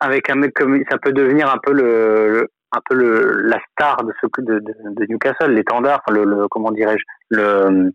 avec 0.00 0.30
un 0.30 0.36
mec 0.36 0.54
comme 0.54 0.82
ça 0.90 0.98
peut 0.98 1.12
devenir 1.12 1.52
un 1.52 1.58
peu 1.58 1.72
le, 1.72 2.48
un 2.72 2.80
peu 2.88 2.94
le, 2.94 3.42
la 3.48 3.58
star 3.72 4.04
de 4.04 4.12
ce 4.20 4.26
de, 4.42 4.58
de, 4.58 4.74
de 4.94 5.06
Newcastle, 5.06 5.52
l'étendard, 5.52 6.02
le, 6.10 6.24
le, 6.24 6.48
comment 6.48 6.70
dirais-je, 6.70 7.04
le, 7.30 7.90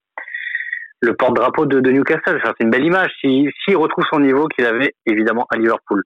le 1.01 1.15
porte-drapeau 1.15 1.65
de, 1.65 1.79
de, 1.79 1.91
Newcastle. 1.91 2.37
Enfin, 2.37 2.53
c'est 2.57 2.63
une 2.63 2.71
belle 2.71 2.85
image. 2.85 3.11
S'il 3.21 3.51
si, 3.63 3.75
retrouve 3.75 4.05
son 4.11 4.19
niveau 4.19 4.47
qu'il 4.47 4.65
avait 4.65 4.93
évidemment 5.05 5.45
à 5.49 5.57
Liverpool. 5.57 6.03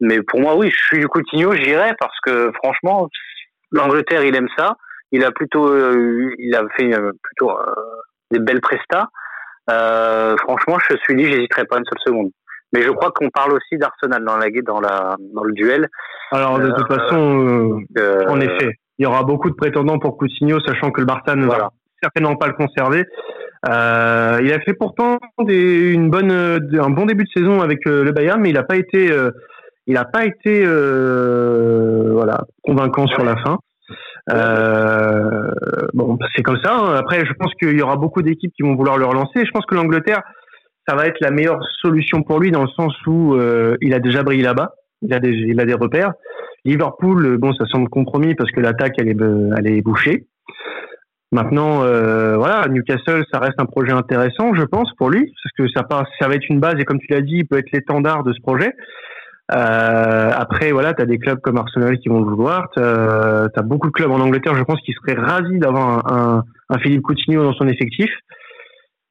Mais 0.00 0.20
pour 0.22 0.40
moi, 0.40 0.56
oui, 0.56 0.70
je 0.70 0.84
suis 0.84 0.98
du 0.98 1.08
Coutinho, 1.08 1.52
j'irai 1.54 1.92
parce 1.98 2.18
que 2.24 2.50
franchement, 2.62 3.08
l'Angleterre, 3.70 4.24
il 4.24 4.34
aime 4.34 4.48
ça. 4.56 4.76
Il 5.12 5.24
a 5.24 5.30
plutôt, 5.30 5.68
euh, 5.68 6.34
il 6.38 6.54
a 6.54 6.62
fait 6.76 6.94
euh, 6.94 7.12
plutôt 7.22 7.50
euh, 7.50 7.74
des 8.30 8.38
belles 8.38 8.60
prestats. 8.60 9.08
franchement, 9.68 10.78
je 10.90 10.96
suis 10.96 11.14
dit, 11.14 11.24
j'hésiterai 11.24 11.64
pas 11.66 11.78
une 11.78 11.84
seule 11.84 12.00
seconde. 12.04 12.30
Mais 12.72 12.82
je 12.82 12.90
crois 12.90 13.10
qu'on 13.10 13.28
parle 13.28 13.52
aussi 13.52 13.76
d'Arsenal 13.76 14.24
dans 14.24 14.38
la 14.38 14.48
dans 14.64 14.80
la 14.80 15.16
dans 15.34 15.44
le 15.44 15.52
duel. 15.52 15.88
Alors 16.30 16.58
de 16.58 16.70
toute 16.70 16.88
façon, 16.88 17.84
euh, 17.96 18.00
euh, 18.00 18.26
en 18.28 18.40
effet, 18.40 18.72
il 18.98 19.02
y 19.02 19.06
aura 19.06 19.22
beaucoup 19.24 19.50
de 19.50 19.54
prétendants 19.54 19.98
pour 19.98 20.16
Coutinho, 20.16 20.58
sachant 20.60 20.90
que 20.90 21.00
le 21.00 21.06
Barça 21.06 21.36
ne 21.36 21.46
va 21.46 21.70
certainement 22.02 22.36
pas 22.36 22.46
le 22.46 22.54
conserver. 22.54 23.04
Euh, 23.68 24.40
il 24.42 24.52
a 24.52 24.60
fait 24.60 24.72
pourtant 24.72 25.18
des, 25.40 25.92
une 25.92 26.10
bonne, 26.10 26.32
un 26.32 26.90
bon 26.90 27.04
début 27.06 27.24
de 27.24 27.30
saison 27.40 27.60
avec 27.60 27.84
le 27.84 28.10
Bayern, 28.10 28.40
mais 28.40 28.48
il 28.48 28.54
n'a 28.54 28.64
pas 28.64 28.76
été, 28.76 29.14
il 29.86 29.96
a 29.96 30.04
pas 30.04 30.24
été, 30.24 30.64
voilà, 30.64 32.44
convaincant 32.62 33.06
sur 33.06 33.22
la 33.22 33.36
fin. 33.36 33.58
Bon, 34.28 36.18
c'est 36.34 36.42
comme 36.42 36.58
ça. 36.62 36.74
Hein. 36.74 36.94
Après, 36.96 37.24
je 37.24 37.32
pense 37.34 37.52
qu'il 37.54 37.78
y 37.78 37.82
aura 37.82 37.96
beaucoup 37.96 38.22
d'équipes 38.22 38.52
qui 38.56 38.62
vont 38.62 38.74
vouloir 38.74 38.98
le 38.98 39.06
relancer. 39.06 39.44
Je 39.44 39.50
pense 39.50 39.66
que 39.66 39.74
l'Angleterre, 39.74 40.22
ça 40.86 40.94
va 40.96 41.06
être 41.06 41.20
la 41.20 41.30
meilleure 41.30 41.62
solution 41.80 42.22
pour 42.22 42.40
lui 42.40 42.50
dans 42.50 42.62
le 42.62 42.68
sens 42.68 42.94
où 43.06 43.36
il 43.80 43.94
a 43.94 43.98
déjà 43.98 44.22
brillé 44.22 44.42
là-bas 44.42 44.74
il 45.02 45.12
a 45.12 45.18
des, 45.18 45.30
il 45.30 45.60
a 45.60 45.64
des 45.64 45.74
repères. 45.74 46.12
Liverpool, 46.64 47.38
bon, 47.38 47.52
ça 47.54 47.66
semble 47.66 47.88
compromis 47.88 48.34
parce 48.34 48.50
que 48.50 48.60
l'attaque, 48.60 48.94
elle 48.98 49.08
est, 49.08 49.16
elle 49.58 49.66
est 49.66 49.82
bouchée. 49.82 50.26
Maintenant, 51.32 51.82
euh, 51.82 52.36
voilà, 52.36 52.68
Newcastle, 52.68 53.24
ça 53.32 53.38
reste 53.38 53.58
un 53.58 53.64
projet 53.64 53.92
intéressant, 53.92 54.54
je 54.54 54.62
pense, 54.62 54.92
pour 54.96 55.10
lui, 55.10 55.32
parce 55.42 55.54
que 55.56 55.72
ça, 55.74 55.86
ça 56.20 56.28
va 56.28 56.34
être 56.34 56.48
une 56.48 56.60
base 56.60 56.74
et 56.78 56.84
comme 56.84 56.98
tu 56.98 57.10
l'as 57.10 57.22
dit, 57.22 57.38
il 57.38 57.46
peut 57.46 57.58
être 57.58 57.72
l'étendard 57.72 58.22
de 58.22 58.32
ce 58.32 58.40
projet. 58.42 58.72
Euh, 59.52 60.30
après, 60.34 60.72
voilà, 60.72 60.94
tu 60.94 61.02
as 61.02 61.06
des 61.06 61.18
clubs 61.18 61.40
comme 61.40 61.58
Arsenal 61.58 61.98
qui 61.98 62.08
vont 62.08 62.20
le 62.20 62.30
vouloir. 62.30 62.68
Tu 62.74 62.80
as, 62.82 63.62
beaucoup 63.62 63.88
de 63.88 63.92
clubs 63.92 64.10
en 64.10 64.20
Angleterre, 64.20 64.54
je 64.54 64.62
pense, 64.62 64.80
qui 64.80 64.92
seraient 64.92 65.20
ravis 65.20 65.58
d'avoir 65.58 66.10
un, 66.12 66.44
un, 66.70 66.78
Philippe 66.78 67.02
Coutinho 67.02 67.42
dans 67.42 67.52
son 67.52 67.68
effectif. 67.68 68.10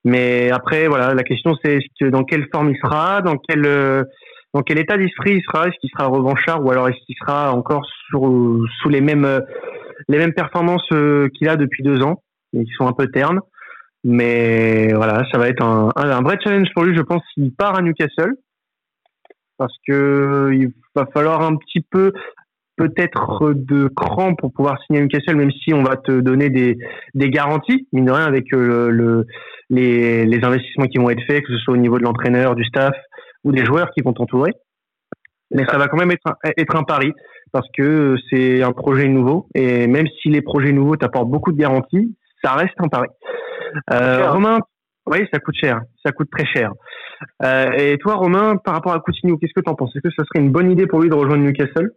Mais 0.03 0.49
après, 0.51 0.87
voilà, 0.87 1.13
la 1.13 1.23
question 1.23 1.55
c'est 1.63 1.79
dans 2.09 2.23
quelle 2.23 2.47
forme 2.51 2.71
il 2.71 2.77
sera, 2.77 3.21
dans 3.21 3.37
quel 3.37 3.65
euh, 3.65 4.03
dans 4.53 4.63
quel 4.63 4.79
état 4.79 4.97
d'esprit 4.97 5.35
il 5.35 5.43
sera 5.43 5.67
Est-ce 5.67 5.77
qu'il 5.79 5.91
sera 5.91 6.07
revanchard 6.07 6.65
ou 6.65 6.71
alors 6.71 6.89
est-ce 6.89 6.97
qu'il 7.05 7.15
sera 7.19 7.53
encore 7.53 7.85
sur, 8.09 8.21
sous 8.81 8.89
les 8.89 9.01
mêmes, 9.01 9.41
les 10.09 10.17
mêmes 10.17 10.33
performances 10.33 10.87
euh, 10.91 11.29
qu'il 11.37 11.49
a 11.49 11.55
depuis 11.55 11.83
deux 11.83 12.01
ans, 12.01 12.23
et 12.53 12.63
qui 12.63 12.71
sont 12.71 12.87
un 12.87 12.93
peu 12.93 13.07
ternes 13.07 13.41
Mais 14.03 14.91
voilà, 14.93 15.23
ça 15.31 15.37
va 15.37 15.47
être 15.49 15.63
un, 15.63 15.89
un, 15.95 16.21
vrai 16.21 16.37
challenge 16.43 16.67
pour 16.73 16.83
lui, 16.83 16.97
je 16.97 17.01
pense, 17.03 17.21
s'il 17.33 17.53
part 17.53 17.77
à 17.77 17.83
Newcastle. 17.83 18.33
Parce 19.57 19.75
que 19.87 20.49
il 20.53 20.69
va 20.95 21.05
falloir 21.13 21.41
un 21.41 21.55
petit 21.55 21.81
peu 21.81 22.11
peut-être 22.77 23.53
de 23.53 23.87
cran 23.87 24.33
pour 24.33 24.51
pouvoir 24.53 24.81
signer 24.83 25.01
Newcastle, 25.01 25.35
même 25.35 25.51
si 25.51 25.73
on 25.73 25.83
va 25.83 25.97
te 25.97 26.19
donner 26.19 26.49
des, 26.49 26.77
des 27.13 27.29
garanties, 27.29 27.87
mine 27.93 28.05
de 28.05 28.11
rien, 28.11 28.25
avec 28.25 28.51
euh, 28.53 28.89
le, 28.89 29.25
les, 29.69 30.25
les 30.25 30.43
investissements 30.43 30.87
qui 30.87 30.97
vont 30.97 31.09
être 31.09 31.23
faits, 31.27 31.43
que 31.43 31.53
ce 31.53 31.59
soit 31.59 31.75
au 31.75 31.77
niveau 31.77 31.99
de 31.99 32.03
l'entraîneur, 32.03 32.55
du 32.55 32.63
staff, 32.63 32.95
ou 33.43 33.51
des 33.51 33.65
joueurs 33.65 33.91
qui 33.91 34.01
vont 34.01 34.13
t'entourer. 34.13 34.51
Mais 35.51 35.65
ça 35.65 35.77
va 35.77 35.87
quand 35.87 35.97
même 35.97 36.11
être 36.11 36.25
un, 36.25 36.35
être 36.57 36.75
un 36.75 36.83
pari 36.83 37.11
parce 37.51 37.67
que 37.77 38.15
c'est 38.29 38.63
un 38.63 38.71
projet 38.71 39.07
nouveau 39.07 39.47
et 39.53 39.85
même 39.87 40.07
si 40.21 40.29
les 40.29 40.41
projets 40.41 40.71
nouveaux 40.71 40.95
t'apportent 40.95 41.29
beaucoup 41.29 41.51
de 41.51 41.57
garanties, 41.57 42.15
ça 42.43 42.53
reste 42.53 42.73
un 42.79 42.87
pari. 42.87 43.09
Euh. 43.93 44.31
Romain, 44.31 44.59
oui, 45.07 45.27
ça 45.33 45.39
coûte 45.39 45.55
cher, 45.59 45.81
ça 46.05 46.11
coûte 46.11 46.29
très 46.31 46.45
cher. 46.45 46.71
Euh, 47.43 47.71
et 47.71 47.97
toi, 47.97 48.15
Romain, 48.15 48.57
par 48.57 48.73
rapport 48.73 48.93
à 48.93 48.99
Coutinho, 48.99 49.37
qu'est-ce 49.37 49.53
que 49.53 49.61
tu 49.61 49.69
en 49.69 49.75
penses? 49.75 49.95
Est-ce 49.95 50.07
que 50.07 50.13
ça 50.15 50.23
serait 50.25 50.43
une 50.43 50.51
bonne 50.51 50.71
idée 50.71 50.87
pour 50.87 51.01
lui 51.01 51.09
de 51.09 51.15
rejoindre 51.15 51.43
Newcastle? 51.43 51.91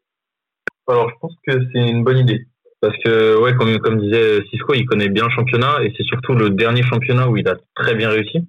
Alors, 0.88 1.10
je 1.10 1.14
pense 1.20 1.34
que 1.46 1.52
c'est 1.72 1.88
une 1.88 2.04
bonne 2.04 2.18
idée. 2.18 2.46
Parce 2.80 2.96
que, 3.02 3.40
ouais, 3.40 3.54
comme, 3.54 4.00
disait 4.00 4.42
Cisco, 4.50 4.74
il 4.74 4.84
connaît 4.84 5.08
bien 5.08 5.24
le 5.24 5.30
championnat 5.30 5.82
et 5.82 5.92
c'est 5.96 6.04
surtout 6.04 6.34
le 6.34 6.50
dernier 6.50 6.82
championnat 6.82 7.28
où 7.28 7.36
il 7.36 7.48
a 7.48 7.56
très 7.74 7.94
bien 7.94 8.10
réussi. 8.10 8.46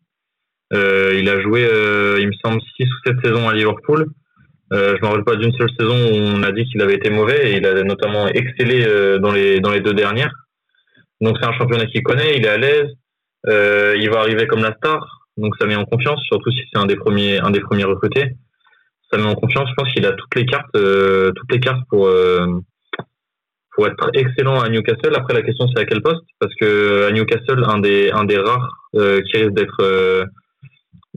Euh, 0.74 1.18
il 1.18 1.30
a 1.30 1.42
joué, 1.42 1.66
euh, 1.66 2.18
il 2.20 2.28
me 2.28 2.34
semble, 2.44 2.60
6 2.76 2.84
ou 2.84 3.08
7 3.08 3.16
saisons 3.24 3.48
à 3.48 3.54
Liverpool. 3.54 4.08
Je 4.72 5.02
me 5.02 5.06
rappelle 5.06 5.24
pas 5.24 5.36
d'une 5.38 5.54
seule 5.54 5.70
saison 5.80 5.96
où 5.96 6.18
on 6.18 6.44
a 6.44 6.52
dit 6.52 6.66
qu'il 6.66 6.82
avait 6.82 6.96
été 6.96 7.10
mauvais 7.10 7.52
et 7.52 7.58
il 7.58 7.66
a 7.66 7.84
notamment 7.84 8.28
excellé 8.28 8.84
dans 9.20 9.32
les 9.32 9.62
dans 9.62 9.72
les 9.72 9.80
deux 9.80 9.94
dernières. 9.94 10.34
Donc 11.22 11.38
c'est 11.40 11.48
un 11.48 11.54
championnat 11.54 11.86
qu'il 11.86 12.04
connaît, 12.04 12.36
il 12.36 12.46
est 12.46 12.50
à 12.50 12.58
l'aise, 12.58 12.90
il 13.48 14.10
va 14.10 14.20
arriver 14.20 14.48
comme 14.48 14.64
la 14.64 14.74
star, 14.74 15.25
donc 15.38 15.56
ça 15.60 15.68
met 15.68 15.76
en 15.76 15.86
confiance, 15.86 16.22
surtout 16.24 16.52
si 16.52 16.62
c'est 16.72 16.80
un 16.80 16.86
des 16.86 16.96
premiers 16.96 17.40
un 17.40 17.52
des 17.52 17.60
premiers 17.60 17.84
recrutés. 17.84 18.36
Ça 19.12 19.18
met 19.18 19.26
en 19.26 19.36
confiance. 19.36 19.70
Je 19.70 19.74
pense 19.76 19.94
qu'il 19.94 20.06
a 20.06 20.14
toutes 20.14 20.36
les 20.36 20.46
cartes 20.46 20.76
euh, 20.76 21.32
toutes 21.36 21.52
les 21.52 21.60
cartes 21.60 21.84
pour 21.90 22.10
pour 23.76 23.88
être 23.88 24.10
excellent 24.14 24.62
à 24.62 24.70
Newcastle. 24.70 25.14
Après 25.16 25.34
la 25.34 25.42
question 25.42 25.68
c'est 25.74 25.82
à 25.82 25.86
quel 25.86 26.02
poste? 26.02 26.24
Parce 26.40 26.54
que 26.56 27.08
à 27.08 27.12
Newcastle 27.12 27.64
un 27.68 27.80
des 27.80 28.12
un 28.12 28.24
des 28.24 28.38
rares 28.38 28.70
qui 28.94 29.38
risque 29.38 29.54
d'être 29.54 30.26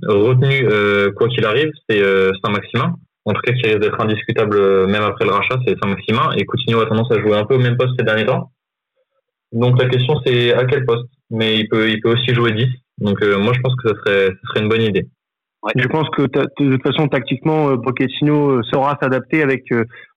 retenu 0.02 0.68
quoi 1.14 1.28
qu'il 1.28 1.44
arrive, 1.44 1.70
c'est 1.88 2.02
Saint-Maximin 2.42 2.94
en 3.28 3.34
tout 3.34 3.42
cas 3.42 3.52
qui 3.52 3.66
risque 3.66 3.80
d'être 3.80 4.00
indiscutable 4.00 4.56
euh, 4.56 4.86
même 4.86 5.02
après 5.02 5.26
le 5.26 5.32
rachat, 5.32 5.58
c'est 5.66 5.76
Saint-Maximin. 5.78 6.32
Et 6.36 6.46
Coutinho 6.46 6.80
a 6.80 6.86
tendance 6.86 7.10
à 7.12 7.20
jouer 7.20 7.36
un 7.36 7.44
peu 7.44 7.56
au 7.56 7.58
même 7.58 7.76
poste 7.76 7.92
ces 7.98 8.04
derniers 8.04 8.24
temps. 8.24 8.52
Donc 9.52 9.80
la 9.80 9.88
question 9.88 10.14
c'est 10.24 10.54
à 10.54 10.64
quel 10.64 10.84
poste? 10.86 11.08
Mais 11.30 11.58
il 11.58 11.68
peut, 11.68 11.90
il 11.90 12.00
peut 12.00 12.12
aussi 12.12 12.34
jouer 12.34 12.52
10. 12.52 12.66
Donc 13.00 13.22
euh, 13.22 13.38
moi 13.38 13.52
je 13.54 13.60
pense 13.60 13.74
que 13.76 13.88
ce 13.88 13.94
serait, 13.94 14.28
serait 14.48 14.62
une 14.62 14.68
bonne 14.68 14.82
idée. 14.82 15.06
Je 15.74 15.88
pense 15.88 16.08
que 16.16 16.22
de 16.22 16.76
toute 16.76 16.82
façon 16.82 17.08
tactiquement 17.08 17.70
euh, 17.70 17.76
Pochettino 17.76 18.62
saura 18.62 18.96
s'adapter 19.02 19.42
avec 19.42 19.64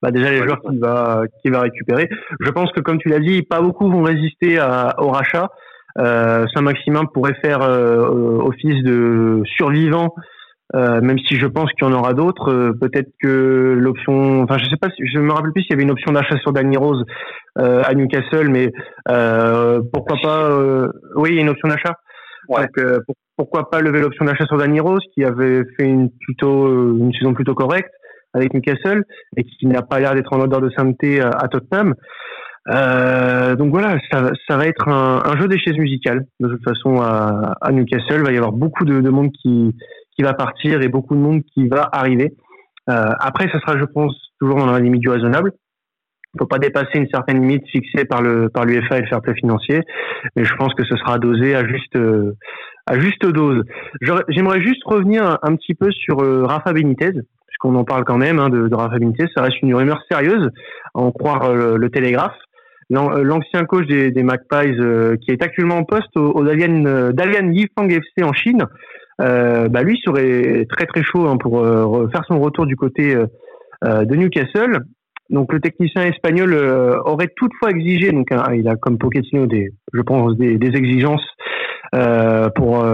bah, 0.01 0.11
déjà 0.11 0.29
les 0.29 0.37
joueurs 0.37 0.61
qu'il 0.61 0.79
va 0.79 1.23
qu'il 1.41 1.51
va 1.51 1.61
récupérer. 1.61 2.07
Je 2.39 2.49
pense 2.51 2.71
que 2.71 2.79
comme 2.79 2.99
tu 2.99 3.09
l'as 3.09 3.19
dit, 3.19 3.41
pas 3.41 3.61
beaucoup 3.61 3.89
vont 3.89 4.03
résister 4.03 4.59
au 4.99 5.09
rachat. 5.09 5.49
Saint-Maximin 5.97 7.03
pourrait 7.13 7.35
faire 7.43 7.61
office 7.61 8.83
de 8.83 9.41
survivant 9.57 10.13
euh, 10.73 11.01
même 11.01 11.19
si 11.27 11.35
je 11.35 11.47
pense 11.47 11.69
qu'il 11.73 11.85
y 11.85 11.91
en 11.91 11.93
aura 11.93 12.13
d'autres, 12.13 12.49
euh, 12.49 12.71
peut-être 12.79 13.09
que 13.21 13.75
l'option, 13.77 14.43
enfin 14.43 14.57
je 14.57 14.65
sais 14.65 14.77
pas, 14.79 14.87
je 14.97 15.19
me 15.19 15.33
rappelle 15.33 15.51
plus 15.51 15.63
s'il 15.63 15.71
y 15.71 15.73
avait 15.73 15.83
une 15.83 15.91
option 15.91 16.13
d'achat 16.13 16.37
sur 16.37 16.53
Danny 16.53 16.77
Rose 16.77 17.03
euh, 17.59 17.83
à 17.85 17.93
Newcastle, 17.93 18.47
mais 18.49 18.71
pourquoi 19.91 20.17
pas 20.23 20.49
Oui, 21.15 21.31
il 21.31 21.35
y 21.35 21.39
a 21.39 21.41
une 21.41 21.49
option 21.49 21.67
d'achat. 21.67 21.95
Donc 22.57 23.15
pourquoi 23.37 23.69
pas 23.69 23.81
lever 23.81 24.01
l'option 24.01 24.25
d'achat 24.25 24.45
sur 24.45 24.57
Danny 24.57 24.79
Rose 24.79 25.03
qui 25.13 25.23
avait 25.23 25.63
fait 25.77 25.85
une 25.85 26.09
plutôt 26.09 26.95
une 26.97 27.13
saison 27.13 27.33
plutôt 27.33 27.55
correcte 27.55 27.91
avec 28.33 28.53
Newcastle 28.53 29.03
et 29.37 29.43
qui 29.43 29.67
n'a 29.67 29.81
pas 29.81 29.99
l'air 29.99 30.13
d'être 30.13 30.33
en 30.33 30.39
odeur 30.39 30.61
de 30.61 30.69
sainteté 30.69 31.21
à, 31.21 31.47
Tottenham. 31.49 31.95
donc 33.57 33.71
voilà, 33.71 33.97
ça, 34.11 34.31
ça 34.47 34.57
va 34.57 34.67
être 34.67 34.87
un, 34.87 35.37
jeu 35.37 35.47
des 35.47 35.57
chaises 35.57 35.77
musicales. 35.77 36.25
De 36.39 36.47
toute 36.47 36.63
façon, 36.63 37.01
à, 37.01 37.71
Newcastle, 37.71 38.19
il 38.19 38.23
va 38.23 38.31
y 38.31 38.37
avoir 38.37 38.53
beaucoup 38.53 38.85
de, 38.85 39.01
de 39.01 39.09
monde 39.09 39.31
qui, 39.31 39.75
qui 40.15 40.23
va 40.23 40.33
partir 40.33 40.81
et 40.81 40.87
beaucoup 40.87 41.15
de 41.15 41.19
monde 41.19 41.41
qui 41.53 41.67
va 41.67 41.89
arriver. 41.91 42.33
Euh, 42.89 43.11
après, 43.19 43.49
ce 43.51 43.59
sera, 43.59 43.77
je 43.77 43.85
pense, 43.85 44.15
toujours 44.39 44.57
dans 44.57 44.71
la 44.71 44.79
limite 44.79 45.01
du 45.01 45.09
raisonnable. 45.09 45.51
Il 46.33 46.39
faut 46.39 46.47
pas 46.47 46.59
dépasser 46.59 46.97
une 46.97 47.09
certaine 47.09 47.41
limite 47.41 47.67
fixée 47.67 48.05
par 48.05 48.21
le 48.21 48.49
par 48.49 48.65
l'UFA 48.65 48.97
et 48.97 49.01
le 49.01 49.07
fair 49.07 49.21
play 49.21 49.33
financier, 49.35 49.81
mais 50.35 50.45
je 50.45 50.55
pense 50.55 50.73
que 50.73 50.85
ce 50.85 50.95
sera 50.95 51.19
dosé 51.19 51.55
à 51.55 51.65
juste 51.65 51.97
à 52.87 52.99
juste 52.99 53.25
dose. 53.25 53.63
J'aimerais 54.29 54.61
juste 54.61 54.83
revenir 54.85 55.37
un, 55.41 55.55
petit 55.55 55.73
peu 55.73 55.91
sur 55.91 56.21
euh, 56.21 56.45
Rafa 56.45 56.73
Benitez, 56.73 57.11
puisqu'on 57.47 57.75
en 57.75 57.83
parle 57.83 58.03
quand 58.03 58.17
même 58.17 58.39
hein, 58.39 58.49
de, 58.49 58.73
Rafa 58.73 58.97
Benitez. 58.97 59.25
Ça 59.35 59.43
reste 59.43 59.61
une 59.61 59.75
rumeur 59.75 60.01
sérieuse, 60.09 60.49
à 60.93 60.99
en 60.99 61.11
croire 61.11 61.43
euh, 61.43 61.77
le, 61.77 61.89
Télégraphe. 61.89 62.37
L'ancien 62.89 63.63
coach 63.63 63.87
des, 63.87 64.23
Magpies, 64.23 64.75
qui 65.21 65.31
est 65.31 65.41
actuellement 65.41 65.77
en 65.77 65.85
poste 65.85 66.15
au, 66.17 66.43
Dalian, 66.43 67.51
Yifang 67.51 67.89
FC 67.89 68.21
en 68.21 68.33
Chine, 68.33 68.65
euh, 69.21 69.69
bah 69.69 69.83
lui 69.83 69.97
serait 70.03 70.65
très 70.69 70.85
très 70.87 71.03
chaud 71.03 71.27
hein, 71.27 71.37
pour 71.37 71.63
euh, 71.63 72.09
faire 72.11 72.23
son 72.27 72.39
retour 72.39 72.65
du 72.65 72.75
côté 72.75 73.15
euh, 73.15 74.03
de 74.03 74.15
Newcastle. 74.15 74.79
Donc 75.31 75.53
le 75.53 75.59
technicien 75.59 76.03
espagnol 76.03 76.53
aurait 77.05 77.29
toutefois 77.35 77.71
exigé, 77.71 78.11
donc 78.11 78.31
hein, 78.31 78.43
il 78.53 78.67
a 78.67 78.75
comme 78.75 78.97
Pochettino 78.97 79.47
des, 79.47 79.71
je 79.93 80.01
pense 80.01 80.37
des, 80.37 80.57
des 80.57 80.77
exigences 80.77 81.25
pour 82.55 82.85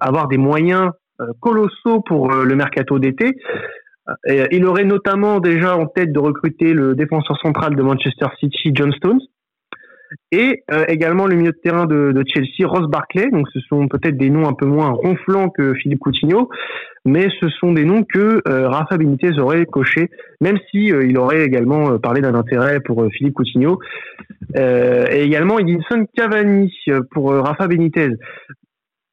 avoir 0.00 0.28
des 0.28 0.38
moyens 0.38 0.90
colossaux 1.40 2.00
pour 2.06 2.32
le 2.32 2.54
mercato 2.56 2.98
d'été. 2.98 3.32
il 4.28 4.64
aurait 4.66 4.84
notamment 4.84 5.40
déjà 5.40 5.76
en 5.76 5.86
tête 5.86 6.12
de 6.12 6.18
recruter 6.20 6.72
le 6.72 6.94
défenseur 6.94 7.36
central 7.40 7.74
de 7.74 7.82
Manchester 7.82 8.26
City, 8.38 8.70
John 8.72 8.92
Stones, 8.92 9.20
et 10.32 10.62
euh, 10.70 10.84
également 10.88 11.26
le 11.26 11.36
milieu 11.36 11.52
de 11.52 11.58
terrain 11.62 11.86
de, 11.86 12.22
Chelsea, 12.26 12.66
Ross 12.66 12.88
Barclay. 12.88 13.30
Donc 13.30 13.48
ce 13.52 13.60
sont 13.60 13.88
peut-être 13.88 14.16
des 14.16 14.30
noms 14.30 14.48
un 14.48 14.52
peu 14.52 14.66
moins 14.66 14.90
ronflants 14.90 15.50
que 15.50 15.74
Philippe 15.74 16.00
Coutinho, 16.00 16.48
mais 17.04 17.28
ce 17.40 17.48
sont 17.48 17.72
des 17.72 17.84
noms 17.84 18.04
que 18.04 18.40
euh, 18.48 18.68
Rafa 18.68 18.96
Benitez 18.96 19.38
aurait 19.38 19.66
coché, 19.66 20.10
même 20.40 20.58
si 20.70 20.92
euh, 20.92 21.04
il 21.04 21.16
aurait 21.18 21.44
également 21.44 21.98
parlé 21.98 22.20
d'un 22.20 22.34
intérêt 22.34 22.80
pour 22.80 23.06
Philippe 23.12 23.34
Coutinho. 23.34 23.80
et 24.54 25.22
également 25.22 25.58
Edinson 25.58 26.06
Cavani 26.16 26.72
pour 27.10 27.32
Rafa 27.32 27.66
Benitez. 27.66 28.10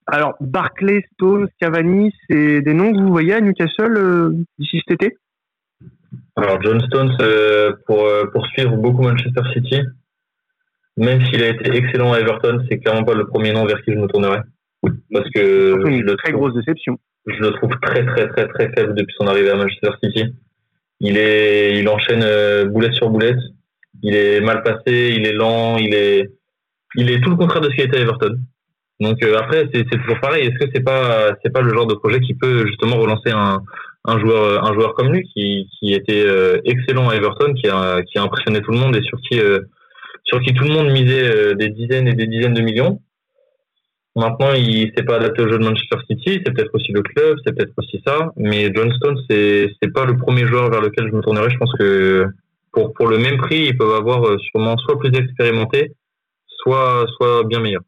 Alors 0.09 0.35
Barclay, 0.39 1.03
Stones, 1.13 1.49
Cavani, 1.59 2.13
c'est 2.29 2.61
des 2.61 2.73
noms 2.73 2.93
que 2.93 2.99
vous 2.99 3.11
voyez 3.11 3.33
à 3.33 3.41
Newcastle 3.41 4.45
d'ici 4.57 4.81
cet 4.87 5.01
été? 5.01 5.17
Alors 6.37 6.61
John 6.61 6.79
Stones 6.81 7.17
pour 7.85 8.07
poursuivre 8.31 8.77
beaucoup 8.77 9.01
Manchester 9.01 9.41
City, 9.53 9.81
même 10.97 11.23
s'il 11.25 11.43
a 11.43 11.49
été 11.49 11.75
excellent 11.75 12.13
à 12.13 12.19
Everton, 12.19 12.59
c'est 12.67 12.79
clairement 12.79 13.03
pas 13.03 13.13
le 13.13 13.27
premier 13.27 13.53
nom 13.53 13.65
vers 13.65 13.81
qui 13.83 13.93
je 13.93 13.97
me 13.97 14.07
tournerais. 14.07 14.41
Parce 15.11 15.29
que 15.33 15.87
une 15.87 16.15
très 16.17 16.31
grosse 16.31 16.53
déception. 16.53 16.97
Je 17.25 17.39
le 17.39 17.51
trouve 17.51 17.71
très 17.81 18.05
très 18.05 18.27
très 18.29 18.47
très 18.47 18.71
faible 18.75 18.95
depuis 18.95 19.15
son 19.19 19.27
arrivée 19.27 19.49
à 19.49 19.55
Manchester 19.55 19.91
City. 20.03 20.33
Il 20.99 21.17
est, 21.17 21.79
il 21.79 21.87
enchaîne 21.89 22.23
euh, 22.23 22.65
boulette 22.65 22.93
sur 22.93 23.09
boulette. 23.09 23.39
Il 24.01 24.15
est 24.15 24.39
mal 24.41 24.63
passé, 24.63 25.13
il 25.15 25.25
est 25.25 25.33
lent, 25.33 25.77
il 25.77 25.93
est, 25.93 26.31
il 26.95 27.11
est 27.11 27.21
tout 27.21 27.31
le 27.31 27.35
contraire 27.35 27.61
de 27.61 27.69
ce 27.69 27.75
qu'il 27.75 27.85
était 27.85 27.97
à 27.97 28.01
Everton. 28.01 28.37
Donc 28.99 29.21
euh, 29.23 29.37
après, 29.37 29.67
c'est 29.73 29.83
toujours 29.83 30.19
pareil. 30.19 30.47
Est-ce 30.47 30.65
que 30.65 30.71
c'est 30.73 30.83
pas, 30.83 31.35
c'est 31.43 31.51
pas 31.51 31.61
le 31.61 31.73
genre 31.73 31.87
de 31.87 31.95
projet 31.95 32.19
qui 32.19 32.33
peut 32.33 32.65
justement 32.65 32.97
relancer 32.97 33.31
un, 33.31 33.61
un 34.05 34.19
joueur, 34.19 34.63
un 34.65 34.73
joueur 34.73 34.93
comme 34.93 35.11
lui 35.11 35.23
qui, 35.33 35.67
qui 35.77 35.93
était 35.93 36.25
euh, 36.25 36.59
excellent 36.65 37.09
à 37.09 37.15
Everton, 37.15 37.53
qui 37.53 37.67
a, 37.67 38.01
qui 38.03 38.17
a 38.17 38.23
impressionné 38.23 38.61
tout 38.61 38.71
le 38.71 38.79
monde 38.79 38.95
et 38.95 39.01
sur 39.01 39.19
qui 39.21 39.39
sur 40.27 40.39
qui 40.41 40.53
tout 40.53 40.63
le 40.63 40.73
monde 40.73 40.91
misait 40.91 41.27
euh, 41.27 41.55
des 41.55 41.69
dizaines 41.69 42.07
et 42.07 42.13
des 42.13 42.27
dizaines 42.27 42.53
de 42.53 42.61
millions. 42.61 43.01
Maintenant, 44.15 44.51
il 44.53 44.91
s'est 44.95 45.03
pas 45.03 45.17
adapté 45.17 45.43
au 45.43 45.47
jeu 45.47 45.59
de 45.59 45.63
Manchester 45.63 45.97
City, 46.09 46.41
c'est 46.43 46.51
peut-être 46.51 46.73
aussi 46.73 46.91
le 46.91 47.03
club, 47.03 47.37
c'est 47.45 47.53
peut-être 47.55 47.73
aussi 47.77 48.01
ça, 48.05 48.31
mais 48.35 48.73
John 48.73 48.91
Stones, 48.93 49.19
c'est 49.29 49.69
c'est 49.81 49.93
pas 49.93 50.05
le 50.05 50.17
premier 50.17 50.45
joueur 50.47 50.71
vers 50.71 50.81
lequel 50.81 51.07
je 51.07 51.15
me 51.15 51.21
tournerai. 51.21 51.49
Je 51.51 51.57
pense 51.57 51.73
que 51.77 52.25
pour 52.71 52.93
pour 52.93 53.07
le 53.07 53.19
même 53.19 53.37
prix, 53.37 53.67
ils 53.67 53.77
peuvent 53.77 53.95
avoir 53.95 54.25
euh, 54.25 54.37
sûrement 54.49 54.75
soit 54.77 54.97
plus 54.99 55.15
expérimenté, 55.17 55.93
soit 56.47 57.05
soit 57.15 57.43
bien 57.43 57.59
meilleur. 57.59 57.83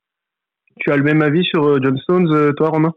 Tu 0.79 0.91
as 0.91 0.97
le 0.97 1.03
même 1.03 1.21
avis 1.21 1.43
sur 1.45 1.67
euh, 1.67 1.79
John 1.81 1.97
Stones, 1.97 2.53
toi, 2.55 2.69
Romain? 2.69 2.93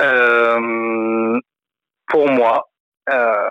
Euh, 0.00 1.38
Pour 2.08 2.30
moi, 2.30 2.68
euh, 3.10 3.50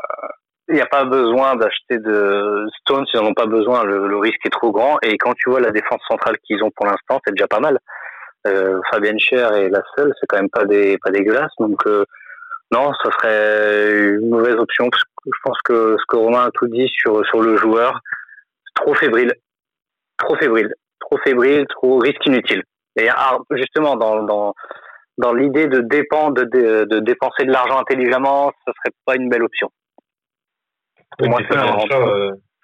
il 0.73 0.77
n'y 0.77 0.81
a 0.81 0.87
pas 0.87 1.05
besoin 1.05 1.55
d'acheter 1.55 1.99
de 1.99 2.65
Stones, 2.79 3.05
ils 3.13 3.19
n'en 3.19 3.27
ont 3.27 3.33
pas 3.35 3.45
besoin, 3.45 3.83
le, 3.83 4.17
risque 4.17 4.43
est 4.45 4.49
trop 4.49 4.71
grand. 4.71 4.97
Et 5.03 5.17
quand 5.17 5.33
tu 5.35 5.51
vois 5.51 5.59
la 5.59 5.69
défense 5.69 6.01
centrale 6.09 6.35
qu'ils 6.43 6.63
ont 6.63 6.71
pour 6.75 6.87
l'instant, 6.87 7.21
c'est 7.23 7.33
déjà 7.33 7.47
pas 7.47 7.59
mal. 7.59 7.77
Euh, 8.47 8.79
Fabien 8.91 9.17
Cher 9.19 9.53
est 9.53 9.69
la 9.69 9.83
seule, 9.95 10.11
c'est 10.19 10.25
quand 10.27 10.37
même 10.37 10.49
pas 10.49 10.65
des 10.65 10.97
pas 10.97 11.11
dégueulasse. 11.11 11.51
Donc 11.59 11.85
euh, 11.85 12.05
non, 12.71 12.91
ça 13.03 13.11
serait 13.11 14.15
une 14.15 14.29
mauvaise 14.29 14.55
option. 14.55 14.89
je 15.25 15.39
pense 15.43 15.57
que 15.63 15.95
ce 15.99 16.03
que 16.07 16.17
Romain 16.17 16.47
a 16.47 16.51
tout 16.51 16.67
dit 16.67 16.89
sur 16.89 17.23
sur 17.27 17.41
le 17.41 17.55
joueur, 17.55 17.99
trop 18.73 18.95
fébrile, 18.95 19.33
trop 20.17 20.35
fébrile, 20.37 20.73
trop 20.99 21.17
fébrile, 21.19 21.67
trop 21.69 21.99
risque 21.99 22.25
inutile. 22.25 22.63
Et 22.95 23.09
ah, 23.09 23.37
justement 23.51 23.95
dans 23.95 24.23
dans 24.23 24.55
dans 25.19 25.33
l'idée 25.33 25.67
de 25.67 25.81
de, 25.81 26.99
dépenser 26.99 27.45
de 27.45 27.51
l'argent 27.51 27.79
intelligemment, 27.79 28.51
ce 28.65 28.73
serait 28.73 28.95
pas 29.05 29.15
une 29.15 29.29
belle 29.29 29.43
option. 29.43 29.69
Pour 31.17 31.29
moi, 31.29 31.39
c'est 31.49 31.57
un, 31.57 31.65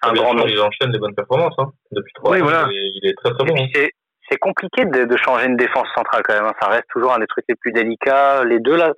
un 0.02 0.12
grand 0.12 0.34
nom. 0.34 0.46
Il 0.46 0.60
enchaîne 0.60 0.92
des 0.92 0.98
bonnes 0.98 1.14
performances 1.14 1.54
hein. 1.58 1.70
depuis 1.92 2.12
trois 2.14 2.32
oui, 2.32 2.40
ans. 2.40 2.44
Voilà. 2.44 2.68
Il 2.70 3.06
est 3.06 3.14
très 3.22 3.32
très 3.32 3.44
bon. 3.44 3.54
Hein. 3.56 3.86
C'est 4.30 4.38
compliqué 4.38 4.84
de, 4.84 5.04
de, 5.04 5.16
changer 5.16 5.46
une 5.46 5.56
défense 5.56 5.88
centrale 5.96 6.22
quand 6.24 6.34
même. 6.34 6.44
Hein. 6.44 6.54
Ça 6.60 6.68
reste 6.68 6.86
toujours 6.90 7.12
un 7.12 7.18
des 7.18 7.26
trucs 7.26 7.44
les 7.48 7.56
plus 7.56 7.72
délicats. 7.72 8.44
Les 8.44 8.60
deux 8.60 8.76
là, 8.76 8.92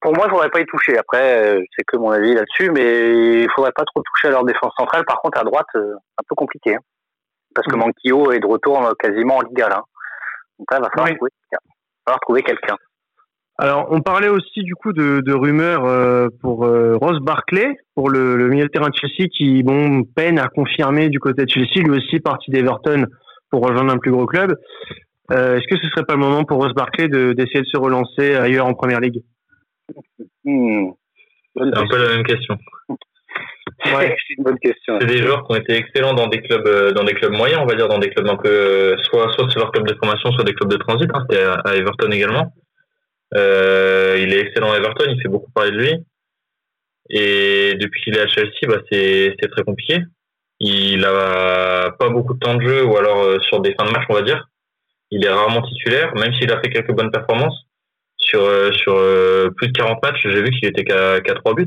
pour 0.00 0.14
moi, 0.14 0.26
il 0.26 0.30
faudrait 0.30 0.50
pas 0.50 0.60
y 0.60 0.66
toucher. 0.66 0.96
Après, 0.98 1.44
euh, 1.44 1.62
c'est 1.76 1.84
que 1.84 1.96
mon 1.96 2.10
avis 2.10 2.34
là-dessus, 2.34 2.70
mais 2.70 3.42
il 3.42 3.50
faudrait 3.54 3.72
pas 3.72 3.84
trop 3.84 4.02
toucher 4.02 4.28
à 4.28 4.30
leur 4.30 4.44
défense 4.44 4.72
centrale. 4.78 5.04
Par 5.04 5.20
contre, 5.20 5.38
à 5.38 5.44
droite, 5.44 5.66
euh, 5.76 5.94
un 6.18 6.22
peu 6.28 6.34
compliqué, 6.34 6.74
hein. 6.74 6.80
parce 7.54 7.66
que. 7.66 7.76
Manquillo 7.76 8.32
est 8.32 8.40
de 8.40 8.46
retour 8.46 8.84
euh, 8.84 8.92
quasiment 8.98 9.36
en 9.36 9.42
Liga 9.42 9.68
là. 9.68 9.82
Donc 10.58 10.70
là, 10.70 10.78
il 10.78 10.82
va 10.82 10.90
falloir, 10.90 11.16
trouver, 11.16 11.30
falloir 12.04 12.20
trouver 12.20 12.42
quelqu'un. 12.42 12.76
Alors, 13.62 13.88
on 13.90 14.00
parlait 14.00 14.30
aussi 14.30 14.62
du 14.62 14.74
coup 14.74 14.94
de, 14.94 15.20
de 15.20 15.34
rumeurs 15.34 15.84
euh, 15.84 16.28
pour 16.40 16.64
euh, 16.64 16.96
Ross 16.96 17.18
Barclay, 17.20 17.76
pour 17.94 18.08
le, 18.08 18.34
le, 18.34 18.48
milieu 18.48 18.64
de 18.64 18.70
terrain 18.70 18.88
de 18.88 18.94
Chelsea, 18.94 19.28
qui 19.28 19.62
bon 19.62 20.02
peine 20.02 20.38
à 20.38 20.48
confirmer 20.48 21.10
du 21.10 21.20
côté 21.20 21.44
de 21.44 21.50
Chelsea, 21.50 21.84
lui 21.84 21.98
aussi 21.98 22.20
parti 22.20 22.50
d'Everton 22.50 23.04
pour 23.50 23.62
rejoindre 23.62 23.92
un 23.92 23.98
plus 23.98 24.12
gros 24.12 24.24
club. 24.24 24.56
Euh, 25.30 25.58
Est-ce 25.58 25.66
que 25.68 25.76
ce 25.76 25.90
serait 25.90 26.06
pas 26.06 26.14
le 26.14 26.20
moment 26.20 26.44
pour 26.44 26.56
Ross 26.56 26.72
Barclay 26.72 27.08
d'essayer 27.08 27.60
de, 27.60 27.66
se 27.66 27.76
relancer 27.76 28.34
ailleurs 28.34 28.64
en 28.64 28.72
première 28.72 29.00
ligue? 29.00 29.22
Hmm. 30.42 30.92
C'est 31.54 31.76
un 31.76 31.86
peu 31.86 32.02
la 32.02 32.14
même 32.16 32.24
question. 32.24 32.56
Ouais, 33.84 34.16
c'est 34.26 34.34
une 34.38 34.44
bonne 34.44 34.58
question. 34.58 34.96
C'est 35.00 35.06
des 35.06 35.18
joueurs 35.18 35.46
qui 35.46 35.52
ont 35.52 35.56
été 35.56 35.74
excellents 35.74 36.14
dans 36.14 36.28
des 36.28 36.40
clubs, 36.40 36.94
dans 36.94 37.04
des 37.04 37.12
clubs 37.12 37.34
moyens, 37.34 37.60
on 37.62 37.66
va 37.66 37.74
dire, 37.74 37.88
dans 37.88 37.98
des 37.98 38.08
clubs 38.08 38.26
un 38.26 38.36
peu, 38.36 38.96
soit, 39.02 39.30
soit 39.32 39.50
sur 39.50 39.60
leur 39.60 39.70
club 39.70 39.86
de 39.86 39.94
formation, 40.02 40.32
soit 40.32 40.44
des 40.44 40.54
clubs 40.54 40.70
de 40.70 40.78
transit. 40.78 41.10
Hein, 41.12 41.26
C'était 41.28 41.42
à, 41.42 41.76
Everton 41.76 42.10
également. 42.10 42.54
Euh, 43.34 44.16
il 44.20 44.32
est 44.32 44.40
excellent 44.40 44.72
à 44.72 44.78
Everton, 44.78 45.06
il 45.08 45.20
fait 45.20 45.28
beaucoup 45.28 45.50
parler 45.52 45.70
de 45.70 45.78
lui. 45.78 45.94
Et 47.10 47.74
depuis 47.80 48.02
qu'il 48.02 48.16
est 48.16 48.20
à 48.20 48.28
Chelsea, 48.28 48.66
bah, 48.68 48.80
c'est 48.90 49.36
très 49.50 49.62
compliqué. 49.62 49.98
Il 50.60 51.04
a 51.04 51.90
pas 51.98 52.08
beaucoup 52.10 52.34
de 52.34 52.38
temps 52.38 52.54
de 52.54 52.66
jeu, 52.66 52.84
ou 52.84 52.96
alors 52.96 53.22
euh, 53.22 53.38
sur 53.40 53.60
des 53.60 53.74
fins 53.74 53.86
de 53.86 53.92
match, 53.92 54.04
on 54.08 54.14
va 54.14 54.22
dire. 54.22 54.46
Il 55.10 55.24
est 55.24 55.30
rarement 55.30 55.62
titulaire, 55.62 56.14
même 56.14 56.34
s'il 56.34 56.52
a 56.52 56.60
fait 56.60 56.70
quelques 56.70 56.92
bonnes 56.92 57.10
performances. 57.10 57.66
Sur, 58.16 58.42
sur 58.72 58.94
plus 59.56 59.68
de 59.68 59.72
40 59.72 60.00
matchs, 60.04 60.20
j'ai 60.22 60.40
vu 60.42 60.50
qu'il 60.50 60.68
était 60.68 60.84
qu'à 60.84 61.20
3 61.20 61.54
buts. 61.54 61.66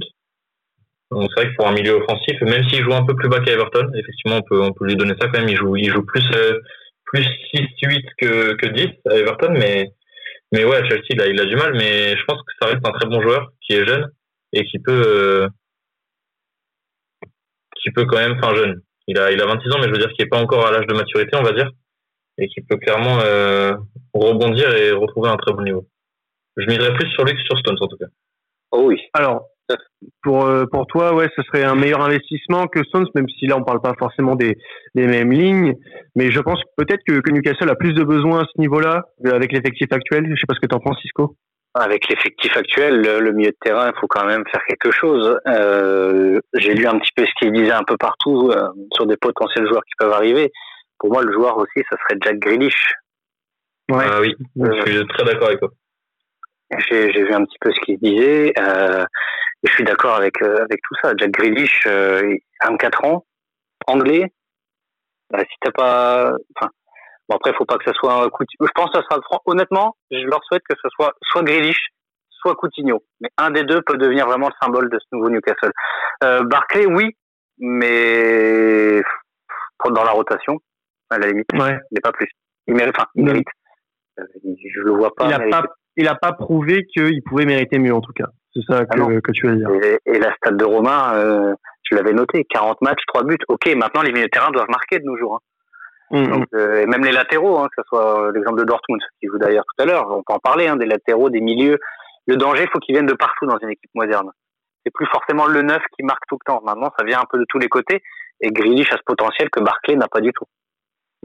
Donc 1.14 1.30
c'est 1.36 1.44
vrai 1.44 1.52
que 1.52 1.56
pour 1.56 1.68
un 1.68 1.74
milieu 1.74 1.96
offensif, 1.96 2.40
même 2.42 2.68
s'il 2.70 2.84
joue 2.84 2.94
un 2.94 3.06
peu 3.06 3.16
plus 3.16 3.30
bas 3.30 3.40
qu'Everton, 3.40 3.88
effectivement, 3.96 4.38
on 4.38 4.42
peut, 4.42 4.62
on 4.62 4.74
peut 4.74 4.86
lui 4.86 4.96
donner 4.96 5.14
ça 5.20 5.28
quand 5.28 5.40
même. 5.40 5.50
Il 5.50 5.58
joue, 5.58 5.76
il 5.76 5.90
joue 5.90 6.04
plus, 6.04 6.24
euh, 6.36 6.60
plus 7.06 7.28
6-8 7.54 8.04
que, 8.18 8.54
que 8.54 8.68
10 8.68 8.88
à 9.10 9.16
Everton, 9.16 9.52
mais, 9.52 9.92
mais 10.54 10.64
ouais, 10.66 10.88
Chelsea, 10.88 11.08
il 11.10 11.22
a, 11.22 11.28
il 11.28 11.42
a 11.42 11.46
du 11.46 11.56
mal, 11.56 11.74
mais 11.74 12.16
je 12.16 12.24
pense 12.26 12.38
que 12.38 12.54
ça 12.62 12.68
reste 12.68 12.88
un 12.88 12.92
très 12.92 13.10
bon 13.10 13.20
joueur 13.22 13.52
qui 13.62 13.74
est 13.74 13.88
jeune 13.88 14.08
et 14.54 14.64
qui 14.66 14.78
peut, 14.78 15.04
euh, 15.04 15.48
qui 17.82 17.90
peut 17.90 18.06
quand 18.06 18.18
même, 18.18 18.38
enfin 18.38 18.56
jeune. 18.56 18.82
Il 19.08 19.18
a, 19.18 19.32
il 19.32 19.42
a 19.42 19.48
26 19.48 19.72
ans, 19.72 19.80
mais 19.80 19.88
je 19.88 19.92
veux 19.92 19.98
dire 19.98 20.12
qu'il 20.14 20.24
n'est 20.24 20.30
pas 20.30 20.40
encore 20.40 20.68
à 20.68 20.72
l'âge 20.72 20.86
de 20.86 20.94
maturité, 20.94 21.36
on 21.36 21.42
va 21.42 21.54
dire, 21.54 21.72
et 22.38 22.48
qui 22.48 22.62
peut 22.62 22.78
clairement 22.78 23.20
euh, 23.22 23.74
rebondir 24.14 24.72
et 24.76 24.92
retrouver 24.92 25.30
un 25.30 25.38
très 25.38 25.54
bon 25.54 25.64
niveau. 25.64 25.88
Je 26.56 26.68
miserais 26.68 26.94
plus 26.94 27.10
sur 27.10 27.26
lui 27.26 27.34
que 27.34 27.42
sur 27.42 27.58
Stones 27.58 27.78
en 27.82 27.88
tout 27.88 27.98
cas. 27.98 28.06
Oh 28.72 28.84
oui. 28.86 29.02
Alors, 29.14 29.48
pour 30.22 30.46
euh, 30.46 30.66
pour 30.72 30.88
toi, 30.88 31.14
ouais, 31.14 31.30
ce 31.36 31.42
serait 31.44 31.64
un 31.64 31.76
meilleur 31.76 32.02
investissement 32.02 32.68
que 32.68 32.84
Stones, 32.84 33.08
même 33.16 33.28
si 33.30 33.48
là 33.48 33.58
on 33.58 33.64
parle 33.64 33.82
pas 33.82 33.94
forcément 33.98 34.36
des, 34.36 34.58
des 34.96 35.08
mêmes 35.08 35.32
lignes. 35.32 35.76
Mais 36.16 36.32
je 36.32 36.40
pense 36.40 36.62
peut-être 36.78 37.02
que, 37.08 37.20
que 37.20 37.32
Newcastle 37.32 37.70
a 37.70 37.76
plus 37.76 37.94
de 37.94 38.04
besoins 38.04 38.42
à 38.42 38.46
ce 38.46 38.60
niveau-là 38.60 39.04
euh, 39.26 39.32
avec 39.34 39.52
l'effectif 39.52 39.92
actuel. 39.92 40.26
Je 40.30 40.36
sais 40.36 40.48
pas 40.48 40.56
ce 40.56 40.60
que 40.60 40.68
tu 40.68 40.76
en 40.76 40.80
penses, 40.80 41.00
Cisco. 41.02 41.36
Avec 41.76 42.08
l'effectif 42.08 42.56
actuel, 42.56 43.02
le, 43.02 43.32
milieu 43.32 43.50
de 43.50 43.58
terrain, 43.60 43.92
il 43.92 44.00
faut 44.00 44.06
quand 44.08 44.26
même 44.26 44.44
faire 44.52 44.64
quelque 44.68 44.92
chose. 44.92 45.40
Euh, 45.48 46.40
J'ai 46.54 46.76
lu 46.76 46.86
un 46.86 47.00
petit 47.00 47.12
peu 47.16 47.26
ce 47.26 47.32
qu'il 47.40 47.52
disait 47.52 47.72
un 47.72 47.84
peu 47.84 47.98
partout 47.98 48.52
euh, 48.52 48.68
sur 48.94 49.08
des 49.08 49.18
potentiels 49.18 49.68
joueurs 49.68 49.84
qui 49.84 49.94
peuvent 49.98 50.12
arriver. 50.12 50.52
Pour 51.00 51.12
moi, 51.12 51.24
le 51.24 51.34
joueur 51.34 51.58
aussi, 51.58 51.84
ça 51.90 51.98
serait 51.98 52.20
Jack 52.22 52.38
Grealish. 52.38 52.94
Ouais. 53.90 54.06
Ah 54.08 54.22
oui, 54.22 54.36
je 54.56 54.92
suis 54.92 55.08
très 55.08 55.24
d'accord 55.26 55.48
avec 55.48 55.60
toi. 55.60 55.70
J'ai 56.88 57.10
vu 57.12 57.34
un 57.34 57.44
petit 57.44 57.58
peu 57.60 57.72
ce 57.72 57.80
qu'il 57.82 57.98
disait. 57.98 58.54
Euh, 58.60 59.04
je 59.64 59.72
suis 59.72 59.84
d'accord 59.84 60.16
avec 60.16 60.42
euh, 60.42 60.58
avec 60.58 60.82
tout 60.82 60.96
ça. 61.02 61.14
Jack 61.18 61.32
Grealish, 61.32 61.84
euh, 61.88 62.36
24 62.66 63.06
ans, 63.06 63.26
anglais. 63.88 64.32
Bah, 65.30 65.40
si 65.40 65.56
t'as 65.62 65.72
pas, 65.72 66.34
enfin, 66.56 66.70
bon 67.28 67.36
après, 67.36 67.54
faut 67.54 67.66
pas 67.66 67.78
que 67.78 67.86
ça 67.86 67.94
soit. 67.94 68.30
Je 68.40 68.72
pense 68.76 68.92
que 68.92 69.00
ça 69.00 69.04
sera 69.04 69.42
honnêtement, 69.46 69.96
je 70.12 70.26
leur 70.28 70.44
souhaite 70.44 70.64
que 70.68 70.76
ce 70.82 70.90
soit 70.90 71.14
soit 71.24 71.44
Grealish, 71.44 71.90
soit 72.30 72.56
Coutinho. 72.56 73.04
Mais 73.22 73.30
un 73.38 73.52
des 73.52 73.64
deux 73.64 73.82
peut 73.82 73.98
devenir 73.98 74.28
vraiment 74.28 74.48
le 74.50 74.54
symbole 74.62 74.90
de 74.90 75.00
ce 75.00 75.06
nouveau 75.16 75.30
Newcastle. 75.30 75.72
Euh, 76.24 76.44
Barclay, 76.44 76.86
oui, 76.86 77.16
mais 77.58 79.02
dans 79.92 80.04
la 80.04 80.12
rotation, 80.12 80.60
à 81.10 81.18
la 81.18 81.28
limite, 81.28 81.48
ouais. 81.54 81.78
mais 81.92 82.00
pas 82.02 82.12
plus. 82.12 82.30
Il 82.68 82.76
mérite, 82.76 82.96
enfin, 82.98 83.08
il 83.16 83.26
mérite. 83.26 83.48
Euh, 84.20 84.24
je 84.44 84.80
le 84.80 84.92
vois 84.92 85.14
pas. 85.14 85.26
Il 85.26 85.34
a 85.34 85.40
pas, 85.50 85.64
il 85.96 86.08
a 86.08 86.16
pas 86.16 86.34
prouvé 86.34 86.86
qu'il 86.86 87.22
pouvait 87.24 87.46
mériter 87.46 87.80
mieux 87.80 87.94
en 87.94 88.02
tout 88.02 88.14
cas. 88.14 88.28
C'est 88.54 88.62
ça 88.68 88.84
ah 88.88 88.96
que, 88.96 89.32
tu 89.32 89.48
veux 89.48 89.56
dire. 89.56 89.70
Et, 90.06 90.20
la 90.20 90.34
stade 90.36 90.58
de 90.58 90.66
Romain, 90.66 91.16
euh, 91.16 91.56
je 91.84 91.96
l'avais 91.96 92.14
noté, 92.14 92.46
40 92.50 92.82
matchs, 92.82 93.02
3 93.08 93.24
buts. 93.24 93.38
Ok, 93.48 93.74
maintenant 93.76 94.04
les 94.04 94.12
milieux 94.12 94.26
de 94.26 94.30
terrain 94.30 94.52
doivent 94.52 94.70
marquer 94.70 95.00
de 95.00 95.06
nos 95.06 95.18
jours. 95.18 95.36
Hein. 95.36 95.40
Mm, 96.12 96.28
Donc, 96.30 96.44
mm. 96.52 96.56
Euh, 96.56 96.82
et 96.82 96.86
même 96.86 97.04
les 97.04 97.12
latéraux, 97.12 97.58
hein, 97.58 97.68
que 97.76 97.82
ce 97.82 97.88
soit 97.88 98.32
l'exemple 98.34 98.60
de 98.60 98.66
Dortmund, 98.66 99.02
qui 99.20 99.28
joue 99.28 99.40
d'ailleurs 99.40 99.64
tout 99.76 99.84
à 99.84 99.86
l'heure, 99.86 100.08
on 100.12 100.22
peut 100.22 100.34
en 100.34 100.40
parler, 100.40 100.68
hein, 100.68 100.76
des 100.76 100.86
latéraux, 100.86 101.30
des 101.30 101.42
milieux. 101.42 101.80
Le 102.28 102.38
danger, 102.38 102.64
il 102.64 102.70
faut 102.70 102.80
qu'ils 102.80 102.94
viennent 102.94 103.08
de 103.08 103.16
partout 103.16 103.48
dans 103.48 103.58
une 103.58 103.70
équipe 103.70 103.92
moderne. 103.96 104.32
C'est 104.86 104.94
plus 104.94 105.08
forcément 105.08 105.48
le 105.48 105.62
neuf 105.62 105.82
qui 105.98 106.04
marque 106.04 106.24
tout 106.28 106.38
le 106.40 106.46
temps. 106.46 106.62
Maintenant, 106.64 106.92
ça 106.98 107.04
vient 107.06 107.20
un 107.20 107.26
peu 107.30 107.40
de 107.40 107.46
tous 107.50 107.58
les 107.58 107.70
côtés. 107.70 108.02
Et 108.42 108.50
Grealish 108.50 108.92
a 108.92 108.98
ce 108.98 109.04
potentiel 109.06 109.50
que 109.50 109.62
Barclay 109.62 109.96
n'a 109.96 110.08
pas 110.08 110.20
du 110.20 110.32
tout. 110.34 110.46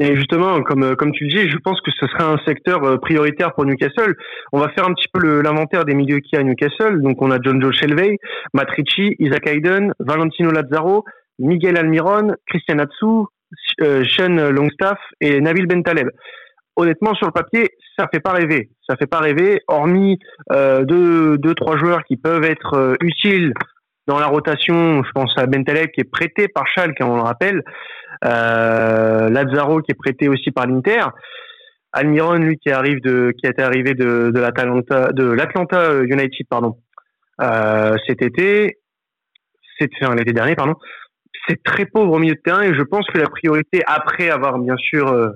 Et 0.01 0.15
justement, 0.15 0.63
comme 0.63 0.85
euh, 0.85 0.95
comme 0.95 1.11
tu 1.11 1.27
dis, 1.27 1.49
je 1.49 1.57
pense 1.57 1.81
que 1.81 1.91
ce 1.91 2.07
serait 2.07 2.23
un 2.23 2.39
secteur 2.47 2.85
euh, 2.85 2.99
prioritaire 2.99 3.53
pour 3.55 3.65
Newcastle. 3.65 4.15
On 4.53 4.61
va 4.61 4.69
faire 4.69 4.87
un 4.87 4.95
petit 4.95 5.09
peu 5.13 5.43
l'inventaire 5.43 5.85
des 5.85 5.95
milieux 5.95 6.21
qu'il 6.21 6.35
y 6.35 6.37
a 6.37 6.41
à 6.41 6.45
Newcastle. 6.45 7.03
Donc 7.03 7.21
on 7.21 7.33
a 7.33 7.39
John 7.43 7.61
Joe 7.61 7.75
Shelvey, 7.75 8.19
Matt 8.55 8.71
Ritchie, 8.71 9.17
Isaac 9.19 9.47
Hayden, 9.49 9.93
Valentino 9.99 10.53
Lazzaro, 10.53 11.05
Miguel 11.41 11.77
Almiron, 11.77 12.35
Christian 12.47 12.79
Atsu, 12.79 13.27
euh, 13.83 14.05
Sean 14.05 14.51
Longstaff 14.53 14.99
et 15.21 15.41
Nabil 15.41 15.67
Bentaleb. 15.67 16.11
Honnêtement, 16.77 17.15
sur 17.15 17.27
le 17.27 17.33
papier, 17.33 17.71
ça 17.99 18.07
fait 18.13 18.21
pas 18.21 18.31
rêver. 18.31 18.71
Ça 18.89 18.97
fait 18.97 19.09
pas 19.09 19.19
rêver, 19.19 19.61
hormis 19.67 20.21
euh, 20.53 20.85
deux, 20.85 21.39
deux, 21.39 21.55
trois 21.55 21.77
joueurs 21.77 22.05
qui 22.05 22.17
peuvent 22.17 22.45
être 22.45 22.97
utiles 23.01 23.53
dans 24.09 24.19
la 24.19 24.27
rotation, 24.27 25.05
je 25.05 25.11
pense 25.13 25.33
à 25.37 25.47
Bentaleb 25.47 25.91
qui 25.91 26.01
est 26.01 26.11
prêté 26.11 26.49
par 26.49 26.67
Schalke, 26.67 26.97
on 27.03 27.17
le 27.17 27.23
rappelle. 27.23 27.63
Euh, 28.25 29.29
Lazzaro 29.29 29.83
qui 29.83 29.93
est 29.93 29.95
prêté 29.95 30.29
aussi 30.29 30.51
par 30.51 30.67
l'Inter. 30.67 31.05
Almiron, 31.93 32.35
lui, 32.35 32.57
qui 32.57 32.71
arrive 32.71 33.01
de, 33.03 33.33
qui 33.39 33.47
été 33.47 33.63
arrivé 33.63 33.95
de, 33.95 34.33
l'Atlanta, 34.35 36.03
United, 36.03 36.47
pardon, 36.49 36.79
euh, 37.41 37.97
cet 38.07 38.23
été. 38.23 38.79
C'était 39.79 40.15
l'été 40.15 40.33
dernier, 40.33 40.57
pardon. 40.57 40.75
C'est 41.47 41.63
très 41.63 41.85
pauvre 41.85 42.13
au 42.13 42.19
milieu 42.19 42.35
de 42.35 42.41
terrain 42.41 42.63
et 42.63 42.75
je 42.75 42.83
pense 42.83 43.07
que 43.13 43.19
la 43.19 43.29
priorité, 43.29 43.83
après 43.87 44.31
avoir 44.31 44.59
bien 44.59 44.77
sûr 44.77 45.09
euh, 45.09 45.31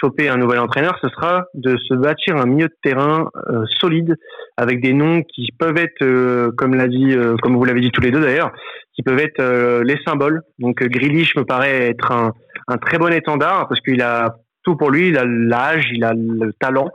choper 0.00 0.28
un 0.28 0.36
nouvel 0.36 0.60
entraîneur, 0.60 0.98
ce 1.02 1.08
sera 1.08 1.44
de 1.54 1.76
se 1.76 1.94
bâtir 1.94 2.36
un 2.36 2.46
milieu 2.46 2.66
de 2.66 2.76
terrain 2.82 3.28
euh, 3.48 3.64
solide 3.80 4.16
avec 4.56 4.80
des 4.80 4.92
noms 4.92 5.22
qui 5.22 5.48
peuvent 5.58 5.76
être, 5.76 6.02
euh, 6.02 6.50
euh, 6.50 7.36
comme 7.42 7.56
vous 7.56 7.64
l'avez 7.64 7.80
dit 7.80 7.90
tous 7.90 8.00
les 8.00 8.10
deux 8.10 8.20
d'ailleurs, 8.20 8.52
qui 8.94 9.02
peuvent 9.02 9.18
être 9.18 9.82
les 9.82 9.96
symboles. 10.04 10.42
Donc 10.58 10.82
Grealish 10.82 11.36
me 11.36 11.44
paraît 11.44 11.88
être 11.88 12.10
un, 12.10 12.32
un 12.66 12.76
très 12.78 12.98
bon 12.98 13.12
étendard 13.12 13.68
parce 13.68 13.80
qu'il 13.80 14.02
a 14.02 14.36
tout 14.64 14.76
pour 14.76 14.90
lui, 14.90 15.08
il 15.08 15.18
a 15.18 15.24
l'âge, 15.24 15.88
il 15.92 16.02
a 16.04 16.14
le 16.14 16.52
talent 16.58 16.90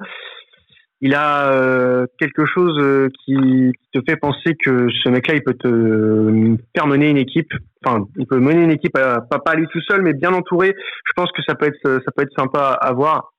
il 1.03 1.13
a 1.15 1.51
euh, 1.51 2.05
quelque 2.17 2.45
chose 2.45 2.77
euh, 2.79 3.09
qui 3.25 3.73
te 3.93 3.99
fait 4.07 4.15
penser 4.15 4.55
que 4.55 4.87
ce 5.03 5.09
mec-là, 5.09 5.35
il 5.35 5.43
peut 5.43 5.53
te 5.53 5.67
euh, 5.67 6.55
faire 6.73 6.87
mener 6.87 7.09
une 7.09 7.17
équipe. 7.17 7.51
Enfin, 7.85 8.05
il 8.17 8.25
peut 8.25 8.39
mener 8.39 8.63
une 8.63 8.71
équipe, 8.71 8.93
pas, 8.93 9.19
pas 9.19 9.55
lui 9.55 9.67
tout 9.67 9.81
seul, 9.81 10.01
mais 10.01 10.13
bien 10.13 10.33
entouré. 10.33 10.73
Je 10.77 11.11
pense 11.13 11.29
que 11.33 11.43
ça 11.45 11.55
peut 11.55 11.65
être, 11.65 12.01
ça 12.05 12.11
peut 12.15 12.23
être 12.23 12.33
sympa 12.37 12.77
à 12.79 12.93
voir. 12.93 13.33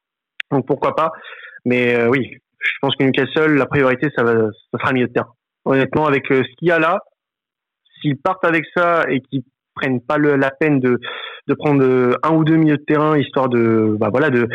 Donc 0.51 0.67
pourquoi 0.67 0.95
pas. 0.95 1.13
Mais 1.65 2.07
oui, 2.09 2.33
je 2.61 2.73
pense 2.83 2.95
que 2.97 3.05
Newcastle, 3.05 3.55
la 3.55 3.65
priorité, 3.65 4.09
ça, 4.15 4.25
va, 4.25 4.35
ça 4.35 4.79
sera 4.79 4.91
le 4.91 4.95
milieu 4.97 5.07
de 5.07 5.13
terre. 5.15 5.33
Honnêtement, 5.65 6.07
avec 6.07 6.27
ce 6.29 6.43
qu'il 6.59 6.69
y 6.69 6.71
a 6.71 6.79
là, 6.79 6.99
s'ils 7.99 8.19
partent 8.19 8.45
avec 8.45 8.67
ça 8.77 9.05
et 9.09 9.23
qu'ils 9.23 9.43
prennent 9.75 10.03
pas 10.03 10.19
le, 10.19 10.37
la 10.37 10.51
peine 10.51 10.81
de, 10.81 11.01
prendre 11.57 11.83
un 12.23 12.35
ou 12.35 12.45
deux 12.45 12.57
milieux 12.57 12.77
de 12.77 12.85
terrain 12.85 13.17
histoire 13.17 13.49
de, 13.49 13.97
bah 13.99 14.11
voilà, 14.11 14.29
de 14.29 14.47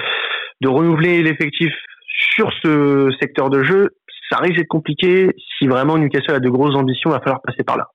renouveler 0.68 1.24
l'effectif 1.24 1.74
sur 2.20 2.52
ce 2.62 3.10
secteur 3.20 3.50
de 3.50 3.64
jeu, 3.64 3.90
ça 4.30 4.40
risque 4.40 4.58
d'être 4.58 4.68
compliqué. 4.68 5.30
Si 5.58 5.68
vraiment 5.68 5.98
Newcastle 5.98 6.36
a 6.36 6.40
de 6.40 6.50
grosses 6.50 6.76
ambitions, 6.76 7.10
il 7.10 7.14
va 7.14 7.20
falloir 7.20 7.42
passer 7.42 7.64
par 7.64 7.78
là. 7.78 7.88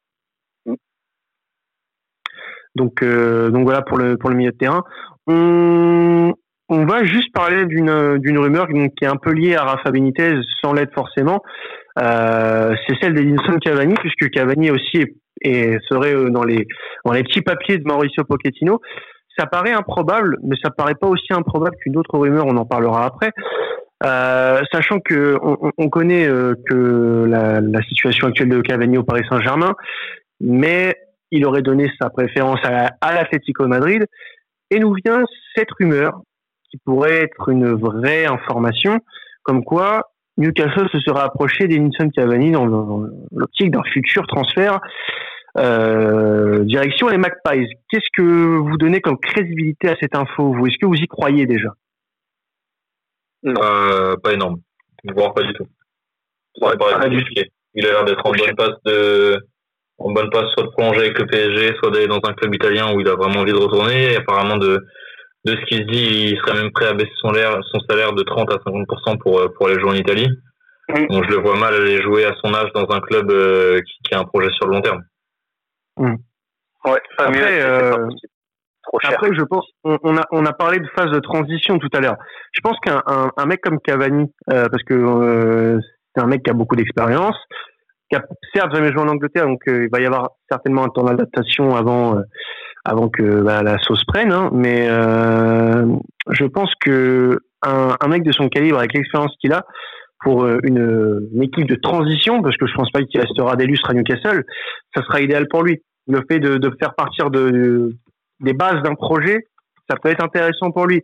Donc, 2.75 3.03
euh, 3.03 3.51
voilà 3.53 3.83
pour 3.83 3.99
le 3.99 4.17
milieu 4.35 4.51
de 4.51 4.57
terrain. 4.57 4.83
On, 5.27 6.35
va 6.69 7.05
juste 7.05 7.33
parler 7.33 7.67
d'une 7.67 8.39
rumeur 8.39 8.67
qui 8.69 9.05
est 9.05 9.09
un 9.09 9.17
peu 9.17 9.33
liée 9.33 9.55
à 9.55 9.63
Rafa 9.65 9.91
Benitez 9.91 10.41
sans 10.61 10.73
l'aide 10.73 10.91
forcément. 10.93 11.41
Euh, 12.01 12.75
c'est 12.87 12.97
celle 13.01 13.15
d'Edinson 13.15 13.59
Cavani 13.61 13.95
puisque 13.95 14.29
Cavani 14.31 14.71
aussi 14.71 15.05
serait 15.89 16.15
euh, 16.15 16.31
dans 16.31 16.43
les 16.43 16.67
dans 17.05 17.13
les 17.13 17.23
petits 17.23 17.43
papiers 17.43 17.79
de 17.79 17.85
Mauricio 17.85 18.25
Pochettino. 18.25 18.81
Ça 19.39 19.47
paraît 19.47 19.73
improbable, 19.73 20.39
mais 20.43 20.57
ça 20.63 20.71
paraît 20.71 20.95
pas 20.95 21.07
aussi 21.07 21.33
improbable 21.33 21.77
qu'une 21.81 21.97
autre 21.97 22.19
rumeur. 22.19 22.47
On 22.47 22.57
en 22.57 22.67
parlera 22.67 23.05
après. 23.05 23.31
Euh, 24.05 24.63
sachant 24.71 25.01
que 25.01 25.39
on, 25.43 25.71
on 25.79 25.89
connaît 25.89 26.27
euh, 26.29 26.55
que 26.69 27.25
la, 27.27 27.61
la, 27.61 27.83
situation 27.83 28.29
actuelle 28.29 28.51
de 28.51 28.61
Cavani 28.61 28.99
au 28.99 29.03
Paris 29.03 29.23
Saint-Germain, 29.31 29.75
mais 30.41 30.97
il 31.31 31.47
aurait 31.47 31.63
donné 31.63 31.91
sa 32.01 32.11
préférence 32.11 32.61
à, 32.65 32.91
à 33.01 33.15
l'Atlético 33.15 33.67
Madrid. 33.67 34.05
Et 34.71 34.79
nous 34.79 34.95
vient 35.05 35.23
cette 35.55 35.71
rumeur 35.73 36.21
qui 36.71 36.79
pourrait 36.85 37.23
être 37.23 37.49
une 37.49 37.73
vraie 37.73 38.27
information, 38.27 38.99
comme 39.43 39.65
quoi 39.65 40.11
Newcastle 40.37 40.89
se 40.91 40.99
serait 41.01 41.23
approché 41.23 41.67
d'Edinson 41.69 42.11
Cavani 42.11 42.51
dans 42.51 42.67
l'optique 43.33 43.71
d'un 43.71 43.85
futur 43.85 44.27
transfert 44.27 44.81
euh, 45.59 46.65
direction 46.65 47.09
les 47.09 47.19
Magpies. 47.19 47.73
Qu'est-ce 47.89 48.09
que 48.17 48.23
vous 48.23 48.77
donnez 48.77 49.01
comme 49.01 49.19
crédibilité 49.19 49.89
à 49.89 49.97
cette 50.01 50.17
info 50.17 50.53
Vous? 50.53 50.67
Est-ce 50.67 50.79
que 50.79 50.87
vous 50.87 50.97
y 50.97 51.07
croyez 51.07 51.47
déjà? 51.47 51.71
Euh, 53.47 54.17
pas 54.17 54.33
énorme, 54.33 54.61
voire 55.15 55.35
pas 55.35 55.43
du 55.43 55.53
tout. 55.55 55.67
Ça 56.61 56.77
paraît 56.77 57.11
Il 57.75 57.87
a 57.87 57.91
l'air 57.91 58.05
d'être 58.05 58.25
en 58.25 58.33
bonne 58.33 58.57
passe 58.57 58.83
de, 58.85 59.39
en 59.99 60.13
bonne 60.13 60.31
passe 60.31 60.51
soit 60.53 60.65
de 60.65 60.71
prolonger 60.71 61.01
avec 61.01 61.19
le 61.19 61.27
PSG, 61.27 61.75
soit 61.77 61.91
d'aller 61.91 62.07
dans 62.07 62.21
un 62.25 62.33
club 62.35 62.55
italien 62.55 62.95
où 62.95 63.01
il 63.01 63.09
a 63.09 63.15
vraiment 63.15 63.41
envie 63.41 63.53
de 63.53 63.59
retourner. 63.59 64.13
Et 64.13 64.17
apparemment, 64.17 64.57
de, 64.57 64.85
de 65.45 65.57
ce 65.57 65.65
qu'il 65.67 65.79
se 65.79 65.85
dit, 65.85 66.31
il 66.33 66.39
serait 66.39 66.55
même 66.55 66.73
prêt 66.73 66.87
à 66.87 66.95
baisser 66.95 67.13
son, 67.21 67.33
son 67.33 67.81
salaire 67.89 68.13
de 68.13 68.23
30 68.23 68.53
à 68.53 68.57
50% 68.57 69.19
pour, 69.19 69.41
euh, 69.41 69.49
pour 69.49 69.67
aller 69.67 69.81
jouer 69.81 69.91
en 69.91 69.95
Italie. 69.95 70.29
Donc 70.89 71.25
je 71.25 71.31
le 71.31 71.37
vois 71.37 71.57
mal 71.57 71.75
aller 71.75 72.03
jouer 72.03 72.27
à 72.27 72.35
son 72.45 72.55
âge 72.55 72.71
dans 72.75 72.91
un 72.91 73.01
club 73.01 73.31
euh, 73.31 73.81
qui, 73.81 73.95
qui, 74.05 74.15
a 74.15 74.21
un 74.21 74.25
projet 74.25 74.51
sur 74.51 74.67
le 74.67 74.75
long 74.75 74.83
terme. 74.83 75.03
Mmh. 75.97 76.15
Ouais, 76.85 77.01
après, 77.17 77.63
euh, 78.95 79.09
après, 79.09 79.35
je 79.35 79.43
pense, 79.43 79.67
on, 79.85 80.17
a, 80.17 80.23
on 80.31 80.47
a 80.47 80.53
parlé 80.53 80.79
de 80.79 80.87
phase 80.97 81.11
de 81.11 81.21
transition 81.21 81.79
tout 81.79 81.89
à 81.95 82.01
l'heure. 82.01 82.17
Je 82.53 82.61
pense 82.61 82.79
qu'un 82.81 83.03
un, 83.07 83.47
mec 83.47 83.61
comme 83.61 83.81
Cavani, 83.81 84.31
parce 84.47 84.83
que 84.85 85.79
c'est 86.15 86.23
un 86.23 86.27
mec 86.27 86.43
qui 86.43 86.51
a 86.51 86.55
beaucoup 86.55 86.77
d'expérience, 86.77 87.37
qui 88.11 88.17
a 88.17 88.23
certes 88.55 88.75
jamais 88.75 88.93
joué 88.93 89.03
en 89.03 89.09
Angleterre, 89.09 89.47
donc 89.47 89.63
il 89.67 89.89
va 89.91 90.01
y 90.01 90.07
avoir 90.07 90.31
certainement 90.51 90.85
un 90.85 90.89
temps 90.89 91.05
d'adaptation 91.05 91.75
avant 91.75 92.21
avant 92.85 93.09
que 93.09 93.43
bah, 93.43 93.63
la 93.63 93.79
sauce 93.79 94.05
prenne. 94.05 94.33
Hein, 94.33 94.51
mais 94.53 94.87
euh, 94.89 95.87
je 96.31 96.45
pense 96.45 96.71
que 96.81 97.39
un, 97.63 97.97
un, 98.01 98.09
mec 98.09 98.23
de 98.23 98.33
son 98.33 98.49
calibre, 98.49 98.79
avec 98.79 98.93
l'expérience 98.93 99.35
qu'il 99.41 99.53
a, 99.53 99.65
pour 100.23 100.45
euh, 100.45 100.59
une, 100.65 101.29
une, 101.33 101.43
équipe 101.43 101.67
de 101.67 101.77
transition, 101.77 102.43
parce 102.43 102.57
que 102.57 102.67
je 102.67 102.75
pense 102.75 102.91
pas 102.91 103.03
qu'il 103.03 103.21
restera 103.21 103.57
des 103.57 103.65
à 103.65 103.95
Newcastle, 103.95 104.45
ça 104.95 105.03
sera 105.03 105.21
idéal 105.21 105.49
pour 105.49 105.63
lui. 105.63 105.83
Le 106.07 106.23
fait 106.31 106.39
de, 106.39 106.59
de 106.59 106.77
faire 106.79 106.95
partir 106.95 107.31
de, 107.31 107.97
des 108.41 108.53
bases 108.53 108.83
d'un 108.83 108.95
projet, 108.95 109.47
ça 109.89 109.97
peut 109.97 110.09
être 110.09 110.25
intéressant 110.25 110.71
pour 110.71 110.87
lui. 110.87 111.03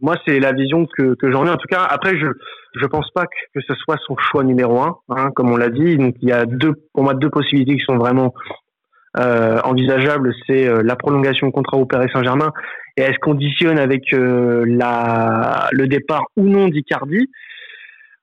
Moi, 0.00 0.16
c'est 0.26 0.38
la 0.38 0.52
vision 0.52 0.86
que, 0.86 1.14
que 1.14 1.30
j'en 1.32 1.46
ai. 1.46 1.50
En 1.50 1.56
tout 1.56 1.68
cas, 1.68 1.82
après, 1.82 2.18
je 2.18 2.26
je 2.74 2.86
pense 2.86 3.10
pas 3.12 3.24
que, 3.24 3.58
que 3.58 3.66
ce 3.66 3.74
soit 3.74 3.96
son 4.06 4.16
choix 4.16 4.44
numéro 4.44 4.80
un, 4.80 4.98
hein, 5.08 5.30
comme 5.34 5.50
on 5.50 5.56
l'a 5.56 5.70
dit. 5.70 5.96
Donc, 5.96 6.14
il 6.20 6.28
y 6.28 6.32
a 6.32 6.44
deux, 6.46 6.74
pour 6.92 7.02
moi, 7.02 7.14
deux 7.14 7.30
possibilités 7.30 7.76
qui 7.76 7.84
sont 7.84 7.96
vraiment 7.96 8.34
euh, 9.18 9.58
envisageable, 9.64 10.34
c'est 10.46 10.68
euh, 10.68 10.82
la 10.84 10.94
prolongation 10.94 11.46
de 11.46 11.52
contrat 11.52 11.78
au 11.78 11.86
Paris 11.86 12.08
Saint-Germain 12.12 12.52
et 12.96 13.02
elle 13.02 13.14
se 13.14 13.18
conditionne 13.18 13.78
avec 13.78 14.12
euh, 14.12 14.64
la, 14.66 15.68
le 15.72 15.88
départ 15.88 16.26
ou 16.36 16.46
non 16.46 16.68
d'Icardi 16.68 17.26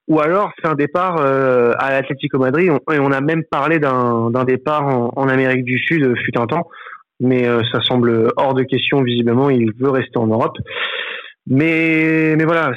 ou 0.07 0.19
alors 0.19 0.51
c'est 0.57 0.69
un 0.69 0.75
départ 0.75 1.19
à 1.19 1.89
l'Atlético 1.89 2.37
Madrid 2.37 2.71
et 2.93 2.99
on 2.99 3.11
a 3.11 3.21
même 3.21 3.43
parlé 3.43 3.79
d'un 3.79 4.43
départ 4.45 4.85
en, 5.17 5.27
Amérique 5.27 5.65
du 5.65 5.79
Sud 5.79 6.15
fut 6.23 6.37
un 6.37 6.45
temps 6.45 6.69
mais 7.19 7.45
ça 7.71 7.81
semble 7.81 8.31
hors 8.35 8.53
de 8.53 8.63
question 8.63 9.01
visiblement 9.01 9.49
il 9.49 9.71
veut 9.79 9.89
rester 9.89 10.17
en 10.17 10.27
Europe 10.27 10.57
mais 11.47 12.35
mais 12.35 12.43
voilà 12.43 12.73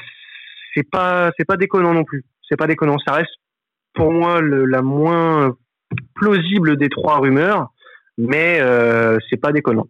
c'est 0.74 0.88
pas 0.88 1.31
c'est 1.37 1.44
pas 1.44 1.57
déconnant 1.57 1.94
non 1.94 2.05
plus 2.05 2.24
c'est 2.48 2.57
pas 2.57 2.66
déconnant 2.66 2.98
ça 3.05 3.14
reste 3.14 3.35
pour 3.94 4.12
moi 4.12 4.40
la 4.42 4.83
moins 4.83 5.55
plausible 6.14 6.77
des 6.77 6.88
trois 6.88 7.18
rumeurs 7.18 7.68
mais 8.18 8.59
euh, 8.61 9.16
c'est 9.31 9.40
pas 9.40 9.53
déconnant. 9.53 9.87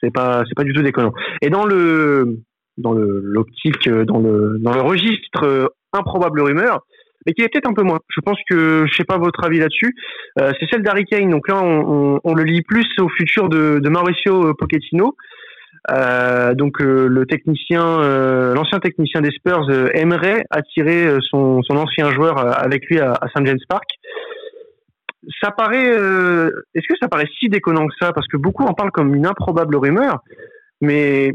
C'est 0.00 0.12
pas 0.12 0.44
c'est 0.48 0.54
pas 0.54 0.64
du 0.64 0.72
tout 0.72 0.82
déconnant. 0.82 1.12
Et 1.42 1.50
dans 1.50 1.66
le 1.66 2.38
dans 2.78 2.92
le 2.92 3.20
l'optique 3.22 3.88
dans 3.88 4.18
le 4.18 4.58
dans 4.60 4.72
le 4.72 4.80
registre 4.80 5.44
euh, 5.44 5.66
improbable 5.92 6.40
rumeur, 6.40 6.86
mais 7.26 7.32
qui 7.32 7.42
est 7.42 7.48
peut-être 7.48 7.68
un 7.68 7.74
peu 7.74 7.82
moins. 7.82 7.98
Je 8.08 8.20
pense 8.20 8.38
que 8.48 8.86
je 8.86 8.94
sais 8.94 9.04
pas 9.04 9.18
votre 9.18 9.44
avis 9.44 9.58
là-dessus. 9.58 9.94
Euh, 10.38 10.52
c'est 10.58 10.66
celle 10.70 10.82
d'Harry 10.82 11.04
Kane. 11.04 11.30
Donc 11.30 11.48
là, 11.48 11.60
on, 11.62 12.14
on, 12.14 12.20
on, 12.24 12.34
le 12.34 12.44
lit 12.44 12.62
plus 12.62 12.86
au 13.00 13.08
futur 13.08 13.48
de, 13.48 13.78
de 13.80 13.88
Mauricio 13.88 14.54
Pochettino. 14.54 15.16
Euh, 15.90 16.54
donc 16.54 16.80
euh, 16.80 17.06
le 17.08 17.26
technicien, 17.26 18.00
euh, 18.00 18.54
l'ancien 18.54 18.80
technicien 18.80 19.20
des 19.20 19.30
Spurs 19.30 19.70
aimerait 19.94 20.44
attirer 20.50 21.16
son, 21.30 21.62
son 21.62 21.76
ancien 21.76 22.10
joueur 22.10 22.38
avec 22.38 22.86
lui 22.86 22.98
à, 22.98 23.12
à 23.12 23.28
St 23.28 23.46
James 23.46 23.58
Park 23.68 23.84
ça 25.42 25.50
paraît. 25.50 25.90
Euh, 25.90 26.50
est-ce 26.74 26.86
que 26.88 26.98
ça 27.00 27.08
paraît 27.08 27.28
si 27.38 27.48
déconnant 27.48 27.86
que 27.86 27.94
ça? 28.00 28.12
Parce 28.12 28.26
que 28.28 28.36
beaucoup 28.36 28.64
en 28.64 28.74
parlent 28.74 28.92
comme 28.92 29.14
une 29.14 29.26
improbable 29.26 29.76
rumeur, 29.76 30.20
mais 30.80 31.32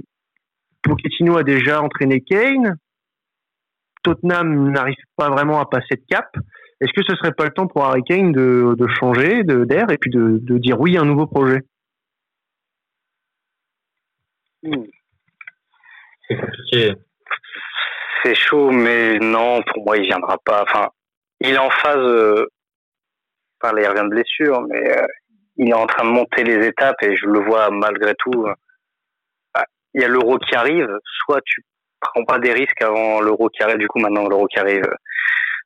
Pochettino 0.83 1.37
a 1.37 1.43
déjà 1.43 1.81
entraîné 1.81 2.21
Kane. 2.21 2.75
Tottenham 4.03 4.71
n'arrive 4.71 4.95
pas 5.15 5.29
vraiment 5.29 5.59
à 5.59 5.65
passer 5.65 5.95
de 5.95 6.03
cap. 6.09 6.29
Est-ce 6.79 6.93
que 6.93 7.03
ce 7.07 7.15
serait 7.15 7.33
pas 7.33 7.45
le 7.45 7.51
temps 7.51 7.67
pour 7.67 7.85
Harry 7.85 8.03
Kane 8.03 8.31
de, 8.31 8.75
de 8.77 8.87
changer 8.87 9.43
d'air 9.43 9.91
et 9.91 9.97
puis 9.97 10.09
de, 10.09 10.39
de, 10.41 10.57
dire 10.57 10.79
oui 10.79 10.97
à 10.97 11.01
un 11.01 11.05
nouveau 11.05 11.27
projet? 11.27 11.61
Hmm. 14.63 14.85
C'est 16.27 16.37
compliqué. 16.37 16.93
C'est 18.23 18.35
chaud, 18.35 18.71
mais 18.71 19.19
non, 19.19 19.61
pour 19.63 19.85
moi, 19.85 19.97
il 19.97 20.03
viendra 20.03 20.37
pas. 20.43 20.63
Enfin, 20.63 20.89
il 21.39 21.51
est 21.51 21.57
en 21.57 21.69
phase 21.69 21.97
euh, 21.97 22.45
il 23.63 23.87
revient 23.87 24.03
de 24.03 24.09
blessure, 24.09 24.61
mais 24.61 24.97
euh, 24.97 25.07
il 25.57 25.69
est 25.69 25.73
en 25.73 25.87
train 25.87 26.05
de 26.05 26.11
monter 26.11 26.43
les 26.43 26.65
étapes 26.67 27.01
et 27.03 27.15
je 27.15 27.25
le 27.25 27.39
vois 27.39 27.69
malgré 27.69 28.13
tout. 28.15 28.45
Euh, 28.45 28.53
bah, 29.53 29.65
il 29.93 30.01
y 30.01 30.03
a 30.05 30.07
l'euro 30.07 30.37
qui 30.39 30.55
arrive, 30.55 30.87
soit 31.25 31.41
tu 31.45 31.63
prends 32.01 32.25
pas 32.25 32.39
des 32.39 32.53
risques 32.53 32.81
avant 32.81 33.21
l'euro 33.21 33.49
qui 33.49 33.63
arrive, 33.63 33.77
du 33.77 33.87
coup 33.87 33.99
maintenant 33.99 34.27
l'euro 34.27 34.47
qui 34.47 34.59
arrive 34.59 34.83
euh, 34.85 34.95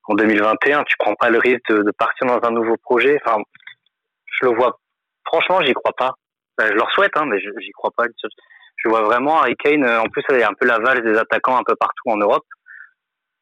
en 0.07 0.15
2021, 0.15 0.83
tu 0.83 0.95
prends 0.99 1.15
pas 1.15 1.29
le 1.29 1.39
risque 1.39 1.67
de, 1.69 1.91
partir 1.97 2.27
dans 2.27 2.39
un 2.47 2.51
nouveau 2.51 2.77
projet. 2.77 3.19
Enfin, 3.25 3.41
je 4.25 4.45
le 4.45 4.55
vois, 4.55 4.77
franchement, 5.25 5.61
j'y 5.61 5.73
crois 5.73 5.93
pas. 5.97 6.11
je 6.59 6.73
leur 6.73 6.91
souhaite, 6.91 7.15
hein, 7.15 7.25
mais 7.25 7.39
j'y 7.39 7.71
crois 7.71 7.91
pas. 7.97 8.03
Je 8.77 8.89
vois 8.89 9.01
vraiment 9.01 9.39
Harry 9.41 9.55
Kane, 9.55 9.83
en 9.83 10.07
plus, 10.09 10.23
il 10.29 10.37
y 10.37 10.43
a 10.43 10.49
un 10.49 10.53
peu 10.53 10.67
la 10.67 10.77
valse 10.77 11.01
des 11.01 11.17
attaquants 11.17 11.57
un 11.57 11.63
peu 11.63 11.75
partout 11.75 12.09
en 12.09 12.17
Europe. 12.17 12.45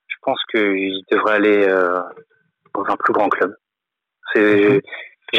Je 0.07 0.15
pense 0.21 0.39
qu'il 0.51 1.03
devrait 1.11 1.35
aller 1.35 1.67
dans 2.73 2.85
un 2.85 2.95
plus 2.95 3.13
grand 3.13 3.27
club. 3.27 3.53
C'est, 4.33 4.81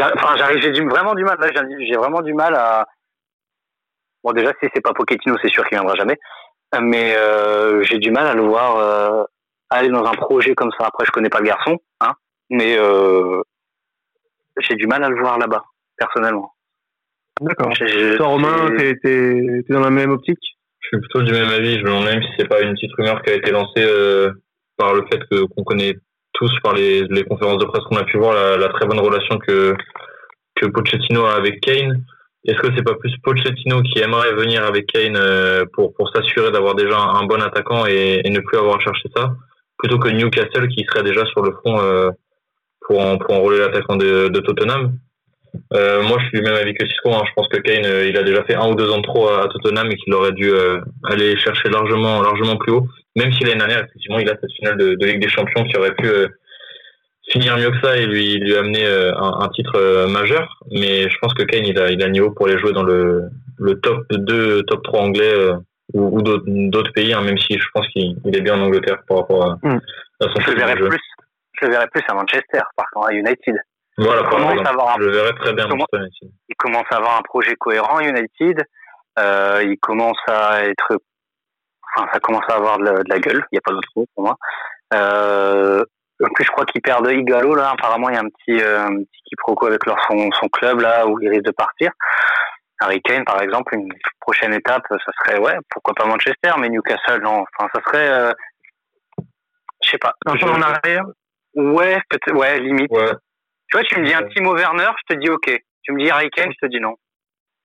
enfin, 0.03 0.37
j'arrive, 0.37 0.61
j'ai 0.61 0.85
vraiment 0.85 1.15
du 1.15 1.25
mal. 1.25 1.39
Là, 1.39 1.49
j'ai 1.79 1.97
vraiment 1.97 2.23
du 2.23 2.35
mal 2.35 2.55
à. 2.55 2.87
Bon, 4.23 4.33
déjà, 4.33 4.53
si 4.61 4.69
c'est 4.75 4.81
pas 4.81 4.93
Pochettino, 4.95 5.37
c'est 5.43 5.51
sûr 5.51 5.65
qu'il 5.67 5.77
viendra 5.77 5.95
jamais. 5.97 6.19
Mais 6.81 7.15
euh, 7.17 7.83
j'ai 7.83 7.99
du 7.99 8.11
mal 8.11 8.27
à 8.27 8.35
le 8.35 8.43
voir 8.43 8.77
euh, 8.77 9.25
aller 9.71 9.89
dans 9.89 10.05
un 10.05 10.15
projet 10.15 10.55
comme 10.55 10.71
ça. 10.79 10.87
Après, 10.87 11.05
je 11.07 11.11
connais 11.11 11.29
pas 11.29 11.41
le 11.41 11.47
garçon, 11.47 11.79
hein, 12.01 12.13
mais 12.51 12.77
euh, 12.79 13.43
j'ai 14.61 14.75
du 14.75 14.87
mal 14.87 15.03
à 15.05 15.09
le 15.09 15.21
voir 15.21 15.39
là-bas, 15.39 15.65
personnellement. 15.97 16.53
D'accord. 17.41 17.73
Toi, 18.17 18.27
Romain, 18.27 18.77
t'es, 18.77 18.95
t'es, 19.03 19.65
dans 19.69 19.81
la 19.81 19.91
même 19.91 20.11
optique? 20.11 20.39
Je 20.81 20.89
suis 20.89 20.99
plutôt 20.99 21.23
du 21.23 21.33
même 21.33 21.49
avis. 21.49 21.79
Je 21.79 21.81
me 21.81 21.87
demande 21.87 22.05
même 22.05 22.23
si 22.23 22.29
c'est 22.39 22.49
pas 22.49 22.61
une 22.61 22.75
petite 22.75 22.93
rumeur 22.97 23.23
qui 23.23 23.31
a 23.31 23.35
été 23.35 23.51
lancée 23.51 23.85
par 24.77 24.95
le 24.95 25.05
fait 25.11 25.21
que 25.31 25.45
qu'on 25.45 25.65
connaît 25.65 25.95
tous 26.35 26.53
par 26.63 26.75
les, 26.75 27.05
les 27.05 27.25
conférences 27.25 27.59
de 27.59 27.65
presse 27.65 27.85
qu'on 27.85 27.97
a 27.97 28.05
pu 28.05 28.19
voir 28.19 28.35
la, 28.35 28.57
la, 28.57 28.69
très 28.69 28.87
bonne 28.87 29.01
relation 29.01 29.39
que 29.39 29.75
que 30.57 30.67
Pochettino 30.67 31.25
a 31.27 31.37
avec 31.37 31.61
Kane. 31.61 32.05
Est-ce 32.47 32.59
que 32.59 32.69
c'est 32.77 32.85
pas 32.85 32.95
plus 32.95 33.13
Pochettino 33.23 33.81
qui 33.83 34.01
aimerait 34.01 34.35
venir 34.35 34.65
avec 34.65 34.87
Kane 34.87 35.17
euh, 35.17 35.65
pour 35.73 35.95
pour 35.95 36.11
s'assurer 36.11 36.51
d'avoir 36.51 36.75
déjà 36.75 36.99
un, 36.99 37.25
bon 37.25 37.41
attaquant 37.41 37.87
et, 37.87 38.21
et, 38.25 38.31
ne 38.31 38.41
plus 38.41 38.59
avoir 38.59 38.77
à 38.77 38.81
chercher 38.81 39.09
ça, 39.17 39.35
plutôt 39.79 39.99
que 39.99 40.11
Newcastle 40.11 40.69
qui 40.69 40.85
serait 40.85 41.03
déjà 41.03 41.25
sur 41.27 41.43
le 41.43 41.53
front 41.53 41.81
euh, 41.81 42.11
pour 42.83 43.01
en, 43.01 43.17
pour 43.17 43.35
enrôler 43.35 43.59
l'attaquant 43.59 43.97
de, 43.97 44.29
de, 44.29 44.41
Tottenham? 44.41 44.99
Euh, 45.73 46.03
moi, 46.03 46.19
je 46.21 46.27
suis 46.29 46.43
même 46.43 46.55
avis 46.55 46.75
que 46.75 46.87
Cisco. 46.87 47.15
Hein. 47.15 47.23
Je 47.27 47.33
pense 47.35 47.49
que 47.49 47.59
Kane, 47.59 47.87
euh, 47.87 48.09
il 48.09 48.17
a 48.19 48.25
déjà 48.25 48.43
fait 48.45 48.57
un 48.57 48.69
ou 48.69 48.75
deux 48.75 48.91
ans 48.91 48.99
de 48.99 49.03
trop 49.03 49.29
à, 49.29 49.49
Tottenham 49.49 49.91
et 49.91 49.97
qu'il 49.97 50.13
aurait 50.13 50.33
dû 50.33 50.51
euh, 50.51 50.81
aller 51.05 51.37
chercher 51.39 51.71
largement, 51.71 52.21
largement 52.21 52.57
plus 52.57 52.73
haut 52.73 52.89
même 53.17 53.33
si 53.33 53.45
l'année 53.45 53.59
dernière, 53.59 53.85
effectivement, 53.85 54.19
il 54.19 54.29
a 54.29 54.37
cette 54.41 54.53
finale 54.53 54.77
de, 54.77 54.95
de 54.95 55.07
Ligue 55.07 55.21
des 55.21 55.29
Champions 55.29 55.65
qui 55.65 55.77
aurait 55.77 55.95
pu 55.95 56.07
euh, 56.07 56.29
finir 57.31 57.57
mieux 57.57 57.71
que 57.71 57.81
ça 57.83 57.97
et 57.97 58.07
lui, 58.07 58.37
lui 58.37 58.57
amener 58.57 58.85
euh, 58.87 59.15
un, 59.17 59.41
un, 59.41 59.49
titre 59.49 59.77
euh, 59.77 60.07
majeur. 60.07 60.61
Mais 60.71 61.09
je 61.09 61.19
pense 61.19 61.35
que 61.35 61.43
Kane, 61.43 61.65
il 61.65 61.79
a, 61.79 61.91
il 61.91 62.03
a 62.03 62.09
niveau 62.09 62.31
pour 62.31 62.47
les 62.47 62.59
jouer 62.59 62.73
dans 62.73 62.83
le, 62.83 63.25
le 63.59 63.81
top 63.81 64.07
2, 64.11 64.63
top 64.65 64.83
3 64.85 65.01
anglais 65.01 65.35
ou, 65.93 66.19
ou 66.19 66.23
d'autres 66.23 66.93
pays, 66.93 67.13
hein, 67.13 67.23
même 67.23 67.39
si 67.39 67.59
je 67.59 67.67
pense 67.73 67.87
qu'il 67.89 68.17
est 68.25 68.41
bien 68.41 68.55
en 68.55 68.65
Angleterre 68.65 69.03
par 69.09 69.19
rapport 69.19 69.45
à, 69.45 69.59
hmm. 69.63 69.81
à 70.21 70.25
son 70.25 70.41
je 70.41 70.51
le 70.51 70.57
verrais 70.57 70.77
plus 70.77 70.99
Je 71.61 71.67
le 71.67 71.73
verrais 71.73 71.89
plus 71.89 72.03
à 72.09 72.15
Manchester, 72.15 72.61
par 72.77 72.87
contre, 72.93 73.09
à 73.09 73.13
United. 73.13 73.57
Voilà, 73.97 74.23
il 74.23 74.29
commence 74.29 74.67
à 74.67 74.71
avoir 74.71 74.89
un, 74.89 75.01
je 75.01 75.07
le 75.07 75.13
verrais 75.13 75.35
très 75.35 75.53
bien 75.53 75.69
commence, 75.69 75.87
United. 75.93 76.31
Il 76.49 76.57
commence 76.57 76.87
à 76.91 76.97
avoir 76.97 77.19
un 77.19 77.23
projet 77.23 77.55
cohérent, 77.57 78.01
United. 78.01 78.65
Euh, 79.19 79.63
il 79.65 79.79
commence 79.79 80.19
à 80.27 80.65
être 80.65 80.99
Enfin, 81.97 82.09
ça 82.13 82.21
commence 82.21 82.45
à 82.49 82.55
avoir 82.55 82.79
de 82.79 83.03
la, 83.09 83.19
gueule. 83.19 83.45
Il 83.53 83.55
n'y 83.55 83.59
a 83.59 83.63
pas 83.65 83.73
d'autre 83.73 83.89
mot 83.97 84.07
pour 84.15 84.25
moi. 84.25 84.37
Euh, 84.95 85.85
en 86.23 86.29
plus, 86.35 86.45
je 86.45 86.51
crois 86.51 86.65
qu'ils 86.65 86.83
perdent 86.83 87.11
Igalo 87.11 87.55
là. 87.55 87.71
Apparemment, 87.71 88.09
il 88.09 88.15
y 88.15 88.19
a 88.19 88.21
un 88.21 88.29
petit, 88.29 88.63
euh, 88.63 88.87
un 88.87 89.03
petit 89.03 89.23
quiproquo 89.25 89.67
avec 89.67 89.85
leur 89.87 89.99
son, 90.09 90.31
son 90.33 90.49
club 90.49 90.81
là 90.81 91.07
où 91.07 91.21
il 91.21 91.29
risque 91.29 91.45
de 91.45 91.51
partir. 91.51 91.91
Harry 92.81 93.01
Kane, 93.03 93.25
par 93.25 93.41
exemple, 93.41 93.75
une 93.75 93.89
prochaine 94.21 94.53
étape, 94.53 94.83
ça 94.89 95.13
serait 95.23 95.39
ouais, 95.39 95.57
pourquoi 95.71 95.95
pas 95.95 96.07
Manchester, 96.07 96.53
mais 96.59 96.69
Newcastle, 96.69 97.21
non. 97.23 97.45
Enfin, 97.59 97.69
ça 97.75 97.81
serait, 97.87 98.09
euh, 98.09 98.33
je 99.83 99.91
sais 99.91 99.99
pas. 99.99 100.13
Un 100.27 100.37
peu 100.37 100.51
en 100.51 100.63
arrière. 100.63 101.05
Ouais, 101.55 102.01
peut-être, 102.09 102.35
ouais, 102.37 102.59
limite. 102.59 102.91
Ouais. 102.91 103.13
Tu 103.69 103.77
vois, 103.77 103.85
tu 103.85 103.99
me 103.99 104.05
dis 104.05 104.13
un 104.13 104.27
Timo 104.29 104.55
Werner, 104.55 104.91
je 105.09 105.15
te 105.15 105.21
dis 105.21 105.31
ok. 105.31 105.51
Tu 105.83 105.93
me 105.93 106.03
dis 106.03 106.11
Harry 106.11 106.31
Kane, 106.31 106.53
je 106.53 106.67
te 106.67 106.71
dis 106.71 106.81
non. 106.81 106.97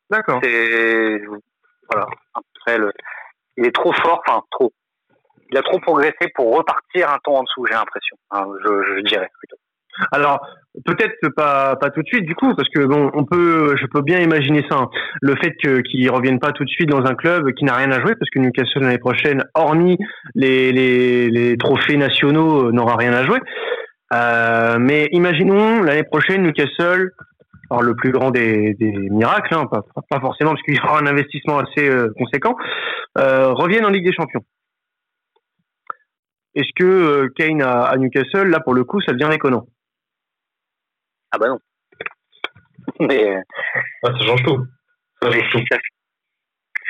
D'accord. 0.09 0.39
C'est 0.43 1.21
voilà. 1.89 2.07
Après 2.33 2.77
le 2.77 2.91
il 3.57 3.65
est 3.65 3.75
trop 3.75 3.91
fort, 3.93 4.21
enfin 4.25 4.41
trop. 4.51 4.71
Il 5.51 5.57
a 5.57 5.61
trop 5.61 5.79
progressé 5.79 6.31
pour 6.35 6.55
repartir 6.55 7.09
un 7.09 7.17
ton 7.23 7.37
en 7.37 7.43
dessous, 7.43 7.65
j'ai 7.65 7.73
l'impression. 7.73 8.17
Hein, 8.31 8.45
je, 8.63 8.97
je, 8.97 9.01
dirais 9.03 9.29
plutôt. 9.39 9.55
Alors 10.11 10.39
peut-être 10.85 11.15
pas 11.35 11.75
pas 11.75 11.89
tout 11.89 12.01
de 12.01 12.07
suite 12.07 12.23
du 12.23 12.33
coup 12.33 12.55
parce 12.55 12.69
que 12.69 12.85
bon 12.85 13.11
on 13.13 13.25
peut 13.25 13.75
je 13.75 13.85
peux 13.87 14.01
bien 14.01 14.19
imaginer 14.19 14.63
ça 14.69 14.77
hein. 14.77 14.89
le 15.21 15.35
fait 15.35 15.53
que 15.61 15.81
qu'ils 15.81 16.09
reviennent 16.09 16.39
pas 16.39 16.53
tout 16.53 16.63
de 16.63 16.69
suite 16.69 16.87
dans 16.87 17.05
un 17.05 17.15
club 17.15 17.51
qui 17.53 17.65
n'a 17.65 17.73
rien 17.73 17.91
à 17.91 17.99
jouer 17.99 18.15
parce 18.15 18.29
que 18.29 18.39
Newcastle 18.39 18.83
l'année 18.83 18.97
prochaine 18.97 19.43
hormis 19.55 19.97
les 20.35 20.71
les, 20.71 21.29
les 21.29 21.57
trophées 21.57 21.97
nationaux 21.97 22.67
euh, 22.67 22.71
n'aura 22.71 22.95
rien 22.95 23.11
à 23.11 23.25
jouer 23.25 23.39
euh, 24.13 24.77
mais 24.79 25.09
imaginons 25.11 25.81
l'année 25.81 26.03
prochaine 26.03 26.43
Newcastle 26.43 27.11
alors 27.69 27.83
le 27.83 27.95
plus 27.95 28.11
grand 28.11 28.31
des, 28.31 28.73
des 28.75 28.91
miracles 28.91 29.53
hein, 29.53 29.67
pas, 29.67 29.83
pas, 30.09 30.19
forcément 30.19 30.51
parce 30.51 30.61
qu'il 30.63 30.75
y 30.75 30.79
aura 30.79 30.99
un 30.99 31.05
investissement 31.07 31.59
assez 31.59 31.87
euh, 31.87 32.11
conséquent 32.17 32.55
euh, 33.17 33.53
en 33.53 33.89
Ligue 33.89 34.05
des 34.05 34.13
Champions 34.13 34.43
est-ce 36.59 36.71
que 36.75 36.83
euh, 36.83 37.29
Kane 37.35 37.61
à, 37.61 37.83
à 37.83 37.97
Newcastle 37.97 38.49
là 38.49 38.59
pour 38.59 38.73
le 38.73 38.83
coup 38.83 39.01
ça 39.01 39.13
devient 39.13 39.29
déconnant? 39.29 39.65
Ah 41.31 41.37
bah 41.37 41.47
non. 41.47 41.59
Mais 42.99 43.35
euh, 43.35 43.41
ça 44.03 44.13
change 44.25 44.43
tout. 44.43 44.65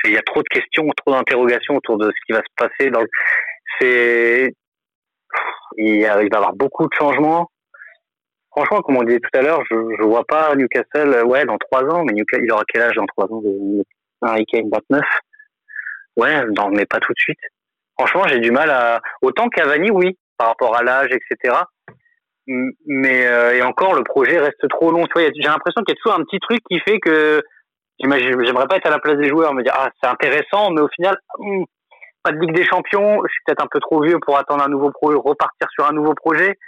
Il 0.04 0.12
y 0.12 0.16
a 0.16 0.22
trop 0.22 0.42
de 0.42 0.48
questions, 0.48 0.88
trop 0.96 1.14
d'interrogations 1.14 1.76
autour 1.76 1.98
de 1.98 2.06
ce 2.06 2.26
qui 2.26 2.32
va 2.32 2.40
se 2.40 2.54
passer. 2.56 2.90
Dans 2.90 3.04
C'est 3.78 4.54
il, 5.76 6.02
va 6.02 6.22
y 6.22 6.26
avoir 6.26 6.54
beaucoup 6.54 6.84
de 6.86 6.94
changements. 6.98 7.50
Franchement, 8.50 8.82
comme 8.82 8.96
on 8.96 9.04
disait 9.04 9.20
tout 9.20 9.38
à 9.38 9.42
l'heure, 9.42 9.62
je 9.70 9.74
ne 9.74 10.04
vois 10.04 10.24
pas 10.24 10.54
Newcastle. 10.56 11.24
Ouais, 11.24 11.44
dans 11.44 11.58
trois 11.58 11.84
ans, 11.84 12.04
mais 12.04 12.12
Newcastle, 12.12 12.44
il 12.44 12.52
aura 12.52 12.64
quel 12.66 12.82
âge 12.82 12.96
dans 12.96 13.06
trois 13.06 13.26
ans 13.26 13.42
Un 14.22 14.42
Kane 14.44 14.68
29. 14.72 15.02
Ouais, 16.16 16.44
non, 16.56 16.70
mais 16.70 16.86
pas 16.86 16.98
tout 16.98 17.12
de 17.12 17.20
suite. 17.20 17.38
Franchement, 18.00 18.26
j'ai 18.28 18.40
du 18.40 18.50
mal 18.50 18.70
à. 18.70 19.00
Autant 19.20 19.48
Cavani, 19.48 19.90
oui, 19.90 20.18
par 20.38 20.48
rapport 20.48 20.74
à 20.76 20.82
l'âge, 20.82 21.10
etc 21.12 21.54
mais 22.46 23.26
euh, 23.26 23.56
et 23.56 23.62
encore 23.62 23.94
le 23.94 24.02
projet 24.02 24.38
reste 24.38 24.68
trop 24.68 24.90
long. 24.90 25.04
J'ai 25.14 25.30
l'impression 25.42 25.82
qu'il 25.82 25.94
y 25.94 25.98
a 25.98 26.00
toujours 26.02 26.18
un 26.18 26.24
petit 26.24 26.40
truc 26.40 26.60
qui 26.68 26.80
fait 26.80 26.98
que 26.98 27.42
j'aimerais 27.98 28.66
pas 28.66 28.76
être 28.76 28.86
à 28.86 28.90
la 28.90 28.98
place 28.98 29.18
des 29.18 29.28
joueurs, 29.28 29.54
me 29.54 29.62
dire 29.62 29.74
ah 29.76 29.90
c'est 30.02 30.08
intéressant, 30.08 30.70
mais 30.70 30.80
au 30.80 30.88
final 30.88 31.16
hmm, 31.38 31.64
pas 32.22 32.32
de 32.32 32.38
Ligue 32.38 32.54
des 32.54 32.64
Champions, 32.64 33.20
je 33.22 33.32
suis 33.32 33.40
peut-être 33.46 33.62
un 33.62 33.68
peu 33.70 33.80
trop 33.80 34.02
vieux 34.02 34.18
pour 34.20 34.36
attendre 34.36 34.64
un 34.64 34.68
nouveau 34.68 34.90
projet, 34.90 35.16
repartir 35.16 35.68
sur 35.70 35.86
un 35.86 35.92
nouveau 35.92 36.14
projet. 36.14 36.58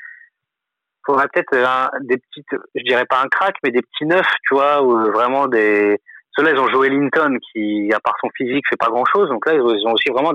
Faudrait 1.05 1.27
peut-être 1.33 1.55
euh, 1.55 1.99
des 2.03 2.19
petites, 2.19 2.61
je 2.77 2.83
dirais 2.85 3.07
pas 3.07 3.21
un 3.23 3.29
crack, 3.29 3.57
mais 3.65 3.71
des 3.71 3.83
petits 3.83 4.07
neufs, 4.07 4.35
tu 4.47 4.55
vois, 4.55 4.83
ou 4.83 5.11
vraiment 5.11 5.49
des. 5.49 5.99
Ceux-là, 6.37 6.53
ils 6.53 6.59
ont 6.59 6.69
Joe 6.69 6.89
Linton 6.89 7.37
qui, 7.53 7.93
à 7.93 8.01
part 8.01 8.15
son 8.21 8.31
physique, 8.37 8.65
fait 8.71 8.77
pas 8.77 8.89
grand-chose. 8.89 9.29
Donc 9.29 9.45
là, 9.45 9.55
ils 9.55 9.87
ont 9.87 9.93
aussi 9.93 10.09
vraiment 10.11 10.33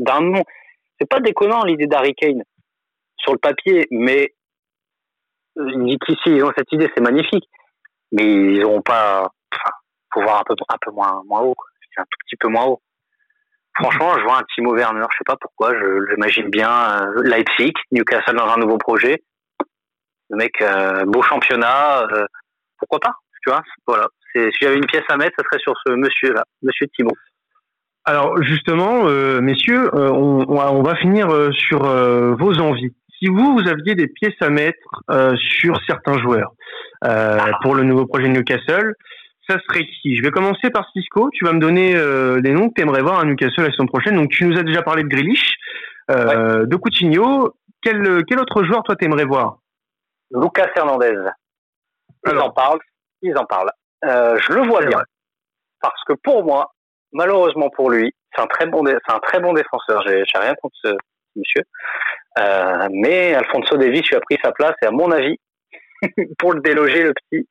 d'un 0.00 0.20
nom. 0.20 0.42
C'est 0.98 1.08
pas 1.08 1.20
déconnant 1.20 1.64
l'idée 1.64 1.86
d'Harry 1.86 2.14
Kane 2.14 2.42
sur 3.16 3.32
le 3.32 3.38
papier, 3.38 3.86
mais 3.90 4.34
ici, 5.56 6.16
ils 6.26 6.44
ont 6.44 6.52
cette 6.56 6.72
idée, 6.72 6.90
c'est 6.94 7.02
magnifique, 7.02 7.48
mais 8.12 8.24
ils 8.24 8.60
n'auront 8.60 8.82
pas, 8.82 9.30
enfin, 9.52 9.70
faut 10.12 10.22
voir 10.22 10.40
un 10.40 10.78
peu, 10.84 10.90
moins, 10.92 11.22
moins 11.26 11.40
haut, 11.40 11.56
un 11.96 12.02
tout 12.02 12.18
petit 12.26 12.36
peu 12.36 12.48
moins 12.48 12.64
haut. 12.64 12.80
Franchement, 13.78 14.18
je 14.18 14.24
vois 14.24 14.38
un 14.38 14.42
Timo 14.54 14.74
Werner, 14.74 15.04
je 15.10 15.16
sais 15.18 15.24
pas 15.26 15.36
pourquoi, 15.40 15.72
je 15.74 16.10
l'imagine 16.10 16.48
bien, 16.50 16.70
euh, 16.70 17.22
Leipzig, 17.22 17.72
Newcastle 17.92 18.36
dans 18.36 18.48
un 18.48 18.56
nouveau 18.56 18.78
projet. 18.78 19.22
Le 20.28 20.36
mec, 20.36 20.60
euh, 20.60 21.04
beau 21.06 21.22
championnat, 21.22 22.02
euh, 22.02 22.26
pourquoi 22.78 23.00
pas, 23.00 23.14
tu 23.42 23.50
vois, 23.50 23.62
voilà. 23.86 24.06
Si 24.32 24.50
j'avais 24.60 24.76
une 24.76 24.86
pièce 24.86 25.04
à 25.08 25.16
mettre, 25.16 25.34
ce 25.38 25.44
serait 25.44 25.60
sur 25.60 25.74
ce 25.84 25.92
monsieur-là, 25.92 26.44
monsieur 26.62 26.86
Timo. 26.94 27.10
Alors 28.04 28.42
justement, 28.42 29.04
messieurs, 29.40 29.90
on, 29.94 30.44
on, 30.48 30.82
va 30.82 30.96
finir 30.96 31.28
sur 31.52 31.82
vos 31.82 32.58
envies 32.58 32.94
si 33.20 33.28
vous, 33.28 33.54
vous 33.54 33.68
aviez 33.68 33.94
des 33.94 34.08
pièces 34.08 34.40
à 34.40 34.48
mettre 34.48 35.02
euh, 35.10 35.36
sur 35.36 35.78
certains 35.86 36.18
joueurs 36.18 36.52
euh, 37.04 37.38
pour 37.62 37.74
le 37.74 37.84
nouveau 37.84 38.06
projet 38.06 38.28
de 38.28 38.32
Newcastle, 38.32 38.94
ça 39.48 39.56
serait 39.68 39.84
qui? 39.84 40.16
Je 40.16 40.22
vais 40.22 40.30
commencer 40.30 40.70
par 40.70 40.88
Cisco. 40.92 41.28
Tu 41.32 41.44
vas 41.44 41.52
me 41.52 41.60
donner 41.60 41.94
euh, 41.96 42.40
les 42.40 42.52
noms 42.52 42.68
que 42.68 42.74
tu 42.74 42.82
aimerais 42.82 43.02
voir 43.02 43.20
à 43.20 43.24
Newcastle 43.24 43.62
la 43.62 43.70
saison 43.70 43.86
prochaine. 43.86 44.16
Donc, 44.16 44.30
tu 44.30 44.46
nous 44.46 44.58
as 44.58 44.62
déjà 44.62 44.82
parlé 44.82 45.02
de 45.02 45.08
Grealish, 45.08 45.54
euh, 46.10 46.66
de 46.66 46.76
Coutinho. 46.76 47.54
Quel, 47.82 48.24
quel 48.26 48.38
autre 48.38 48.64
joueur, 48.64 48.82
toi, 48.82 48.96
t'aimerais 48.96 49.24
voir? 49.24 49.58
Lucas 50.30 50.68
Hernandez. 50.76 51.16
Ils 52.26 52.38
en 52.38 52.50
parlent. 52.50 52.80
Ils 53.22 53.36
en 53.36 53.44
parlent. 53.44 53.72
Euh, 54.04 54.38
je 54.38 54.52
le 54.52 54.66
vois 54.66 54.84
bien. 54.84 55.02
Parce 55.80 56.04
que 56.06 56.12
pour 56.22 56.44
moi, 56.44 56.72
malheureusement 57.12 57.70
pour 57.70 57.90
lui, 57.90 58.14
c'est 58.34 58.42
un 58.42 58.46
très 58.46 58.66
bon, 58.66 58.84
c'est 58.86 59.12
un 59.12 59.18
très 59.20 59.40
bon 59.40 59.52
défenseur. 59.52 60.02
J'ai 60.06 60.38
rien 60.38 60.54
contre 60.62 60.76
ce 60.82 60.88
monsieur. 61.36 61.62
Euh, 62.38 62.88
mais 62.92 63.34
Alfonso 63.34 63.76
Davis 63.76 64.08
lui 64.08 64.16
a 64.16 64.20
pris 64.20 64.38
sa 64.42 64.52
place 64.52 64.74
et 64.82 64.86
à 64.86 64.90
mon 64.90 65.10
avis, 65.10 65.36
pour 66.38 66.52
le 66.52 66.60
déloger, 66.60 67.02
le 67.02 67.12
petit, 67.12 67.48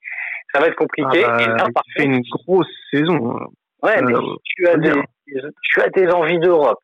ça 0.53 0.59
va 0.59 0.67
être 0.67 0.75
compliqué. 0.75 1.23
Ah 1.25 1.37
bah, 1.37 1.81
il 1.87 1.93
fait 1.95 2.05
une 2.05 2.21
grosse 2.21 2.67
saison. 2.91 3.31
Hein. 3.31 3.47
Ouais, 3.81 4.01
mais 4.01 4.13
tu 4.43 4.67
as, 4.67 4.77
des, 4.77 4.91
tu 5.63 5.81
as 5.81 5.89
des 5.89 6.07
envies 6.07 6.39
d'Europe, 6.39 6.81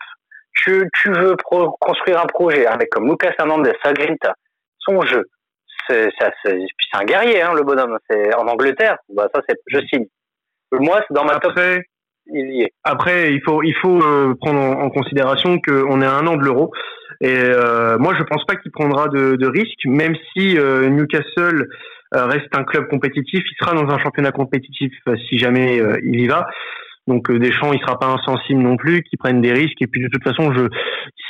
tu, 0.53 0.89
tu 0.93 1.11
veux 1.11 1.36
construire 1.82 2.21
un 2.21 2.26
projet, 2.26 2.65
mec 2.78 2.89
comme 2.89 3.09
Lucas 3.09 3.34
Hernandez, 3.38 3.73
Sagrinta, 3.84 4.34
son 4.80 5.01
jeu, 5.01 5.26
c'est 5.88 6.09
un 6.93 7.03
guerrier, 7.03 7.41
hein, 7.41 7.53
le 7.53 7.63
bonhomme. 7.63 7.97
C'est 8.09 8.34
en 8.36 8.47
Angleterre, 8.47 8.97
bah 9.09 9.28
ça 9.34 9.41
c'est, 9.47 9.57
je 9.67 9.80
signe. 9.88 10.05
Moi, 10.71 11.01
c'est 11.07 11.13
dans 11.13 11.26
ma 11.26 11.39
top. 11.39 11.57
Après, 12.84 13.34
il 13.34 13.41
faut 13.45 13.61
il 13.63 13.76
faut 13.76 14.01
euh, 14.01 14.34
prendre 14.39 14.59
en, 14.59 14.89
considération 14.89 15.59
qu'on 15.59 16.01
est 16.01 16.05
à 16.05 16.13
un 16.13 16.28
an 16.28 16.38
de 16.38 16.43
l'euro 16.43 16.71
et 17.21 17.34
euh, 17.34 17.97
moi, 17.97 18.13
je 18.17 18.23
pense 18.23 18.45
pas 18.45 18.55
qu'il 18.55 18.71
prendra 18.71 19.07
de, 19.07 19.36
de 19.36 19.47
risques, 19.47 19.86
même 19.86 20.15
si 20.34 20.57
euh, 20.57 20.89
Newcastle 20.89 21.69
euh, 22.13 22.26
reste 22.26 22.49
un 22.55 22.63
club 22.63 22.88
compétitif. 22.89 23.43
Il 23.43 23.55
sera 23.59 23.76
dans 23.76 23.89
un 23.89 23.99
championnat 23.99 24.32
compétitif 24.32 24.91
si 25.30 25.38
jamais 25.38 25.80
il 26.03 26.19
y 26.19 26.28
va. 26.28 26.47
Donc 27.08 27.32
Deschamps, 27.32 27.74
il 27.74 27.80
sera 27.80 27.99
pas 27.99 28.08
insensible 28.08 28.62
non 28.62 28.78
plus, 28.78 29.03
qu'il 29.03 29.20
prenne 29.20 29.41
des 29.41 29.53
risques. 29.53 29.82
Et 29.82 29.88
puis 29.88 30.01
de 30.01 30.08
toute 30.08 30.24
façon, 30.24 30.51
je, 30.53 30.68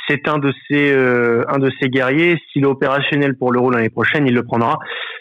c'est 0.08 0.26
un 0.28 0.38
de 0.38 0.52
ces 0.68 0.94
un 0.94 1.58
de 1.58 1.70
ces 1.80 1.88
guerriers. 1.88 2.38
S'il 2.52 2.62
est 2.62 2.66
opérationnel 2.66 3.36
pour 3.36 3.52
l'Euro 3.52 3.70
l'année 3.70 3.90
prochaine, 3.90 4.26
il 4.26 4.34
le 4.34 4.42
prendra. 4.42 4.78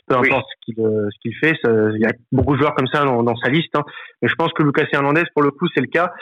Peu 0.08 0.16
importe 0.16 0.46
ce 0.50 0.66
qu'il 0.66 0.76
ce 0.76 1.20
qu'il 1.22 1.36
fait. 1.36 1.58
il 1.66 2.00
y 2.00 2.06
a 2.06 2.14
beaucoup 2.32 2.56
de 2.56 2.62
joueurs 2.62 2.76
comme 2.76 2.88
ça 2.88 3.04
dans, 3.04 3.24
dans 3.24 3.36
sa 3.36 3.50
liste. 3.50 3.76
Hein. 3.76 3.84
Mais 4.22 4.30
je 4.30 4.36
pense 4.36 4.54
que 4.54 4.64
Lucas 4.64 4.86
Hernandez, 4.94 5.24
pour 5.34 5.44
le 5.44 5.52
coup, 5.52 5.68
c'est 5.76 5.82
le 5.82 5.88
cas. 5.88 6.14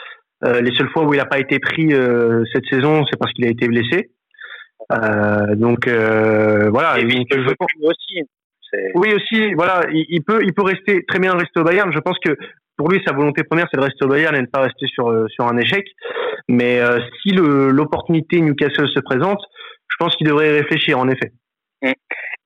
les 0.42 0.74
seules 0.74 0.90
fois 0.90 1.04
où 1.04 1.14
il 1.14 1.18
n'a 1.18 1.26
pas 1.26 1.38
été 1.38 1.58
pris 1.58 1.90
cette 2.52 2.66
saison, 2.68 3.04
c'est 3.10 3.18
parce 3.18 3.32
qu'il 3.32 3.46
a 3.46 3.50
été 3.50 3.68
blessé. 3.68 4.10
Euh, 4.92 5.54
donc 5.54 5.86
euh, 5.86 6.70
voilà. 6.70 6.98
Et 6.98 7.06
puis, 7.06 7.26
aussi. 7.82 8.22
Oui 8.94 9.14
aussi, 9.14 9.54
voilà, 9.54 9.82
il, 9.92 10.24
peut, 10.24 10.40
il 10.42 10.52
peut 10.52 10.64
rester 10.64 11.04
très 11.06 11.20
bien 11.20 11.32
rester 11.32 11.60
au 11.60 11.62
Bayern. 11.62 11.92
Je 11.92 12.00
pense 12.00 12.18
que 12.18 12.36
pour 12.76 12.88
lui, 12.88 13.00
sa 13.06 13.14
volonté 13.14 13.44
première, 13.44 13.66
c'est 13.70 13.78
de 13.78 13.84
rester 13.84 14.04
au 14.04 14.08
Bayern 14.08 14.34
et 14.34 14.40
ne 14.40 14.46
pas 14.46 14.62
rester 14.62 14.86
sur 14.86 15.10
euh, 15.10 15.26
sur 15.28 15.46
un 15.46 15.56
échec. 15.56 15.86
Mais 16.48 16.80
si 17.22 17.30
l'opportunité 17.30 18.38
Newcastle 18.40 18.88
se 18.88 19.00
présente, 19.00 19.40
je 19.88 19.96
pense 19.98 20.14
qu'il 20.16 20.26
devrait 20.26 20.48
y 20.48 20.58
réfléchir 20.58 20.98
en 20.98 21.08
effet. 21.08 21.32
Mm. 21.80 21.92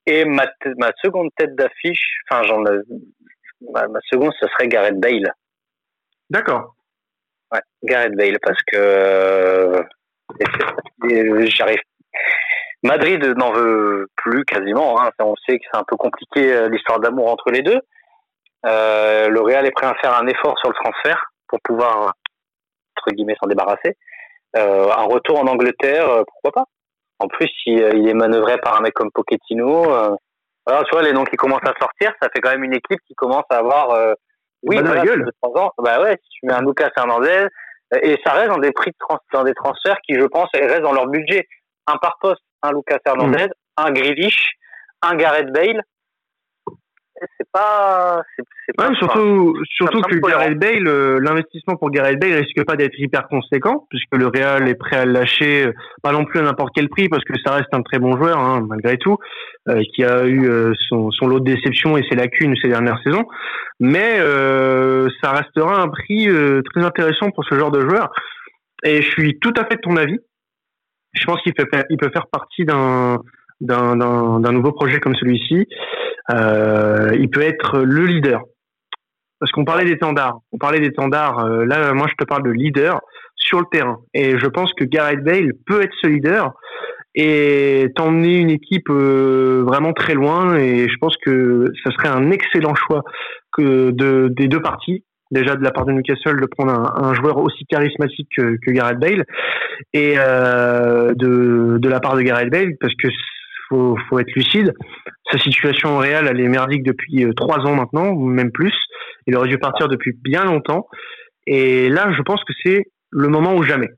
Et 0.07 0.25
ma, 0.25 0.47
ma 0.77 0.93
seconde 1.03 1.31
tête 1.37 1.57
d'affiche, 1.57 2.21
enfin 2.31 2.45
j'en 2.45 2.61
ma, 2.61 3.89
ma, 3.89 3.99
seconde, 4.11 4.33
ce 4.41 4.47
serait 4.47 4.69
Gareth 4.69 5.01
Bale. 5.01 5.33
D'accord. 6.31 6.77
Ouais, 7.53 7.61
Gareth 7.83 8.15
Bale 8.15 8.39
parce 8.41 8.63
que 8.63 9.85
j'arrive 11.47 11.81
Madrid 12.83 13.25
n'en 13.37 13.53
veut 13.53 14.07
plus 14.17 14.45
quasiment. 14.45 15.01
Hein. 15.01 15.11
On 15.19 15.35
sait 15.47 15.59
que 15.59 15.65
c'est 15.71 15.79
un 15.79 15.85
peu 15.87 15.97
compliqué 15.97 16.53
euh, 16.53 16.69
l'histoire 16.69 17.01
d'amour 17.01 17.29
entre 17.29 17.51
les 17.51 17.63
deux. 17.63 17.81
Euh, 18.67 19.29
le 19.29 19.41
Real 19.41 19.67
est 19.67 19.71
prêt 19.71 19.87
à 19.87 19.95
faire 20.01 20.15
un 20.17 20.27
effort 20.27 20.59
sur 20.59 20.69
le 20.69 20.75
transfert 20.75 21.23
pour 21.49 21.59
pouvoir 21.63 22.13
entre 22.97 23.15
guillemets 23.15 23.37
s'en 23.41 23.47
débarrasser. 23.47 23.97
Euh, 24.57 24.91
un 24.91 25.05
retour 25.05 25.39
en 25.39 25.47
Angleterre, 25.47 26.09
euh, 26.09 26.23
pourquoi 26.27 26.63
pas? 26.63 26.65
En 27.21 27.29
plus, 27.29 27.51
il, 27.67 27.79
il, 27.95 28.09
est 28.09 28.15
manœuvré 28.15 28.59
par 28.59 28.79
un 28.79 28.81
mec 28.81 28.95
comme 28.95 29.11
Pochettino. 29.13 29.93
alors 30.67 30.85
tu 30.85 30.91
vois 30.93 31.03
les 31.03 31.13
noms 31.13 31.25
qui 31.25 31.37
commencent 31.37 31.67
à 31.67 31.75
sortir, 31.79 32.13
ça 32.21 32.29
fait 32.33 32.41
quand 32.41 32.51
même 32.51 32.65
une 32.65 32.75
équipe 32.75 33.01
qui 33.07 33.15
commence 33.15 33.45
à 33.51 33.57
avoir 33.57 34.15
oui, 34.63 34.81
bah, 34.83 35.05
gueule. 35.05 35.31
Ans. 35.43 35.73
Bah 35.79 36.01
ouais, 36.01 36.17
si 36.23 36.29
tu 36.31 36.47
mets 36.47 36.53
un 36.53 36.63
Lucas 36.63 36.91
Hernandez 36.97 37.47
et 38.03 38.19
ça 38.25 38.33
reste 38.33 38.51
dans 38.51 38.59
des 38.59 38.73
prix 38.73 38.91
de 38.91 38.97
trans 38.99 39.19
dans 39.33 39.45
des 39.45 39.55
transferts 39.55 39.99
qui, 40.07 40.15
je 40.15 40.25
pense, 40.27 40.49
restent 40.55 40.83
dans 40.83 40.93
leur 40.93 41.07
budget. 41.07 41.47
Un 41.87 41.97
par 41.97 42.19
poste, 42.21 42.43
un 42.63 42.73
Lucas 42.73 42.99
Hernandez, 43.07 43.47
mm. 43.47 43.53
un 43.79 43.91
Grealish, 43.93 44.51
un 45.03 45.15
Gareth 45.15 45.51
Bale. 45.53 45.83
C'est 47.37 47.51
pas, 47.53 48.23
c'est 48.37 48.77
pas. 48.77 48.95
surtout, 48.95 49.57
surtout 49.65 50.01
que 50.03 50.17
Gareth 50.17 50.59
Bale, 50.59 50.87
euh, 50.87 51.19
l'investissement 51.21 51.77
pour 51.77 51.91
Gareth 51.91 52.21
Bale 52.21 52.35
risque 52.35 52.65
pas 52.65 52.77
d'être 52.77 52.99
hyper 52.99 53.27
conséquent, 53.29 53.87
puisque 53.91 54.17
le 54.17 54.27
Real 54.27 54.69
est 54.69 54.75
prêt 54.75 54.97
à 54.97 55.05
le 55.05 55.13
lâcher, 55.13 55.67
euh, 55.67 55.73
pas 56.03 56.13
non 56.13 56.25
plus 56.25 56.41
à 56.41 56.43
n'importe 56.43 56.73
quel 56.75 56.89
prix, 56.89 57.09
parce 57.09 57.25
que 57.25 57.35
ça 57.45 57.55
reste 57.55 57.73
un 57.73 57.83
très 57.83 57.99
bon 57.99 58.17
joueur, 58.17 58.39
hein, 58.39 58.65
malgré 58.69 58.99
tout, 58.99 59.17
euh, 59.69 59.83
qui 59.95 60.05
a 60.05 60.27
eu 60.27 60.49
son, 60.89 61.11
son, 61.11 61.27
lot 61.27 61.41
de 61.41 61.53
déceptions 61.53 61.97
et 61.97 62.05
ses 62.09 62.17
lacunes 62.17 62.55
ces 62.61 62.69
dernières 62.69 63.01
saisons. 63.03 63.27
Mais 63.81 64.19
ça 65.23 65.33
restera 65.33 65.81
un 65.81 65.89
prix 65.89 66.29
très 66.73 66.85
intéressant 66.85 67.31
pour 67.31 67.45
ce 67.45 67.55
genre 67.55 67.71
de 67.71 67.81
joueur. 67.81 68.11
Et 68.85 69.03
je 69.03 69.11
suis 69.11 69.39
tout 69.41 69.53
à 69.57 69.65
fait 69.65 69.77
de 69.77 69.81
ton 69.81 69.97
avis 69.97 70.19
je 71.13 71.25
pense 71.25 71.41
qu'il 71.43 71.55
peut, 71.55 71.67
il 71.91 71.97
peut 71.97 72.11
faire 72.13 72.27
partie 72.31 72.65
d'un 72.65 73.19
d'un 73.61 74.53
nouveau 74.53 74.73
projet 74.73 75.01
comme 75.01 75.15
celui-ci, 75.15 75.67
euh, 76.31 77.11
il 77.19 77.31
peut 77.31 77.43
être 77.43 77.81
le 77.81 78.07
leader. 78.07 78.43
Parce 79.41 79.53
qu'on 79.53 79.65
parlait 79.65 79.85
d'étendard, 79.85 80.39
on 80.53 80.59
parlait 80.59 80.81
d'étendard. 80.81 81.45
Euh, 81.45 81.65
là, 81.65 81.93
moi, 81.95 82.07
je 82.09 82.15
te 82.15 82.25
parle 82.25 82.43
de 82.43 82.51
leader 82.51 83.01
sur 83.37 83.61
le 83.61 83.67
terrain. 83.71 83.99
Et 84.15 84.39
je 84.39 84.47
pense 84.47 84.73
que 84.75 84.85
Gareth 84.85 85.23
Bale 85.23 85.53
peut 85.67 85.81
être 85.83 85.95
ce 86.03 86.09
leader 86.09 86.53
et 87.15 87.87
t'emmener 87.95 88.39
une 88.39 88.51
équipe 88.51 88.91
euh, 88.91 89.63
vraiment 89.67 89.93
très 89.93 90.15
loin. 90.15 90.57
Et 90.57 90.89
je 90.89 90.97
pense 91.01 91.17
que 91.25 91.67
ce 91.85 91.91
serait 91.93 92.09
un 92.09 92.31
excellent 92.31 92.75
choix 92.75 93.05
que 93.53 93.91
de, 93.91 94.29
des 94.37 94.49
deux 94.49 94.61
parties. 94.61 95.05
Déjà 95.31 95.57
de 95.57 95.63
la 95.63 95.71
part 95.71 95.85
de 95.85 95.93
Newcastle 95.93 96.41
de 96.41 96.47
prendre 96.47 96.73
un, 96.73 97.13
joueur 97.13 97.37
aussi 97.37 97.67
charismatique 97.67 98.29
que, 98.35 98.57
que 98.65 98.71
Gareth 98.71 98.99
Bale 98.99 99.25
et 99.93 100.15
euh, 100.17 101.13
de, 101.15 101.77
de 101.79 101.89
la 101.89 102.01
part 102.01 102.17
de 102.17 102.23
Gareth 102.23 102.51
Bale 102.51 102.73
parce 102.81 102.95
que 102.95 103.09
faut, 103.69 103.97
faut 104.09 104.19
être 104.19 104.33
lucide. 104.35 104.75
Sa 105.31 105.39
situation 105.39 105.97
au 105.97 105.99
Real, 105.99 106.27
elle 106.27 106.41
est 106.41 106.49
merdique 106.49 106.83
depuis 106.83 107.25
euh, 107.25 107.33
trois 107.35 107.59
ans 107.67 107.75
maintenant, 107.75 108.09
ou 108.09 108.27
même 108.27 108.51
plus. 108.51 108.75
Il 109.27 109.37
aurait 109.37 109.49
dû 109.49 109.59
partir 109.59 109.89
depuis 109.89 110.13
bien 110.13 110.45
longtemps. 110.45 110.87
Et 111.47 111.89
là, 111.89 112.13
je 112.17 112.23
pense 112.23 112.43
que 112.45 112.53
c'est 112.63 112.85
le 113.11 113.29
moment 113.29 113.55
ou 113.55 113.63
jamais. 113.63 113.89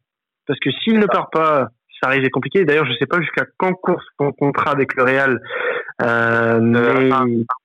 Parce 0.46 0.58
que 0.60 0.70
s'il 0.70 0.98
ne 0.98 1.06
part 1.06 1.30
pas, 1.30 1.68
ça 2.02 2.08
risque 2.08 2.22
d'être 2.22 2.32
compliqué. 2.32 2.64
D'ailleurs, 2.64 2.86
je 2.86 2.92
ne 2.92 2.96
sais 2.96 3.06
pas 3.06 3.20
jusqu'à 3.20 3.44
quand 3.56 3.72
court 3.74 4.00
son 4.18 4.32
contrat 4.32 4.72
avec 4.72 4.94
le 4.94 5.04
Real. 5.04 5.40
Euh, 6.02 6.60
mais... 6.60 7.10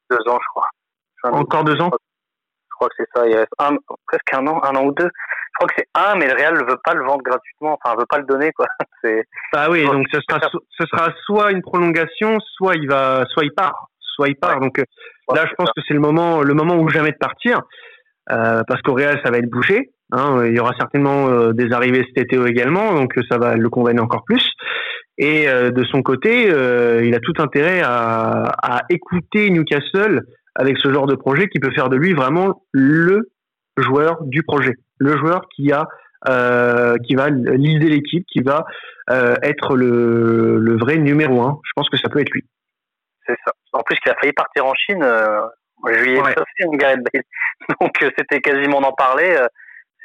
deux 0.09 0.31
ans, 0.31 0.39
je 0.41 0.49
crois. 0.49 0.67
Encore 1.23 1.63
deux 1.63 1.79
ans? 1.81 1.91
Crois 2.75 2.89
que 2.89 2.95
c'est 2.97 3.09
ça. 3.15 3.27
Il 3.27 3.35
reste 3.35 3.53
un, 3.59 3.75
presque 4.07 4.33
un 4.33 4.47
an, 4.47 4.61
un 4.63 4.75
an 4.75 4.85
ou 4.85 4.91
deux. 4.93 5.09
Je 5.09 5.57
crois 5.57 5.67
que 5.69 5.75
c'est 5.77 5.87
un, 5.95 6.15
mais 6.15 6.27
le 6.27 6.33
Real 6.33 6.53
ne 6.53 6.69
veut 6.69 6.79
pas 6.83 6.93
le 6.93 7.05
vendre 7.05 7.23
gratuitement. 7.23 7.77
Enfin, 7.81 7.95
ne 7.95 8.01
veut 8.01 8.07
pas 8.07 8.17
le 8.17 8.25
donner, 8.25 8.51
quoi. 8.51 8.67
Bah 9.53 9.67
oui, 9.69 9.85
donc 9.85 10.07
ce 10.11 10.19
sera, 10.27 10.39
ce 10.41 10.85
sera 10.87 11.13
soit 11.25 11.51
une 11.51 11.61
prolongation, 11.61 12.39
soit 12.57 12.75
il 12.75 12.87
va, 12.87 13.23
soit 13.29 13.43
il 13.45 13.53
part, 13.53 13.87
soit 13.99 14.29
il 14.29 14.35
part. 14.35 14.59
Donc 14.59 14.79
là, 14.79 15.45
je 15.47 15.53
pense 15.55 15.69
que 15.75 15.81
c'est 15.87 15.93
le 15.93 15.99
moment, 15.99 16.41
le 16.41 16.53
moment 16.55 16.75
où 16.75 16.89
jamais 16.89 17.11
de 17.11 17.17
partir, 17.17 17.61
euh, 18.31 18.63
parce 18.67 18.81
qu'au 18.81 18.93
Real, 18.93 19.19
ça 19.23 19.31
va 19.31 19.37
être 19.37 19.49
bouché. 19.49 19.91
Hein, 20.11 20.45
il 20.45 20.55
y 20.55 20.59
aura 20.59 20.73
certainement 20.77 21.29
euh, 21.29 21.51
des 21.53 21.71
arrivées 21.71 22.05
cet 22.07 22.25
été 22.25 22.43
également, 22.45 22.93
donc 22.93 23.13
ça 23.29 23.37
va 23.37 23.55
le 23.55 23.69
convaincre 23.69 24.03
encore 24.03 24.23
plus. 24.23 24.43
Et 25.17 25.47
euh, 25.47 25.71
de 25.71 25.83
son 25.83 26.01
côté, 26.01 26.47
il 26.47 27.15
a 27.15 27.19
tout 27.19 27.33
intérêt 27.37 27.81
à, 27.83 28.51
à 28.61 28.81
écouter 28.89 29.49
Newcastle 29.49 30.23
avec 30.55 30.77
ce 30.77 30.91
genre 30.91 31.05
de 31.05 31.15
projet 31.15 31.47
qui 31.47 31.59
peut 31.59 31.71
faire 31.71 31.89
de 31.89 31.97
lui 31.97 32.13
vraiment 32.13 32.63
le 32.71 33.31
joueur 33.77 34.23
du 34.23 34.43
projet, 34.43 34.75
le 34.99 35.17
joueur 35.17 35.47
qui 35.55 35.71
a 35.71 35.87
euh, 36.27 36.97
qui 37.05 37.15
va 37.15 37.29
lider 37.29 37.89
l'équipe, 37.89 38.25
qui 38.31 38.41
va 38.41 38.65
euh, 39.11 39.35
être 39.43 39.75
le, 39.75 40.57
le, 40.57 40.77
vrai 40.77 40.97
numéro 40.97 41.41
un. 41.41 41.59
Je 41.63 41.71
pense 41.75 41.87
que 41.89 41.97
ça 41.97 42.09
peut 42.09 42.19
être 42.19 42.31
lui. 42.31 42.43
C'est 43.27 43.37
ça. 43.45 43.51
En 43.73 43.81
plus, 43.81 43.97
il 44.03 44.11
a 44.11 44.15
failli 44.15 44.33
partir 44.33 44.65
en 44.65 44.73
Chine 44.73 45.03
euh, 45.03 45.41
en 45.83 45.93
juillet 45.93 46.21
ouais. 46.21 46.33
une. 46.59 46.77
Donc 47.79 48.01
euh, 48.01 48.09
c'était 48.17 48.41
quasiment 48.41 48.81
d'en 48.81 48.93
parler. 48.93 49.37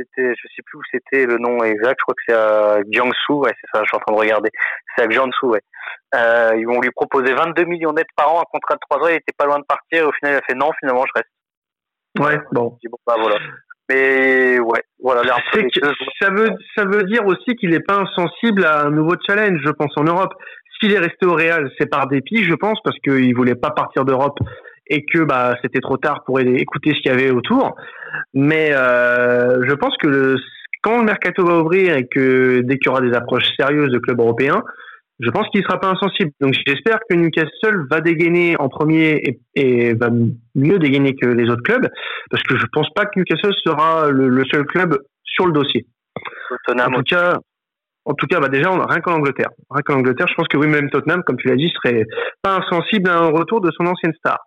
C'était, 0.01 0.35
je 0.35 0.49
sais 0.57 0.63
plus 0.65 0.79
où 0.79 0.83
c'était 0.91 1.27
le 1.27 1.37
nom 1.37 1.63
exact. 1.63 1.97
Je 1.99 2.03
crois 2.03 2.15
que 2.15 2.23
c'est 2.27 2.35
à 2.35 2.79
Jiangsu. 2.91 3.33
Ouais, 3.33 3.53
c'est 3.61 3.69
ça. 3.73 3.83
Je 3.83 3.89
suis 3.89 3.97
en 3.97 4.01
train 4.01 4.15
de 4.15 4.19
regarder. 4.21 4.51
C'est 4.97 5.05
à 5.05 5.11
Jiangsu. 5.11 5.47
Ouais. 5.47 5.61
Euh, 6.15 6.53
ils 6.57 6.67
vont 6.67 6.81
lui 6.81 6.91
proposer 6.91 7.35
22 7.35 7.65
millions 7.65 7.93
net 7.93 8.07
par 8.17 8.33
an, 8.35 8.41
un 8.41 8.51
contrat 8.51 8.75
de 8.75 8.81
3 8.89 9.05
ans. 9.05 9.09
Il 9.11 9.17
était 9.17 9.35
pas 9.37 9.45
loin 9.45 9.59
de 9.59 9.65
partir. 9.65 10.09
Au 10.09 10.13
final, 10.13 10.35
il 10.35 10.39
a 10.39 10.43
fait 10.47 10.55
non. 10.55 10.71
Finalement, 10.81 11.05
je 11.07 11.13
reste. 11.15 11.31
Ouais, 12.19 12.41
bon. 12.53 12.77
bon 12.83 12.99
bah 13.07 13.17
voilà. 13.21 13.37
Mais 13.89 14.59
ouais, 14.61 14.83
voilà. 15.01 15.23
ça 16.21 16.31
veut 16.31 16.49
ça 16.77 16.85
veut 16.85 17.03
dire 17.05 17.27
aussi 17.27 17.57
qu'il 17.57 17.71
n'est 17.71 17.81
pas 17.81 17.97
insensible 17.97 18.65
à 18.65 18.83
un 18.83 18.91
nouveau 18.91 19.15
challenge, 19.27 19.61
je 19.65 19.71
pense, 19.71 19.93
en 19.97 20.05
Europe. 20.05 20.33
S'il 20.79 20.93
est 20.93 20.99
resté 20.99 21.27
au 21.27 21.35
Real, 21.35 21.71
c'est 21.79 21.87
par 21.87 22.07
dépit, 22.07 22.45
je 22.45 22.55
pense, 22.55 22.79
parce 22.83 22.97
qu'il 23.01 23.35
voulait 23.35 23.57
pas 23.57 23.71
partir 23.71 24.05
d'Europe 24.05 24.39
et 24.91 25.05
que 25.05 25.23
bah 25.25 25.55
c'était 25.63 25.81
trop 25.81 25.97
tard 25.97 26.23
pour 26.27 26.41
écouter 26.41 26.91
ce 26.91 27.01
qu'il 27.01 27.11
y 27.11 27.15
avait 27.15 27.31
autour. 27.31 27.75
Mais 28.35 28.71
euh, 28.73 29.63
je 29.67 29.75
pense 29.75 29.97
que 29.97 30.09
le, 30.09 30.37
quand 30.83 30.99
le 30.99 31.05
mercato 31.05 31.47
va 31.47 31.61
ouvrir 31.61 31.97
et 31.97 32.07
que 32.07 32.61
dès 32.61 32.77
qu'il 32.77 32.87
y 32.87 32.91
aura 32.91 33.01
des 33.01 33.15
approches 33.15 33.47
sérieuses 33.59 33.93
de 33.93 33.99
clubs 33.99 34.19
européens, 34.19 34.63
je 35.21 35.31
pense 35.31 35.47
qu'il 35.49 35.63
sera 35.63 35.79
pas 35.79 35.89
insensible. 35.89 36.33
Donc 36.41 36.55
j'espère 36.67 36.99
que 37.09 37.15
Newcastle 37.15 37.87
va 37.91 38.01
dégainer 38.01 38.57
en 38.59 38.69
premier 38.69 39.39
et, 39.55 39.95
va 39.95 40.09
mieux 40.55 40.79
dégainer 40.79 41.15
que 41.15 41.27
les 41.27 41.49
autres 41.51 41.63
clubs, 41.63 41.87
parce 42.31 42.43
que 42.43 42.57
je 42.57 42.67
pense 42.73 42.89
pas 42.95 43.05
que 43.05 43.19
Newcastle 43.19 43.55
sera 43.65 44.11
le, 44.11 44.43
seul 44.51 44.65
club 44.65 44.99
sur 45.23 45.47
le 45.47 45.53
dossier. 45.53 45.87
En 46.69 46.91
tout 46.91 47.03
cas, 47.03 47.39
en 48.07 48.15
tout 48.15 48.27
cas, 48.27 48.41
bah 48.41 48.49
déjà, 48.49 48.71
rien 48.71 49.01
qu'en 49.01 49.15
Angleterre. 49.15 49.51
Rien 49.71 49.83
qu'en 49.83 49.99
Angleterre, 49.99 50.27
je 50.27 50.35
pense 50.35 50.49
que 50.49 50.57
oui, 50.57 50.67
même 50.67 50.91
Tottenham, 50.91 51.23
comme 51.23 51.37
tu 51.37 51.49
l'as 51.49 51.57
dit, 51.57 51.69
serait 51.69 52.07
pas 52.43 52.57
insensible 52.57 53.11
à 53.11 53.19
un 53.19 53.29
retour 53.29 53.61
de 53.61 53.71
son 53.77 53.87
ancienne 53.87 54.15
star. 54.15 54.39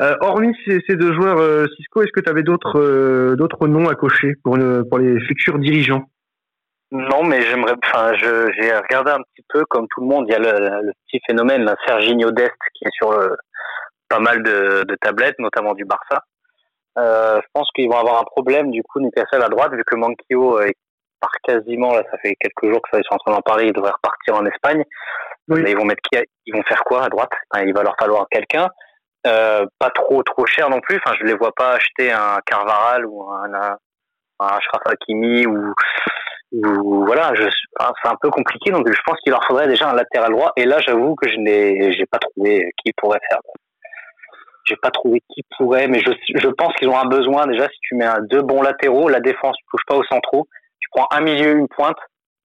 Euh, 0.00 0.16
hormis 0.20 0.56
ces, 0.64 0.80
ces, 0.88 0.96
deux 0.96 1.12
joueurs, 1.12 1.38
euh, 1.38 1.66
Cisco, 1.76 2.02
est-ce 2.02 2.12
que 2.12 2.20
tu 2.20 2.30
avais 2.30 2.42
d'autres 2.42 2.80
euh, 2.80 3.36
d'autres 3.36 3.68
noms 3.68 3.88
à 3.88 3.94
cocher 3.94 4.34
pour, 4.42 4.56
une, 4.56 4.88
pour 4.88 4.98
les 4.98 5.20
futurs 5.20 5.58
dirigeants? 5.58 6.04
Non, 6.92 7.24
mais 7.24 7.42
j'aimerais. 7.42 7.74
Enfin, 7.84 8.12
j'ai 8.14 8.74
regardé 8.74 9.10
un 9.12 9.22
petit 9.22 9.44
peu 9.48 9.64
comme 9.68 9.86
tout 9.90 10.00
le 10.00 10.06
monde. 10.06 10.26
Il 10.28 10.32
y 10.32 10.34
a 10.34 10.38
le, 10.38 10.82
le 10.86 10.92
petit 11.06 11.20
phénomène, 11.26 11.64
là, 11.64 11.74
Serginho 11.86 12.30
Dest, 12.30 12.52
qui 12.74 12.84
est 12.84 12.92
sur 12.92 13.12
le, 13.12 13.36
pas 14.08 14.18
mal 14.18 14.42
de, 14.42 14.84
de, 14.84 14.94
tablettes, 15.00 15.38
notamment 15.38 15.74
du 15.74 15.84
Barça. 15.84 16.24
Euh, 16.98 17.40
je 17.42 17.46
pense 17.54 17.68
qu'ils 17.74 17.88
vont 17.88 17.96
avoir 17.96 18.20
un 18.20 18.24
problème 18.24 18.70
du 18.70 18.82
coup 18.82 19.00
Newcastle 19.00 19.42
à 19.42 19.48
droite, 19.48 19.72
vu 19.72 19.82
que 19.86 19.96
Manquillo 19.96 20.60
est 20.60 20.74
part 21.20 21.30
quasiment. 21.44 21.94
Là, 21.94 22.02
ça 22.10 22.18
fait 22.18 22.34
quelques 22.38 22.70
jours 22.70 22.82
que 22.82 22.90
ça 22.92 22.98
ils 22.98 23.04
sont 23.08 23.14
en 23.14 23.18
train 23.18 23.32
d'en 23.32 23.40
parler. 23.42 23.66
Ils 23.68 23.72
devraient 23.72 23.90
repartir 23.90 24.36
en 24.36 24.44
Espagne. 24.46 24.84
Mais 25.48 25.70
ils 25.70 25.76
vont 25.76 25.84
mettre 25.84 26.02
qui 26.10 26.18
Ils 26.46 26.54
vont 26.54 26.62
faire 26.62 26.84
quoi 26.84 27.04
à 27.04 27.08
droite? 27.08 27.32
Enfin, 27.50 27.64
Il 27.66 27.74
va 27.74 27.82
leur 27.82 27.96
falloir 27.98 28.26
quelqu'un. 28.30 28.68
Euh, 29.26 29.66
pas 29.78 29.90
trop 29.90 30.22
trop 30.22 30.46
cher 30.46 30.68
non 30.68 30.80
plus. 30.80 31.00
Enfin, 31.04 31.16
je 31.20 31.24
les 31.24 31.34
vois 31.34 31.52
pas 31.54 31.74
acheter 31.74 32.10
un 32.10 32.38
Carvaral 32.44 33.06
ou 33.06 33.22
un, 33.30 33.54
un, 33.54 33.76
un 34.40 34.58
Hakimi 34.86 35.46
ou 35.46 35.72
ou 36.52 37.06
voilà, 37.06 37.32
c'est 37.34 38.08
un 38.08 38.16
peu 38.20 38.28
compliqué, 38.28 38.70
donc 38.72 38.86
je 38.86 39.00
pense 39.06 39.16
qu'il 39.20 39.32
leur 39.32 39.42
faudrait 39.46 39.68
déjà 39.68 39.88
un 39.88 39.94
latéral 39.94 40.32
droit. 40.32 40.52
Et 40.56 40.66
là, 40.66 40.80
j'avoue 40.80 41.14
que 41.14 41.26
je 41.26 41.36
n'ai, 41.36 41.92
j'ai 41.92 42.04
pas 42.04 42.18
trouvé 42.18 42.70
qui 42.84 42.92
pourrait 42.98 43.20
faire. 43.30 43.38
J'ai 44.66 44.76
pas 44.76 44.90
trouvé 44.90 45.22
qui 45.30 45.42
pourrait, 45.56 45.88
mais 45.88 46.00
je, 46.00 46.12
je 46.34 46.48
pense 46.48 46.74
qu'ils 46.74 46.88
ont 46.88 46.98
un 46.98 47.06
besoin 47.06 47.46
déjà. 47.46 47.68
Si 47.68 47.78
tu 47.80 47.94
mets 47.94 48.04
un, 48.04 48.20
deux 48.20 48.42
bons 48.42 48.60
latéraux, 48.60 49.08
la 49.08 49.20
défense 49.20 49.56
touche 49.70 49.80
pas 49.86 49.96
au 49.96 50.04
centraux. 50.04 50.46
Tu 50.78 50.88
prends 50.92 51.06
un 51.10 51.20
milieu, 51.22 51.52
une 51.52 51.68
pointe. 51.68 51.96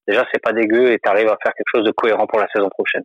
Déjà, 0.07 0.25
c'est 0.31 0.41
pas 0.41 0.53
dégueu 0.53 0.91
et 0.93 0.99
tu 1.03 1.09
arrives 1.09 1.27
à 1.27 1.37
faire 1.43 1.53
quelque 1.53 1.75
chose 1.75 1.85
de 1.85 1.91
cohérent 1.91 2.27
pour 2.27 2.39
la 2.39 2.47
saison 2.55 2.69
prochaine. 2.69 3.03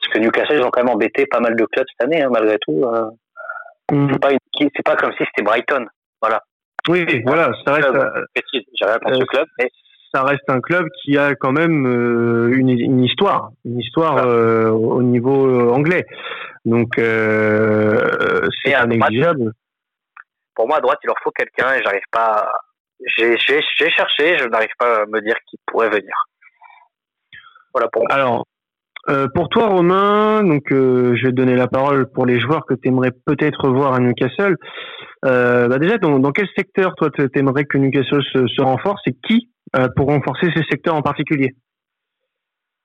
Parce 0.00 0.12
que 0.14 0.18
Newcastle, 0.18 0.56
ils 0.56 0.62
ont 0.62 0.70
quand 0.70 0.82
même 0.82 0.94
embêté 0.94 1.26
pas 1.26 1.40
mal 1.40 1.54
de 1.56 1.64
clubs 1.66 1.86
cette 1.88 2.06
année, 2.06 2.22
hein, 2.22 2.30
malgré 2.30 2.58
tout. 2.58 2.84
Euh. 2.84 3.10
Mm. 3.90 4.16
C'est 4.58 4.84
pas 4.84 4.96
comme 4.96 5.12
si 5.12 5.24
c'était 5.24 5.42
Brighton. 5.42 5.86
Voilà. 6.20 6.42
Oui, 6.88 7.22
voilà, 7.26 7.50
ça 7.64 7.74
reste. 7.74 7.88
Euh, 7.88 8.24
contre 9.02 9.20
ce 9.20 9.24
club, 9.24 9.46
mais 9.58 9.68
ça 10.12 10.22
reste 10.22 10.48
un 10.48 10.60
club 10.60 10.86
qui 11.02 11.16
a 11.16 11.34
quand 11.34 11.52
même 11.52 11.86
euh, 11.86 12.56
une, 12.56 12.70
une, 12.70 13.04
histoire, 13.04 13.50
une 13.64 13.78
histoire 13.80 14.18
euh, 14.18 14.70
au 14.70 15.02
niveau 15.02 15.46
euh, 15.46 15.70
anglais. 15.70 16.04
Donc 16.64 16.98
euh, 16.98 18.48
c'est 18.62 18.72
inégligeable. 18.72 19.52
Pour 20.54 20.66
moi, 20.66 20.78
à 20.78 20.80
droite, 20.80 20.98
il 21.04 21.06
leur 21.06 21.16
faut 21.22 21.30
quelqu'un 21.30 21.74
et 21.74 21.82
j'arrive 21.82 22.02
pas. 22.10 22.50
J'ai 23.16 23.38
cherché, 23.38 24.36
je 24.38 24.44
n'arrive 24.44 24.74
pas 24.78 25.02
à 25.02 25.06
me 25.06 25.20
dire 25.20 25.36
qui 25.48 25.56
pourrait 25.66 25.88
venir. 25.88 26.14
Voilà 27.72 27.88
pour 27.88 28.02
moi. 28.02 28.12
Alors, 28.12 28.46
euh, 29.10 29.26
pour 29.34 29.48
toi, 29.48 29.68
Romain, 29.68 30.42
donc 30.44 30.70
euh, 30.70 31.16
je 31.16 31.26
vais 31.26 31.32
te 31.32 31.36
donner 31.36 31.56
la 31.56 31.66
parole 31.66 32.08
pour 32.12 32.26
les 32.26 32.38
joueurs 32.38 32.64
que 32.64 32.74
tu 32.74 32.88
aimerais 32.88 33.10
peut-être 33.26 33.68
voir 33.68 33.94
à 33.94 33.98
Newcastle. 33.98 34.56
Euh, 35.24 35.68
bah 35.68 35.78
déjà, 35.78 35.98
dans, 35.98 36.30
quel 36.32 36.48
secteur 36.56 36.94
toi 36.96 37.10
tu 37.10 37.28
aimerais 37.34 37.64
que 37.64 37.76
Newcastle 37.76 38.22
se, 38.22 38.62
renforce 38.62 39.02
et 39.06 39.16
qui 39.26 39.50
pour 39.96 40.06
renforcer 40.06 40.48
ces 40.54 40.62
secteurs 40.70 40.94
en 40.94 41.02
particulier? 41.02 41.54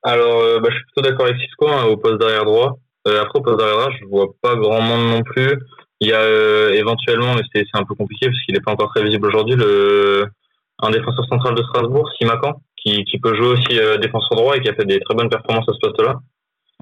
Alors, 0.02 0.60
bah, 0.60 0.68
je 0.70 0.74
suis 0.74 0.84
plutôt 0.84 1.08
d'accord 1.08 1.26
avec 1.26 1.40
Cisco 1.40 1.68
hein, 1.68 1.84
au 1.84 1.96
poste 1.96 2.18
d'arrière 2.20 2.44
droit. 2.44 2.78
Après, 3.06 3.38
au 3.38 3.42
poste 3.42 3.58
d'arrière 3.58 3.78
droit, 3.78 3.92
je 4.00 4.06
vois 4.06 4.26
pas 4.40 4.56
grand 4.56 4.80
monde 4.80 5.08
non 5.08 5.22
plus. 5.22 5.52
Il 6.00 6.08
y 6.08 6.12
a 6.12 6.74
éventuellement, 6.74 7.34
mais 7.34 7.42
c'est 7.54 7.64
un 7.74 7.84
peu 7.84 7.94
compliqué 7.94 8.26
parce 8.26 8.38
qu'il 8.44 8.54
n'est 8.54 8.60
pas 8.60 8.72
encore 8.72 8.92
très 8.94 9.04
visible 9.04 9.26
aujourd'hui, 9.28 9.54
un 9.54 10.90
défenseur 10.90 11.24
central 11.30 11.54
de 11.54 11.62
Strasbourg, 11.62 12.10
Simacan, 12.18 12.60
qui, 12.76 13.04
qui 13.04 13.18
peut 13.18 13.34
jouer 13.34 13.48
aussi 13.48 13.80
défenseur 14.00 14.36
droit 14.36 14.56
et 14.56 14.60
qui 14.60 14.68
a 14.68 14.74
fait 14.74 14.84
des 14.84 15.00
très 15.00 15.14
bonnes 15.14 15.30
performances 15.30 15.68
à 15.68 15.72
ce 15.72 15.78
poste-là. 15.80 16.16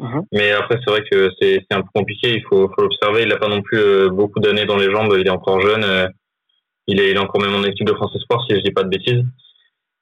Mhm. 0.00 0.22
Mais 0.32 0.50
après, 0.52 0.78
c'est 0.84 0.90
vrai 0.90 1.04
que 1.10 1.30
c'est 1.40 1.64
un 1.70 1.82
peu 1.82 1.88
compliqué. 1.94 2.34
Il 2.34 2.42
faut, 2.48 2.68
faut 2.74 2.82
l'observer. 2.82 3.22
Il 3.22 3.28
n'a 3.28 3.36
pas 3.36 3.48
non 3.48 3.62
plus 3.62 4.10
beaucoup 4.10 4.40
d'années 4.40 4.64
dans 4.64 4.76
les 4.76 4.90
jambes. 4.90 5.14
Il 5.18 5.26
est 5.26 5.30
encore 5.30 5.60
jeune. 5.60 5.84
il, 6.88 7.00
est, 7.00 7.10
il 7.10 7.16
est 7.16 7.20
encore 7.20 7.40
même 7.40 7.54
en 7.54 7.62
équipe 7.62 7.86
de 7.86 7.94
France 7.94 8.16
Sport, 8.18 8.44
si 8.48 8.56
je 8.56 8.62
dis 8.62 8.72
pas 8.72 8.82
de 8.82 8.88
bêtises. 8.88 9.24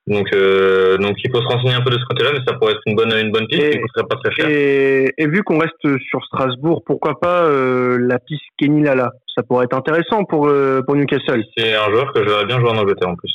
Donc, 0.09 0.26
euh, 0.34 0.99
donc 0.99 1.16
il 1.22 1.30
faut 1.30 1.40
se 1.40 1.47
renseigner 1.47 1.74
un 1.74 1.80
peu 1.80 1.90
de 1.90 1.99
ce 1.99 2.05
côté-là, 2.07 2.30
mais 2.32 2.40
ça 2.47 2.55
pourrait 2.55 2.72
être 2.72 2.80
une 2.86 2.97
bonne, 2.97 3.12
une 3.12 3.30
bonne 3.30 3.47
piste 3.47 3.62
et, 3.62 3.70
qui 3.78 4.03
pas 4.09 4.16
très 4.16 4.32
cher. 4.32 4.49
Et, 4.49 5.12
et, 5.16 5.26
vu 5.28 5.45
qu'on 5.45 5.59
reste 5.59 5.99
sur 6.09 6.24
Strasbourg, 6.24 6.82
pourquoi 6.84 7.20
pas 7.20 7.45
euh, 7.45 7.99
la 8.01 8.18
piste 8.18 8.43
Kenny 8.59 8.82
Lala? 8.82 9.12
Ça 9.34 9.45
pourrait 9.45 9.66
être 9.66 9.76
intéressant 9.76 10.24
pour, 10.24 10.49
euh, 10.49 10.82
pour 10.82 10.97
Newcastle. 10.97 11.45
C'est 11.57 11.74
un 11.74 11.88
joueur 11.90 12.12
que 12.12 12.26
j'aurais 12.26 12.47
bien 12.47 12.59
joué 12.59 12.70
en 12.70 12.78
Angleterre 12.78 13.11
en 13.11 13.14
plus. 13.14 13.32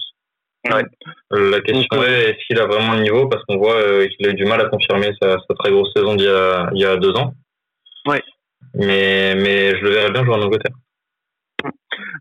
La 1.31 1.61
question 1.61 2.03
est 2.03 2.29
est-ce 2.29 2.47
qu'il 2.47 2.59
a 2.59 2.65
vraiment 2.65 2.93
le 2.93 3.01
niveau? 3.01 3.27
Parce 3.27 3.43
qu'on 3.45 3.57
voit 3.57 4.07
qu'il 4.07 4.27
a 4.27 4.31
eu 4.31 4.33
du 4.33 4.45
mal 4.45 4.61
à 4.61 4.65
confirmer 4.65 5.11
sa, 5.21 5.37
très 5.59 5.71
grosse 5.71 5.91
saison 5.95 6.15
d'il 6.15 6.25
y, 6.25 6.85
a, 6.85 6.97
deux 6.97 7.13
ans. 7.15 7.33
Ouais. 8.05 8.21
Mais, 8.73 9.35
mais 9.35 9.77
je 9.77 9.83
le 9.83 9.89
verrais 9.91 10.11
bien 10.11 10.25
jouer 10.25 10.35
en 10.35 10.41
Angleterre. 10.41 10.75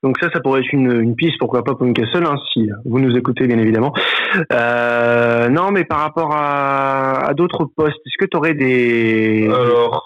Donc 0.02 0.16
ça, 0.20 0.28
ça 0.32 0.40
pourrait 0.40 0.60
être 0.60 0.72
une, 0.72 1.14
piste, 1.16 1.38
pourquoi 1.38 1.64
pas 1.64 1.74
pour 1.74 1.86
Newcastle, 1.86 2.24
hein, 2.24 2.36
si 2.52 2.68
vous 2.84 2.98
nous 3.00 3.16
écoutez 3.16 3.46
bien 3.46 3.58
évidemment. 3.58 3.92
Euh, 4.52 5.48
non, 5.48 5.70
mais 5.70 5.84
par 5.84 5.98
rapport 5.98 6.32
à, 6.32 7.32
d'autres 7.34 7.64
postes, 7.64 7.96
est-ce 8.06 8.24
que 8.24 8.28
tu 8.30 8.36
aurais 8.36 8.54
des... 8.54 9.48
Alors, 9.48 10.04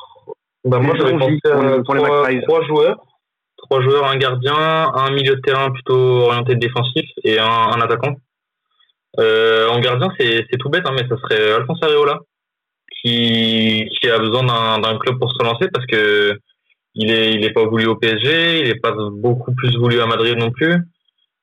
bah 0.65 0.79
moi 0.79 0.95
j'aurais 0.99 1.17
pensé 1.17 1.39
à 1.45 1.57
pour, 1.83 1.95
trois, 2.47 2.63
joueurs. 2.67 2.97
Trois 3.71 3.83
joueurs, 3.85 4.07
un 4.07 4.17
gardien, 4.17 4.53
un 4.57 5.13
milieu 5.13 5.37
de 5.37 5.41
terrain 5.43 5.71
plutôt 5.71 5.95
orienté 5.95 6.57
défensif 6.57 7.05
et 7.23 7.39
un, 7.39 7.81
attaquant. 7.81 8.17
Euh, 9.21 9.69
en 9.69 9.79
gardien, 9.79 10.09
c'est 10.19 10.45
tout 10.59 10.71
bête, 10.71 10.83
hein, 10.87 10.93
mais 10.93 11.07
ça 11.09 11.17
serait 11.19 11.53
Alphonse 11.53 11.79
Areola 11.83 12.19
qui, 13.01 13.89
a 14.13 14.19
besoin 14.19 14.43
d'un 14.81 14.99
club 14.99 15.21
pour 15.21 15.31
se 15.31 15.39
relancer 15.39 15.69
parce 15.73 15.87
que 15.87 16.37
il 16.97 17.13
est, 17.13 17.35
il 17.35 17.45
est 17.45 17.53
pas 17.53 17.65
voulu 17.65 17.87
au 17.87 17.95
PSG, 17.95 18.61
il 18.61 18.67
est 18.67 18.81
pas 18.81 18.93
beaucoup 19.13 19.55
plus 19.55 19.77
voulu 19.79 20.01
à 20.01 20.07
Madrid 20.07 20.37
non 20.37 20.51
plus. 20.51 20.77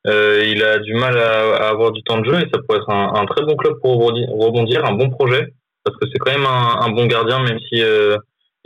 Euh, 0.06 0.44
il 0.46 0.62
a 0.64 0.80
du 0.80 0.96
mal 0.96 1.18
à, 1.18 1.70
avoir 1.70 1.94
du 1.94 2.04
temps 2.04 2.20
de 2.20 2.26
jeu 2.26 2.40
et 2.40 2.50
ça 2.54 2.60
pourrait 2.62 2.80
être 2.80 2.90
un, 2.90 3.26
très 3.26 3.46
bon 3.46 3.56
club 3.56 3.80
pour 3.82 4.02
rebondir, 4.04 4.86
un 4.86 4.94
bon 4.94 5.10
projet 5.10 5.54
parce 5.86 5.98
que 5.98 6.08
c'est 6.12 6.20
quand 6.20 6.32
même 6.32 6.46
un, 6.46 6.90
bon 6.90 7.06
gardien 7.06 7.40
même 7.40 7.60
si 7.70 7.82
euh, 7.82 8.18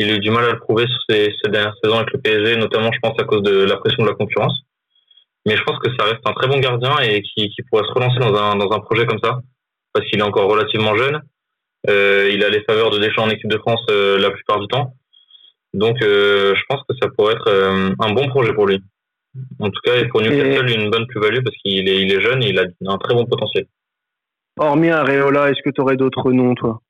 il 0.02 0.12
a 0.12 0.16
eu 0.16 0.20
du 0.20 0.32
mal 0.32 0.46
à 0.46 0.52
le 0.52 0.60
prouver 0.60 0.86
sur 0.88 1.00
ces, 1.10 1.32
dernières 1.50 1.76
saisons 1.84 1.98
avec 1.98 2.12
le 2.14 2.20
PSG, 2.20 2.58
notamment 2.58 2.92
je 2.92 3.00
pense 3.02 3.20
à 3.20 3.24
cause 3.24 3.44
de 3.44 3.64
la 3.64 3.78
pression 3.78 4.04
de 4.04 4.10
la 4.10 4.16
concurrence. 4.16 4.54
Mais 5.46 5.56
je 5.56 5.64
pense 5.64 5.80
que 5.80 5.90
ça 5.98 6.06
reste 6.06 6.22
un 6.26 6.34
très 6.34 6.48
bon 6.48 6.60
gardien 6.60 6.98
et 7.00 7.22
qui, 7.22 7.50
qui 7.50 7.62
pourrait 7.64 7.88
se 7.88 7.94
relancer 7.94 8.20
dans 8.20 8.36
un, 8.36 8.56
dans 8.56 8.72
un 8.72 8.80
projet 8.80 9.06
comme 9.06 9.20
ça 9.24 9.40
parce 9.94 10.06
qu'il 10.08 10.20
est 10.20 10.24
encore 10.24 10.50
relativement 10.50 10.96
jeune. 10.96 11.22
Euh, 11.90 12.30
il 12.32 12.44
a 12.44 12.50
les 12.50 12.64
faveurs 12.64 12.92
de 12.92 13.00
Deschamps 13.00 13.24
en 13.24 13.30
équipe 13.30 13.50
de 13.50 13.58
France 13.58 13.84
euh, 13.90 14.20
la 14.20 14.30
plupart 14.32 14.60
du 14.60 14.68
temps. 14.68 14.94
Donc, 15.74 16.02
euh, 16.02 16.54
je 16.54 16.62
pense 16.70 16.82
que 16.88 16.96
ça 17.02 17.10
pourrait 17.10 17.34
être 17.34 17.50
un 18.00 18.12
bon 18.12 18.28
projet 18.28 18.54
pour 18.54 18.68
lui. 18.68 18.84
En 19.60 19.70
tout 19.70 19.80
cas, 19.84 19.94
pour 20.10 20.22
Newcastle, 20.22 20.70
une 20.70 20.90
bonne 20.90 21.08
plus-value 21.08 21.42
parce 21.44 21.56
qu'il 21.58 21.88
est, 21.88 22.02
il 22.02 22.12
est 22.12 22.22
jeune 22.22 22.44
et 22.44 22.50
il 22.50 22.60
a 22.60 22.66
un 22.88 22.98
très 22.98 23.14
bon 23.14 23.26
potentiel. 23.26 23.66
Hormis 24.60 24.90
Areola, 24.90 25.50
est-ce 25.50 25.62
que 25.64 25.70
tu 25.70 25.82
aurais 25.82 25.96
d'autres 25.96 26.32
noms, 26.34 26.54
toi? 26.56 26.82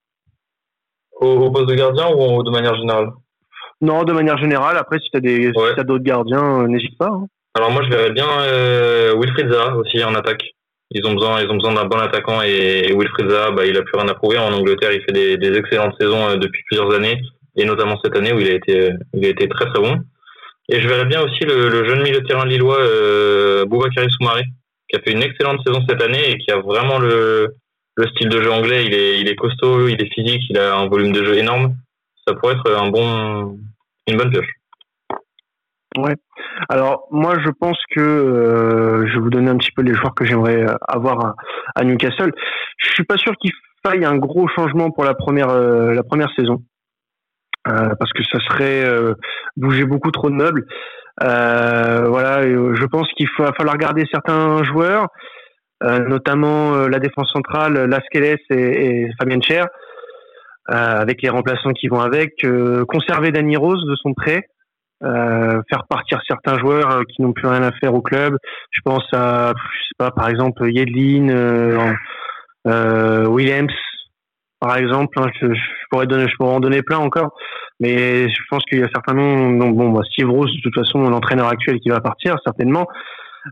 Au, 1.22 1.52
poste 1.52 1.70
de 1.70 1.76
gardien 1.76 2.10
ou 2.10 2.44
de 2.44 2.52
manière 2.52 2.76
générale? 2.76 3.12
Non, 3.80 4.04
de 4.04 4.14
manière 4.14 4.38
générale. 4.38 4.78
Après, 4.78 5.00
si 5.00 5.10
tu 5.10 5.18
as 5.18 5.84
d'autres 5.84 6.04
gardiens, 6.04 6.62
euh, 6.62 6.68
n'hésite 6.68 6.98
pas. 6.98 7.10
Hein. 7.10 7.26
Alors 7.56 7.72
moi, 7.72 7.84
je 7.84 7.90
verrais 7.90 8.12
bien 8.12 8.28
Wilfried 9.18 9.52
Zaha 9.52 9.76
aussi 9.76 10.04
en 10.04 10.16
attaque. 10.16 10.44
Ils 10.92 11.06
ont 11.08 11.14
besoin, 11.14 11.42
ils 11.42 11.50
ont 11.50 11.56
besoin 11.56 11.74
d'un 11.74 11.86
bon 11.86 11.98
attaquant 11.98 12.42
et, 12.42 12.94
Wilfried 12.94 13.30
Zaha, 13.30 13.52
bah, 13.52 13.66
il 13.66 13.78
a 13.78 13.82
plus 13.82 13.98
rien 13.98 14.08
à 14.08 14.14
prouver 14.14 14.38
en 14.38 14.54
Angleterre. 14.54 14.92
Il 14.92 15.02
fait 15.02 15.12
des, 15.12 15.38
des 15.38 15.58
excellentes 15.58 15.96
saisons 16.00 16.36
depuis 16.38 16.64
plusieurs 16.68 16.94
années 16.94 17.22
et 17.56 17.66
notamment 17.66 18.00
cette 18.04 18.16
année 18.16 18.34
où 18.34 18.40
il 18.40 18.50
a 18.50 18.54
été, 18.54 18.92
il 19.14 19.26
a 19.26 19.30
été 19.30 19.48
très 19.48 19.66
très 19.66 19.82
bon. 19.82 20.00
Et 20.70 20.80
je 20.80 20.88
verrais 20.88 21.06
bien 21.06 21.22
aussi 21.22 21.44
le, 21.44 21.86
jeune 21.86 22.02
milieu 22.02 22.22
de 22.22 22.28
terrain 22.28 22.46
lillois 22.46 22.80
euh, 22.80 23.66
Soumaré, 24.10 24.44
qui 24.88 24.98
a 24.98 25.02
fait 25.02 25.12
une 25.12 25.24
excellente 25.24 25.60
saison 25.66 25.82
cette 25.88 26.02
année 26.02 26.32
et 26.32 26.38
qui 26.38 26.52
a 26.52 26.58
vraiment 26.58 27.00
le, 27.00 27.56
le 27.96 28.08
style 28.08 28.30
de 28.30 28.42
jeu 28.42 28.52
anglais. 28.52 28.86
Il 28.86 28.94
est, 28.94 29.20
il 29.20 29.28
est 29.28 29.36
costaud, 29.36 29.88
il 29.88 30.02
est 30.02 30.14
physique, 30.14 30.44
il 30.50 30.58
a 30.58 30.76
un 30.76 30.88
volume 30.88 31.12
de 31.12 31.24
jeu 31.24 31.38
énorme. 31.38 31.76
Ça 32.28 32.34
pourrait 32.36 32.56
être 32.56 32.72
un 32.76 32.90
bon, 32.90 33.58
une 34.08 34.18
bonne 34.18 34.32
pioche. 34.32 34.50
Ouais. 35.98 36.16
Alors 36.70 37.08
moi 37.12 37.38
je 37.44 37.50
pense 37.50 37.78
que 37.94 38.00
euh, 38.00 39.08
je 39.08 39.14
vais 39.14 39.20
vous 39.20 39.30
donner 39.30 39.50
un 39.50 39.58
petit 39.58 39.72
peu 39.76 39.82
les 39.82 39.94
joueurs 39.94 40.16
que 40.16 40.26
j'aimerais 40.26 40.66
avoir 40.88 41.36
à, 41.76 41.84
Newcastle. 41.84 42.32
Je 42.78 42.90
suis 42.92 43.04
pas 43.04 43.18
sûr 43.18 43.34
qu'il 43.42 43.52
faille 43.86 44.06
un 44.06 44.16
gros 44.16 44.48
changement 44.48 44.92
pour 44.92 45.04
la 45.04 45.14
première 45.14 45.50
euh, 45.50 45.94
la 45.94 46.04
première 46.04 46.30
saison. 46.36 46.64
Euh, 47.68 47.94
parce 48.00 48.12
que 48.14 48.24
ça 48.24 48.40
serait 48.50 48.84
euh, 48.86 49.14
bouger 49.56 49.86
beaucoup 49.86 50.10
trop 50.10 50.30
de 50.30 50.36
meubles. 50.36 50.66
Euh, 51.22 52.08
voilà, 52.08 52.42
je 52.42 52.86
pense 52.86 53.08
qu'il 53.10 53.28
va 53.38 53.52
falloir 53.54 53.78
garder 53.78 54.06
certains 54.12 54.64
joueurs, 54.64 55.08
notamment 55.82 56.88
la 56.88 57.00
défense 57.00 57.32
centrale, 57.32 57.86
Lasqueles 57.86 58.38
et, 58.50 58.54
et 58.56 59.12
Fabien 59.20 59.42
Cher, 59.42 59.68
avec 60.68 61.22
les 61.22 61.30
remplaçants 61.30 61.74
qui 61.74 61.88
vont 61.88 62.00
avec, 62.00 62.46
conserver 62.88 63.32
Danny 63.32 63.58
Rose 63.58 63.84
de 63.86 63.96
son 63.96 64.14
prêt, 64.14 64.48
faire 65.02 65.86
partir 65.90 66.20
certains 66.28 66.60
joueurs 66.60 67.02
qui 67.10 67.22
n'ont 67.22 67.34
plus 67.34 67.48
rien 67.48 67.64
à 67.64 67.72
faire 67.72 67.94
au 67.94 68.02
club. 68.02 68.38
Je 68.72 68.82
pense 68.84 69.06
à, 69.14 69.54
je 69.56 69.84
sais 69.88 69.96
pas, 69.98 70.12
par 70.12 70.30
exemple 70.30 70.70
Yedlin, 70.70 71.96
Williams, 72.66 73.74
par 74.60 74.78
exemple. 74.78 75.20
Hein, 75.20 75.28
je, 75.42 75.48
pourrais 75.90 76.08
donner, 76.08 76.28
je 76.30 76.36
pourrais 76.38 76.54
en 76.54 76.60
donner 76.60 76.82
plein 76.84 77.00
encore, 77.00 77.34
mais 77.80 78.30
je 78.30 78.42
pense 78.50 78.64
qu'il 78.64 78.80
y 78.80 78.84
a 78.84 78.90
certains 78.94 79.14
noms. 79.14 79.58
Donc 79.58 79.76
bon, 79.76 79.90
bah, 79.90 80.04
Steve 80.10 80.30
Rose, 80.30 80.56
de 80.56 80.62
toute 80.62 80.76
façon, 80.76 81.10
l'entraîneur 81.10 81.48
actuel 81.48 81.80
qui 81.80 81.90
va 81.90 82.00
partir 82.00 82.38
certainement. 82.46 82.88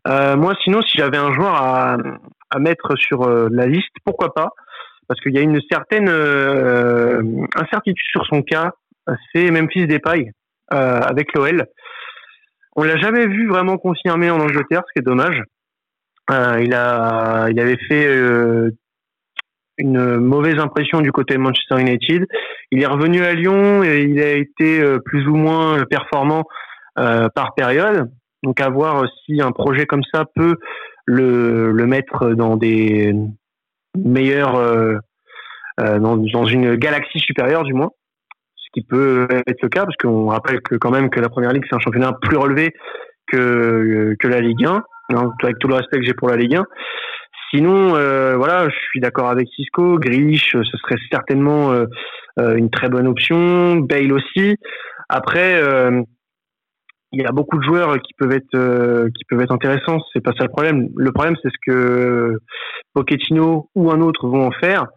Euh, 0.07 0.35
moi, 0.35 0.53
sinon, 0.63 0.81
si 0.81 0.97
j'avais 0.97 1.17
un 1.17 1.33
joueur 1.33 1.55
à, 1.55 1.97
mettre 2.59 2.95
sur 2.95 3.23
euh, 3.23 3.47
la 3.51 3.67
liste, 3.67 3.93
pourquoi 4.05 4.33
pas? 4.33 4.49
Parce 5.07 5.19
qu'il 5.21 5.33
y 5.33 5.37
a 5.37 5.41
une 5.41 5.59
certaine 5.71 6.09
euh, 6.09 7.21
incertitude 7.55 8.05
sur 8.11 8.25
son 8.25 8.41
cas. 8.41 8.71
C'est 9.33 9.49
Memphis 9.49 9.87
Depay 9.87 10.31
avec 10.71 11.33
l'OL. 11.33 11.65
On 12.75 12.83
l'a 12.83 12.97
jamais 12.97 13.25
vu 13.25 13.47
vraiment 13.47 13.77
confirmé 13.77 14.29
en 14.29 14.39
Angleterre, 14.39 14.83
ce 14.87 14.93
qui 14.93 14.99
est 14.99 15.01
dommage. 15.01 15.41
Il 16.29 16.75
a, 16.75 17.47
il 17.49 17.59
avait 17.59 17.79
fait 17.87 18.07
une 19.79 20.17
mauvaise 20.17 20.59
impression 20.59 21.01
du 21.01 21.11
côté 21.11 21.33
de 21.33 21.39
Manchester 21.39 21.79
United. 21.79 22.27
Il 22.69 22.83
est 22.83 22.85
revenu 22.85 23.23
à 23.23 23.33
Lyon 23.33 23.83
et 23.83 24.03
il 24.03 24.21
a 24.21 24.33
été 24.33 24.83
plus 25.05 25.27
ou 25.27 25.35
moins 25.35 25.83
performant 25.85 26.43
par 26.95 27.55
période. 27.55 28.11
Donc 28.43 28.61
à 28.61 28.69
voir 28.69 29.05
si 29.25 29.41
un 29.41 29.51
projet 29.51 29.85
comme 29.85 30.03
ça 30.13 30.25
peut 30.35 30.55
le, 31.05 31.71
le 31.71 31.85
mettre 31.85 32.29
dans 32.31 32.55
des 32.55 33.13
meilleurs 33.97 34.55
euh, 34.55 34.97
dans, 35.77 36.17
dans, 36.17 36.45
une 36.45 36.75
galaxie 36.75 37.19
supérieure 37.19 37.63
du 37.63 37.73
moins, 37.73 37.89
ce 38.55 38.67
qui 38.73 38.85
peut 38.85 39.27
être 39.47 39.61
le 39.61 39.69
cas 39.69 39.85
parce 39.85 39.95
qu'on 39.95 40.27
rappelle 40.27 40.61
que 40.61 40.75
quand 40.75 40.91
même 40.91 41.09
que 41.09 41.19
la 41.19 41.29
première 41.29 41.53
ligue 41.53 41.63
c'est 41.69 41.75
un 41.75 41.79
championnat 41.79 42.13
plus 42.21 42.37
relevé 42.37 42.73
que 43.31 44.15
que 44.19 44.27
la 44.27 44.41
Ligue 44.41 44.65
1, 44.65 44.83
hein, 45.15 45.31
avec 45.41 45.57
tout 45.59 45.67
le 45.67 45.75
respect 45.75 45.99
que 45.99 46.05
j'ai 46.05 46.13
pour 46.13 46.29
la 46.29 46.35
Ligue 46.35 46.55
1. 46.55 46.65
Sinon, 47.51 47.95
euh, 47.95 48.35
voilà, 48.35 48.69
je 48.69 48.75
suis 48.89 48.99
d'accord 48.99 49.29
avec 49.29 49.47
Cisco. 49.55 49.97
Grish, 49.97 50.51
ce 50.51 50.77
serait 50.77 50.97
certainement 51.11 51.71
euh, 51.71 51.85
euh, 52.39 52.55
une 52.55 52.69
très 52.69 52.89
bonne 52.89 53.07
option. 53.07 53.77
Bale 53.77 54.13
aussi. 54.13 54.55
Après, 55.09 55.59
il 57.11 57.21
y 57.21 57.25
a 57.25 57.31
beaucoup 57.31 57.57
de 57.57 57.63
joueurs 57.63 57.99
qui 58.01 58.13
peuvent 58.13 58.31
être 58.31 59.07
qui 59.15 59.25
peuvent 59.25 59.41
être 59.41 59.53
intéressants. 59.53 59.99
C'est 60.13 60.21
pas 60.23 60.33
ça 60.37 60.43
le 60.43 60.49
problème. 60.49 60.89
Le 60.95 61.11
problème, 61.11 61.35
c'est 61.41 61.49
ce 61.49 61.57
que 61.65 62.37
Pochettino 62.93 63.69
ou 63.75 63.91
un 63.91 64.01
autre 64.01 64.27
vont 64.27 64.47
en 64.47 64.51
faire. 64.51 64.87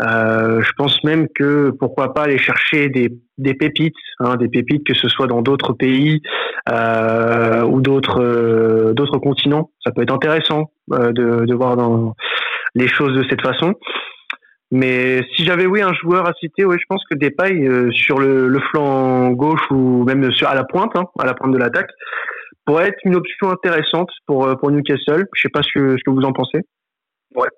Euh, 0.00 0.62
je 0.62 0.70
pense 0.76 1.02
même 1.04 1.28
que 1.34 1.70
pourquoi 1.78 2.14
pas 2.14 2.22
aller 2.22 2.38
chercher 2.38 2.88
des, 2.88 3.10
des 3.36 3.54
pépites, 3.54 3.94
hein, 4.20 4.36
des 4.36 4.48
pépites 4.48 4.86
que 4.86 4.94
ce 4.94 5.08
soit 5.08 5.26
dans 5.26 5.42
d'autres 5.42 5.74
pays 5.74 6.22
euh, 6.70 7.62
ou 7.62 7.80
d'autres 7.80 8.22
euh, 8.22 8.94
d'autres 8.94 9.18
continents. 9.18 9.70
Ça 9.84 9.92
peut 9.92 10.02
être 10.02 10.14
intéressant 10.14 10.70
euh, 10.92 11.12
de, 11.12 11.44
de 11.44 11.54
voir 11.54 11.76
dans 11.76 12.14
les 12.74 12.88
choses 12.88 13.14
de 13.14 13.24
cette 13.28 13.42
façon. 13.42 13.74
Mais 14.72 15.22
si 15.36 15.44
j'avais 15.44 15.66
oui 15.66 15.82
un 15.82 15.92
joueur 15.92 16.26
à 16.26 16.32
citer, 16.40 16.64
oui, 16.64 16.76
je 16.80 16.86
pense 16.88 17.04
que 17.08 17.14
Depay 17.14 17.52
euh, 17.52 17.90
sur 17.92 18.18
le, 18.18 18.48
le, 18.48 18.58
flanc 18.70 19.30
gauche 19.30 19.70
ou 19.70 20.02
même 20.04 20.32
sur 20.32 20.48
à 20.48 20.54
la 20.54 20.64
pointe, 20.64 20.96
hein, 20.96 21.04
à 21.18 21.26
la 21.26 21.34
pointe 21.34 21.52
de 21.52 21.58
l'attaque, 21.58 21.90
pourrait 22.64 22.88
être 22.88 22.98
une 23.04 23.14
option 23.14 23.50
intéressante 23.50 24.10
pour 24.26 24.48
pour 24.58 24.70
Newcastle. 24.70 25.26
Je 25.34 25.42
sais 25.42 25.50
pas 25.50 25.62
ce 25.62 25.68
que 25.74 25.96
ce 25.96 26.02
que 26.04 26.10
vous 26.10 26.22
en 26.22 26.32
pensez. 26.32 26.60
Ouais, 27.34 27.48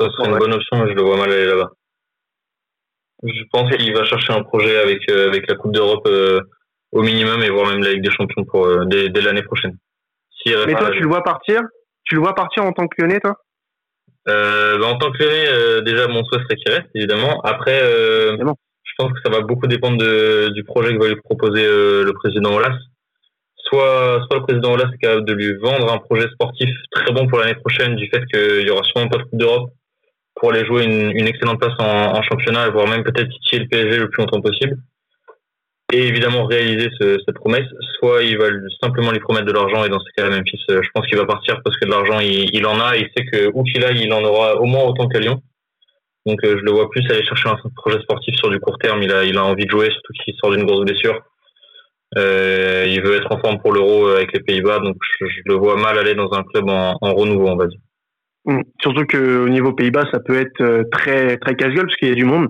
ça 0.00 0.08
serait 0.10 0.30
une 0.30 0.38
bonne 0.38 0.54
option, 0.54 0.76
mais 0.78 0.90
je 0.90 0.94
le 0.94 1.02
vois 1.02 1.16
mal 1.16 1.32
aller 1.32 1.46
là-bas. 1.46 1.70
Je 3.22 3.42
pense 3.52 3.70
qu'il 3.76 3.94
va 3.94 4.04
chercher 4.04 4.32
un 4.32 4.42
projet 4.42 4.78
avec, 4.78 4.98
euh, 5.10 5.28
avec 5.28 5.48
la 5.48 5.56
Coupe 5.56 5.72
d'Europe 5.72 6.06
euh, 6.06 6.40
au 6.92 7.02
minimum 7.02 7.42
et 7.42 7.50
voire 7.50 7.66
même 7.66 7.82
la 7.82 7.92
Ligue 7.92 8.02
des 8.02 8.10
Champions 8.10 8.44
pour, 8.44 8.66
euh, 8.66 8.84
dès, 8.86 9.20
l'année 9.20 9.42
prochaine. 9.42 9.76
mais 10.46 10.74
toi, 10.74 10.90
tu 10.90 11.00
le 11.00 11.08
vois 11.08 11.22
partir? 11.22 11.60
Tu 12.04 12.14
le 12.14 12.22
vois 12.22 12.34
partir 12.34 12.64
en 12.64 12.72
tant 12.72 12.86
que 12.86 13.00
lyonnais, 13.00 13.20
toi? 13.20 13.36
Bah, 14.26 14.86
En 14.86 14.98
tant 14.98 15.10
que 15.10 15.22
lyonnais, 15.22 15.82
déjà, 15.82 16.08
mon 16.08 16.24
souhait 16.24 16.42
serait 16.42 16.56
qu'il 16.56 16.72
reste, 16.72 16.88
évidemment. 16.94 17.40
Après, 17.42 17.80
je 17.80 18.92
pense 18.98 19.12
que 19.12 19.20
ça 19.24 19.30
va 19.30 19.40
beaucoup 19.40 19.66
dépendre 19.66 19.98
de, 19.98 20.48
du 20.54 20.64
projet 20.64 20.92
que 20.92 20.98
va 20.98 21.08
lui 21.08 21.20
proposer 21.22 21.62
le 21.62 22.12
président 22.12 22.54
Olas 22.54 22.76
soit, 23.70 24.20
soit 24.26 24.38
le 24.38 24.42
président 24.42 24.72
Olas 24.72 24.90
est 24.92 24.98
capable 24.98 25.24
de 25.24 25.32
lui 25.32 25.54
vendre 25.54 25.92
un 25.92 25.98
projet 25.98 26.28
sportif 26.32 26.68
très 26.90 27.12
bon 27.12 27.26
pour 27.26 27.38
l'année 27.38 27.54
prochaine 27.54 27.96
du 27.96 28.08
fait 28.08 28.24
qu'il 28.26 28.66
y 28.66 28.70
aura 28.70 28.82
sûrement 28.84 29.08
pas 29.08 29.18
de 29.18 29.22
Coupe 29.24 29.38
d'Europe 29.38 29.70
pour 30.34 30.52
aller 30.52 30.64
jouer 30.64 30.84
une, 30.84 31.10
une 31.16 31.26
excellente 31.26 31.60
place 31.60 31.74
en, 31.78 32.16
en, 32.16 32.22
championnat, 32.22 32.70
voire 32.70 32.88
même 32.88 33.04
peut-être 33.04 33.28
titiller 33.28 33.62
le 33.62 33.68
PSG 33.68 33.98
le 33.98 34.08
plus 34.08 34.22
longtemps 34.22 34.40
possible. 34.40 34.76
Et 35.92 36.06
évidemment 36.06 36.46
réaliser 36.46 36.88
cette 37.00 37.34
promesse, 37.34 37.66
soit 37.98 38.22
ils 38.22 38.38
veulent 38.38 38.66
simplement 38.82 39.10
lui 39.10 39.20
promettre 39.20 39.46
de 39.46 39.52
l'argent 39.52 39.84
et 39.84 39.88
dans 39.88 39.98
ce 39.98 40.10
cas-là, 40.16 40.36
Memphis, 40.36 40.62
je 40.68 40.88
pense 40.94 41.06
qu'il 41.06 41.18
va 41.18 41.26
partir 41.26 41.60
parce 41.64 41.76
que 41.78 41.86
de 41.86 41.90
l'argent, 41.90 42.20
il, 42.20 42.66
en 42.66 42.80
a. 42.80 42.96
Il 42.96 43.08
sait 43.16 43.24
que 43.24 43.50
où 43.52 43.62
qu'il 43.64 43.84
aille, 43.84 44.02
il 44.02 44.12
en 44.12 44.22
aura 44.22 44.56
au 44.56 44.64
moins 44.64 44.84
autant 44.84 45.08
qu'à 45.08 45.18
Lyon. 45.18 45.42
Donc 46.26 46.38
je 46.42 46.48
le 46.48 46.70
vois 46.70 46.90
plus 46.90 47.04
aller 47.10 47.24
chercher 47.24 47.48
un 47.48 47.56
projet 47.76 48.00
sportif 48.02 48.34
sur 48.36 48.50
du 48.50 48.60
court 48.60 48.78
terme. 48.78 49.02
Il 49.02 49.12
a, 49.12 49.24
il 49.24 49.36
a 49.36 49.44
envie 49.44 49.64
de 49.64 49.70
jouer, 49.70 49.90
surtout 49.90 50.12
qu'il 50.24 50.34
sort 50.36 50.52
d'une 50.52 50.64
grosse 50.64 50.84
blessure. 50.84 51.20
Euh, 52.18 52.86
il 52.88 53.00
veut 53.02 53.16
être 53.16 53.32
en 53.32 53.38
forme 53.38 53.60
pour 53.60 53.72
l'Euro 53.72 54.08
avec 54.08 54.32
les 54.32 54.40
Pays-Bas, 54.40 54.80
donc 54.80 54.96
je, 55.20 55.26
le 55.44 55.54
vois 55.54 55.76
mal 55.76 55.96
aller 55.96 56.14
dans 56.14 56.32
un 56.32 56.42
club 56.42 56.68
en, 56.68 56.96
en 57.00 57.14
renouveau, 57.14 57.48
on 57.48 57.56
va 57.56 57.66
dire. 57.66 57.78
Mm. 58.50 58.62
Surtout 58.80 59.06
qu'au 59.06 59.48
niveau 59.48 59.72
Pays-Bas, 59.72 60.06
ça 60.12 60.18
peut 60.18 60.40
être 60.40 60.60
euh, 60.60 60.82
très 60.90 61.36
très 61.36 61.54
casual 61.54 61.86
parce 61.86 61.96
qu'il 61.96 62.08
y 62.08 62.12
a 62.12 62.16
du 62.16 62.24
monde. 62.24 62.48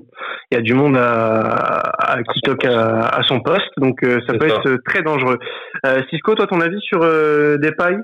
Il 0.50 0.54
y 0.54 0.58
a 0.58 0.62
du 0.62 0.72
monde 0.72 0.96
à, 0.96 2.14
à 2.14 2.22
qui 2.22 2.40
toque 2.40 2.64
à, 2.64 3.20
son 3.24 3.40
poste, 3.40 3.70
donc 3.76 4.02
euh, 4.02 4.18
ça 4.26 4.32
peut 4.32 4.46
être 4.46 4.78
très 4.86 5.02
dangereux. 5.02 5.38
Euh, 5.84 6.00
Cisco, 6.08 6.34
toi, 6.34 6.46
ton 6.46 6.60
avis 6.60 6.80
sur 6.80 7.02
euh, 7.02 7.58
Depay 7.58 7.98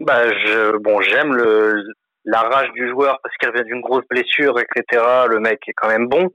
Bah, 0.00 0.26
je, 0.28 0.78
bon, 0.78 1.02
j'aime 1.02 1.34
le 1.34 1.84
la 2.24 2.40
rage 2.40 2.70
du 2.72 2.88
joueur 2.88 3.18
parce 3.22 3.36
qu'il 3.36 3.48
revient 3.50 3.64
d'une 3.64 3.80
grosse 3.80 4.06
blessure, 4.08 4.54
etc. 4.58 5.04
Le 5.28 5.40
mec 5.40 5.58
est 5.66 5.74
quand 5.74 5.88
même 5.88 6.08
bon, 6.08 6.30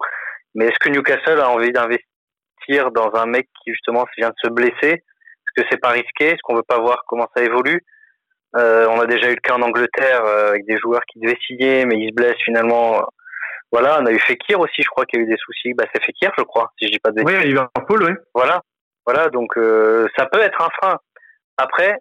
mais 0.53 0.65
est-ce 0.65 0.79
que 0.79 0.89
Newcastle 0.89 1.39
a 1.39 1.49
envie 1.49 1.71
d'investir 1.71 2.91
dans 2.91 3.09
un 3.15 3.25
mec 3.25 3.47
qui 3.63 3.71
justement 3.71 4.05
vient 4.17 4.29
de 4.29 4.35
se 4.43 4.51
blesser? 4.51 4.93
Est-ce 4.93 5.61
que 5.61 5.67
c'est 5.71 5.81
pas 5.81 5.89
risqué? 5.89 6.25
Est-ce 6.25 6.41
qu'on 6.43 6.55
veut 6.55 6.67
pas 6.67 6.79
voir 6.79 7.03
comment 7.07 7.27
ça 7.35 7.43
évolue? 7.43 7.81
Euh, 8.55 8.87
on 8.89 8.99
a 8.99 9.05
déjà 9.05 9.27
eu 9.29 9.35
le 9.35 9.41
cas 9.41 9.55
en 9.55 9.61
Angleterre 9.61 10.23
euh, 10.25 10.49
avec 10.49 10.65
des 10.65 10.77
joueurs 10.77 11.01
qui 11.11 11.19
devaient 11.19 11.37
signer, 11.45 11.85
mais 11.85 11.97
ils 11.97 12.09
se 12.09 12.13
blessent 12.13 12.41
finalement. 12.43 13.03
Voilà, 13.71 13.99
on 14.01 14.05
a 14.05 14.11
eu 14.11 14.19
Fekir 14.19 14.59
aussi, 14.59 14.81
je 14.81 14.87
crois 14.87 15.05
qu'il 15.05 15.19
y 15.19 15.23
a 15.23 15.25
eu 15.25 15.29
des 15.29 15.37
soucis. 15.37 15.73
Bah, 15.73 15.83
c'est 15.93 16.03
Fekir, 16.03 16.31
je 16.37 16.43
crois, 16.43 16.71
si 16.79 16.87
je 16.87 16.93
dis 16.93 16.99
pas 16.99 17.11
de 17.11 17.15
bêtises. 17.15 17.39
Oui, 17.39 17.47
Liverpool, 17.47 18.03
oui. 18.03 18.13
Voilà, 18.33 18.61
voilà, 19.05 19.29
donc 19.29 19.57
euh, 19.57 20.07
ça 20.17 20.25
peut 20.27 20.39
être 20.39 20.61
un 20.61 20.69
frein. 20.81 20.97
Après, 21.57 21.97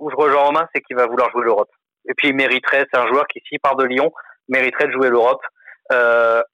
où 0.00 0.10
je 0.10 0.16
rejoins 0.16 0.42
Romain, 0.42 0.68
c'est 0.74 0.80
qu'il 0.82 0.96
va 0.96 1.06
vouloir 1.06 1.30
jouer 1.30 1.44
l'Europe. 1.44 1.70
Et 2.08 2.14
puis 2.16 2.28
il 2.28 2.34
mériterait, 2.34 2.84
c'est 2.92 2.98
un 2.98 3.06
joueur 3.06 3.28
qui, 3.28 3.40
s'il 3.46 3.60
part 3.60 3.76
de 3.76 3.84
Lyon, 3.84 4.12
mériterait 4.48 4.88
de 4.88 4.92
jouer 4.92 5.08
l'Europe. 5.08 5.40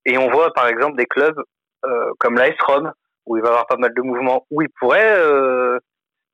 et 0.05 0.19
on 0.19 0.31
voit 0.31 0.53
par 0.53 0.69
exemple 0.69 0.97
des 0.97 1.07
clubs 1.07 1.41
comme 2.19 2.35
l'AS 2.37 2.55
Rome, 2.67 2.93
où 3.25 3.39
il 3.39 3.43
va 3.43 3.49
y 3.49 3.51
avoir 3.51 3.67
pas 3.67 3.79
mal 3.79 3.95
de 3.95 4.03
mouvements, 4.03 4.47
où 4.51 4.61
il 4.61 4.69
pourrait 4.79 5.17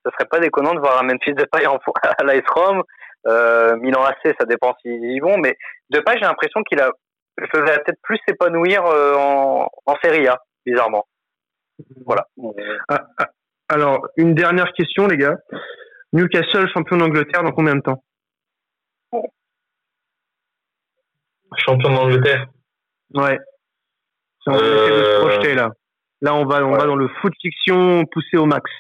ce 0.04 0.10
serait 0.12 0.28
pas 0.28 0.40
déconnant 0.40 0.74
de 0.74 0.80
voir 0.80 1.00
un 1.00 1.04
Memphis 1.04 1.34
Depay 1.34 1.64
à 1.64 2.24
l'AS 2.24 2.42
Rome, 2.54 2.82
euh, 3.26 3.76
Milan 3.76 4.04
AC, 4.04 4.34
ça 4.38 4.46
dépend 4.46 4.74
s'ils 4.80 5.04
y 5.04 5.20
vont, 5.20 5.36
mais 5.38 5.56
Depay, 5.90 6.14
j'ai 6.14 6.24
l'impression 6.24 6.62
qu'il 6.62 6.80
a, 6.80 6.90
faisait 7.52 7.78
peut-être 7.78 8.00
plus 8.02 8.18
s'épanouir 8.26 8.84
euh, 8.86 9.14
en, 9.14 9.68
en 9.86 9.94
Serie 10.02 10.26
A, 10.28 10.38
bizarrement. 10.64 11.06
Voilà. 12.04 12.26
Ah, 12.88 13.06
ah, 13.18 13.26
alors, 13.68 14.06
une 14.16 14.34
dernière 14.34 14.72
question, 14.72 15.06
les 15.06 15.16
gars. 15.16 15.36
Newcastle, 16.12 16.68
champion 16.72 16.96
d'Angleterre, 16.96 17.42
dans 17.42 17.52
combien 17.52 17.76
de 17.76 17.82
temps? 17.82 18.02
Champion 21.56 21.94
d'Angleterre 21.94 22.46
Ouais. 23.14 23.38
On 24.46 24.54
essayer 24.54 24.90
de 24.90 25.04
se 25.04 25.10
euh, 25.10 25.20
projeter, 25.20 25.54
là. 25.54 25.70
Là, 26.20 26.34
on 26.34 26.44
va, 26.44 26.64
on 26.64 26.72
va 26.72 26.86
dans 26.86 26.96
le 26.96 27.08
foot 27.20 27.32
fiction 27.40 28.04
poussé 28.06 28.36
au 28.36 28.46
max. 28.46 28.70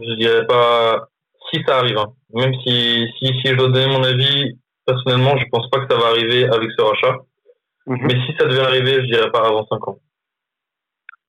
Je 0.00 0.14
dirais 0.16 0.46
pas 0.46 1.08
si 1.50 1.62
ça 1.66 1.78
arrive. 1.78 1.98
Hein. 1.98 2.12
Même 2.34 2.54
si, 2.64 3.06
si, 3.18 3.26
si 3.26 3.42
je 3.44 3.54
dois 3.54 3.68
donner 3.68 3.86
mon 3.86 4.02
avis, 4.02 4.58
personnellement, 4.86 5.36
je 5.36 5.44
pense 5.50 5.68
pas 5.70 5.80
que 5.80 5.92
ça 5.92 5.98
va 6.00 6.08
arriver 6.08 6.44
avec 6.44 6.70
ce 6.76 6.82
rachat. 6.82 7.16
Mhm. 7.86 7.98
Mais 8.02 8.14
si 8.26 8.36
ça 8.38 8.46
devait 8.46 8.62
arriver, 8.62 8.94
je 8.94 9.12
dirais 9.12 9.30
pas 9.30 9.46
avant 9.46 9.66
5 9.66 9.88
ans. 9.88 9.98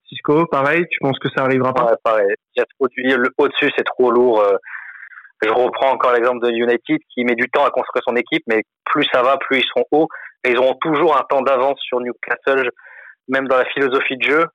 Cisco, 0.08 0.46
pareil, 0.48 0.86
tu 0.92 1.00
penses 1.00 1.18
que 1.20 1.30
ça 1.36 1.44
arrivera 1.44 1.74
pas? 1.74 1.86
Ouais, 1.86 1.98
pareil. 2.04 2.28
Il 2.56 2.60
y 2.60 2.62
a 2.62 2.66
trop, 2.78 2.88
le 2.96 3.30
au-dessus, 3.38 3.72
c'est 3.76 3.86
trop 3.86 4.12
lourd. 4.12 4.42
Euh. 4.42 4.58
Je 5.42 5.50
reprends 5.50 5.92
encore 5.92 6.14
l'exemple 6.14 6.46
de 6.46 6.52
United 6.52 7.00
qui 7.14 7.26
met 7.26 7.36
du 7.36 7.50
temps 7.50 7.66
à 7.66 7.70
construire 7.70 8.04
son 8.08 8.16
équipe, 8.16 8.44
mais 8.48 8.62
plus 8.86 9.06
ça 9.12 9.24
va, 9.24 9.38
plus 9.38 9.60
ils 9.60 9.66
seront 9.66 9.86
hauts. 9.92 10.08
Et 10.46 10.52
ils 10.52 10.58
auront 10.58 10.76
toujours 10.76 11.18
un 11.18 11.24
temps 11.30 11.42
d'avance 11.42 11.80
sur 11.82 12.00
Newcastle, 12.00 12.70
même 13.28 13.48
dans 13.48 13.58
la 13.58 13.66
philosophie 13.66 14.18
de 14.18 14.24
jeu. 14.24 14.46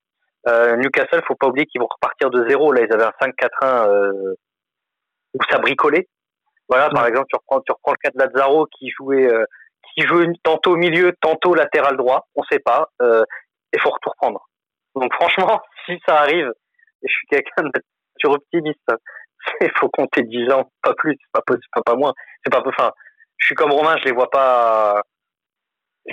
Euh, 0.49 0.77
Newcastle, 0.77 1.23
faut 1.27 1.35
pas 1.35 1.49
oublier 1.49 1.67
qu'ils 1.67 1.81
vont 1.81 1.89
repartir 1.91 2.31
de 2.31 2.49
zéro. 2.49 2.73
Là, 2.73 2.83
ils 2.83 2.93
avaient 2.93 3.05
un 3.05 3.27
5-4-1 3.27 3.89
euh, 3.89 4.35
où 5.35 5.39
ça 5.51 5.59
bricolait. 5.59 6.09
Voilà, 6.69 6.91
par 6.91 7.07
exemple, 7.07 7.27
tu 7.31 7.37
reprends, 7.37 7.61
tu 7.61 7.73
reprends 7.73 7.93
le 7.93 7.97
cas 8.03 8.11
de 8.11 8.19
Lazaro 8.19 8.67
qui 8.79 8.91
jouait, 8.91 9.33
euh, 9.33 9.45
qui 9.95 10.07
jouait 10.07 10.27
tantôt 10.43 10.73
au 10.73 10.77
milieu, 10.77 11.13
tantôt 11.21 11.55
latéral 11.55 11.97
droit. 11.97 12.27
On 12.35 12.43
sait 12.45 12.59
pas. 12.59 12.89
Euh, 13.03 13.25
il 13.73 13.81
faut 13.81 13.91
tout 14.03 14.11
reprendre. 14.11 14.49
Donc 14.95 15.13
franchement, 15.15 15.61
si 15.87 15.99
ça 16.07 16.21
arrive, 16.21 16.51
je 17.03 17.13
suis 17.13 17.27
quelqu'un 17.29 17.63
de 17.63 17.71
nature 18.17 18.37
optimiste, 18.37 18.91
il 19.61 19.71
faut 19.77 19.89
compter 19.89 20.23
10 20.23 20.51
ans, 20.53 20.71
pas 20.83 20.95
plus, 20.95 21.17
pas, 21.33 21.41
pas, 21.47 21.83
pas 21.85 21.95
moins. 21.95 22.13
C'est 22.45 22.51
pas, 22.51 22.63
enfin, 22.65 22.91
je 23.39 23.47
suis 23.47 23.55
comme 23.55 23.73
Romain, 23.73 23.97
je 23.99 24.05
les 24.05 24.13
vois 24.13 24.31
pas 24.31 25.03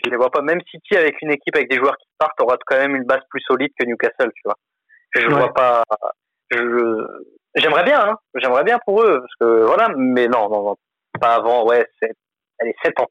je 0.04 0.10
les 0.10 0.18
vois 0.18 0.30
pas. 0.30 0.42
Même 0.42 0.62
City 0.70 0.96
avec 0.96 1.22
une 1.22 1.32
équipe 1.32 1.56
avec 1.56 1.70
des 1.70 1.78
joueurs 1.78 1.98
qui 1.98 2.08
partent 2.18 2.40
aura 2.42 2.58
quand 2.66 2.78
même 2.78 2.96
une 2.96 3.04
base 3.06 3.22
plus 3.30 3.42
solide 3.42 3.72
que 3.80 3.86
Newcastle, 3.86 4.32
tu 4.36 4.42
vois. 4.46 4.58
Je 5.16 5.28
vois 5.28 5.54
pas. 5.54 5.84
j'aimerais 7.56 7.84
bien, 7.84 8.02
hein. 8.02 8.18
J'aimerais 8.36 8.64
bien 8.64 8.80
pour 8.86 9.02
eux, 9.02 9.20
parce 9.20 9.36
que 9.40 9.66
voilà, 9.66 9.90
mais 9.96 10.28
non, 10.28 10.50
non, 10.50 10.64
non, 10.64 10.76
pas 11.20 11.36
avant. 11.36 11.66
Ouais, 11.66 11.86
c'est, 12.02 12.12
allez, 12.60 12.76
7 12.84 13.00
ans. 13.00 13.08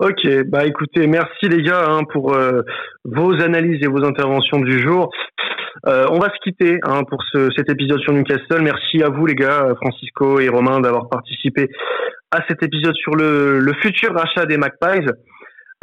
Ok, 0.00 0.26
bah 0.46 0.64
écoutez, 0.66 1.06
merci 1.06 1.48
les 1.48 1.62
gars 1.62 1.84
hein, 1.88 2.02
pour 2.12 2.34
euh, 2.34 2.62
vos 3.04 3.32
analyses 3.40 3.82
et 3.82 3.88
vos 3.88 4.04
interventions 4.04 4.60
du 4.60 4.78
jour. 4.80 5.10
Euh, 5.86 6.06
on 6.10 6.18
va 6.18 6.26
se 6.26 6.38
quitter 6.42 6.78
hein, 6.82 7.02
pour 7.08 7.22
ce, 7.32 7.50
cet 7.56 7.70
épisode 7.70 8.00
sur 8.00 8.12
Newcastle. 8.12 8.62
Merci 8.62 9.02
à 9.02 9.08
vous 9.08 9.26
les 9.26 9.34
gars, 9.34 9.74
Francisco 9.80 10.40
et 10.40 10.48
Romain, 10.48 10.80
d'avoir 10.80 11.08
participé 11.08 11.68
à 12.30 12.40
cet 12.48 12.62
épisode 12.62 12.94
sur 12.96 13.14
le, 13.14 13.60
le 13.60 13.72
futur 13.74 14.12
rachat 14.14 14.46
des 14.46 14.56
Magpies. 14.56 15.06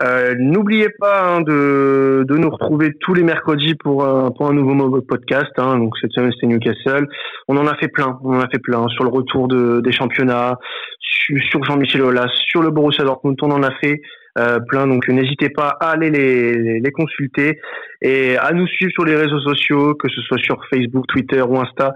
Euh, 0.01 0.35
N'oubliez 0.37 0.89
pas 0.99 1.23
hein, 1.23 1.41
de, 1.41 2.25
de, 2.27 2.35
nous 2.35 2.49
retrouver 2.49 2.93
tous 2.99 3.13
les 3.13 3.23
mercredis 3.23 3.75
pour 3.75 4.05
un, 4.05 4.31
pour 4.31 4.49
un 4.49 4.53
nouveau 4.53 5.01
podcast. 5.01 5.51
Hein. 5.57 5.77
Donc 5.77 5.97
cette 6.01 6.11
semaine 6.11 6.31
c'était 6.33 6.47
Newcastle. 6.47 7.07
On 7.47 7.55
en 7.55 7.65
a 7.65 7.75
fait 7.77 7.87
plein, 7.87 8.19
on 8.23 8.35
en 8.35 8.41
a 8.41 8.49
fait 8.49 8.59
plein 8.59 8.87
sur 8.89 9.05
le 9.05 9.09
retour 9.09 9.47
de, 9.47 9.79
des 9.79 9.93
championnats, 9.93 10.59
sur, 10.99 11.37
sur 11.49 11.63
Jean-Michel 11.63 12.01
Aulas, 12.01 12.29
sur 12.49 12.61
le 12.61 12.71
Borussia 12.71 13.05
Dortmund. 13.05 13.37
On 13.41 13.51
en 13.51 13.63
a 13.63 13.71
fait 13.81 14.01
euh, 14.37 14.59
plein. 14.59 14.87
Donc 14.87 15.07
n'hésitez 15.07 15.49
pas 15.49 15.77
à 15.79 15.91
aller 15.91 16.09
les, 16.09 16.79
les, 16.79 16.91
consulter 16.91 17.59
et 18.01 18.37
à 18.37 18.51
nous 18.51 18.67
suivre 18.67 18.91
sur 18.91 19.05
les 19.05 19.15
réseaux 19.15 19.39
sociaux, 19.39 19.95
que 19.95 20.09
ce 20.09 20.21
soit 20.21 20.37
sur 20.37 20.57
Facebook, 20.69 21.07
Twitter 21.07 21.41
ou 21.41 21.57
Insta, 21.57 21.95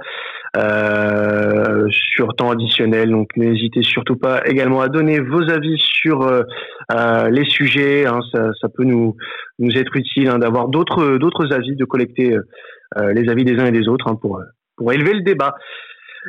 euh, 0.58 1.88
sur 1.92 2.36
temps 2.36 2.52
additionnel. 2.52 3.12
Donc 3.12 3.36
n'hésitez 3.36 3.84
surtout 3.84 4.16
pas 4.16 4.42
également 4.46 4.82
à 4.82 4.88
donner 4.88 5.20
vos 5.20 5.50
avis 5.50 5.78
sur 5.78 6.22
euh, 6.24 6.44
euh 6.92 7.30
les 7.30 7.46
sujets. 7.46 8.06
Hein, 8.06 8.20
ça, 8.34 8.52
ça, 8.60 8.70
peut 8.70 8.84
nous 8.84 9.16
nous 9.60 9.78
être 9.78 9.96
utile 9.96 10.30
hein, 10.30 10.40
d'avoir 10.40 10.70
d'autres 10.70 11.18
d'autres 11.18 11.54
avis, 11.54 11.76
de 11.76 11.86
collecter 11.86 12.36
euh, 12.98 13.14
les 13.14 13.30
avis 13.30 13.46
des 13.46 13.60
uns 13.60 13.66
et 13.66 13.72
des 13.72 13.88
autres 13.88 14.08
hein, 14.08 14.16
pour 14.16 14.42
pour 14.78 14.92
élever 14.94 15.14
le 15.14 15.22
débat. 15.22 15.56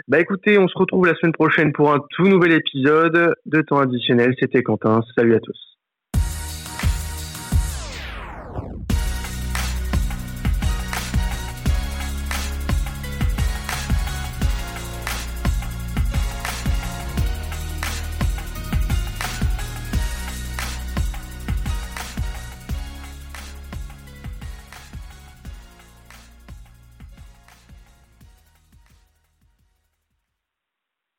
Bah 0.06 0.20
écoutez, 0.20 0.58
on 0.58 0.68
se 0.68 0.78
retrouve 0.78 1.06
la 1.06 1.14
semaine 1.14 1.32
prochaine 1.32 1.72
pour 1.72 1.92
un 1.92 1.98
tout 2.10 2.28
nouvel 2.28 2.52
épisode 2.52 3.34
de 3.46 3.60
temps 3.62 3.78
additionnel. 3.78 4.34
C'était 4.38 4.62
Quentin. 4.62 5.00
Salut 5.16 5.34
à 5.34 5.40
tous. 5.40 5.79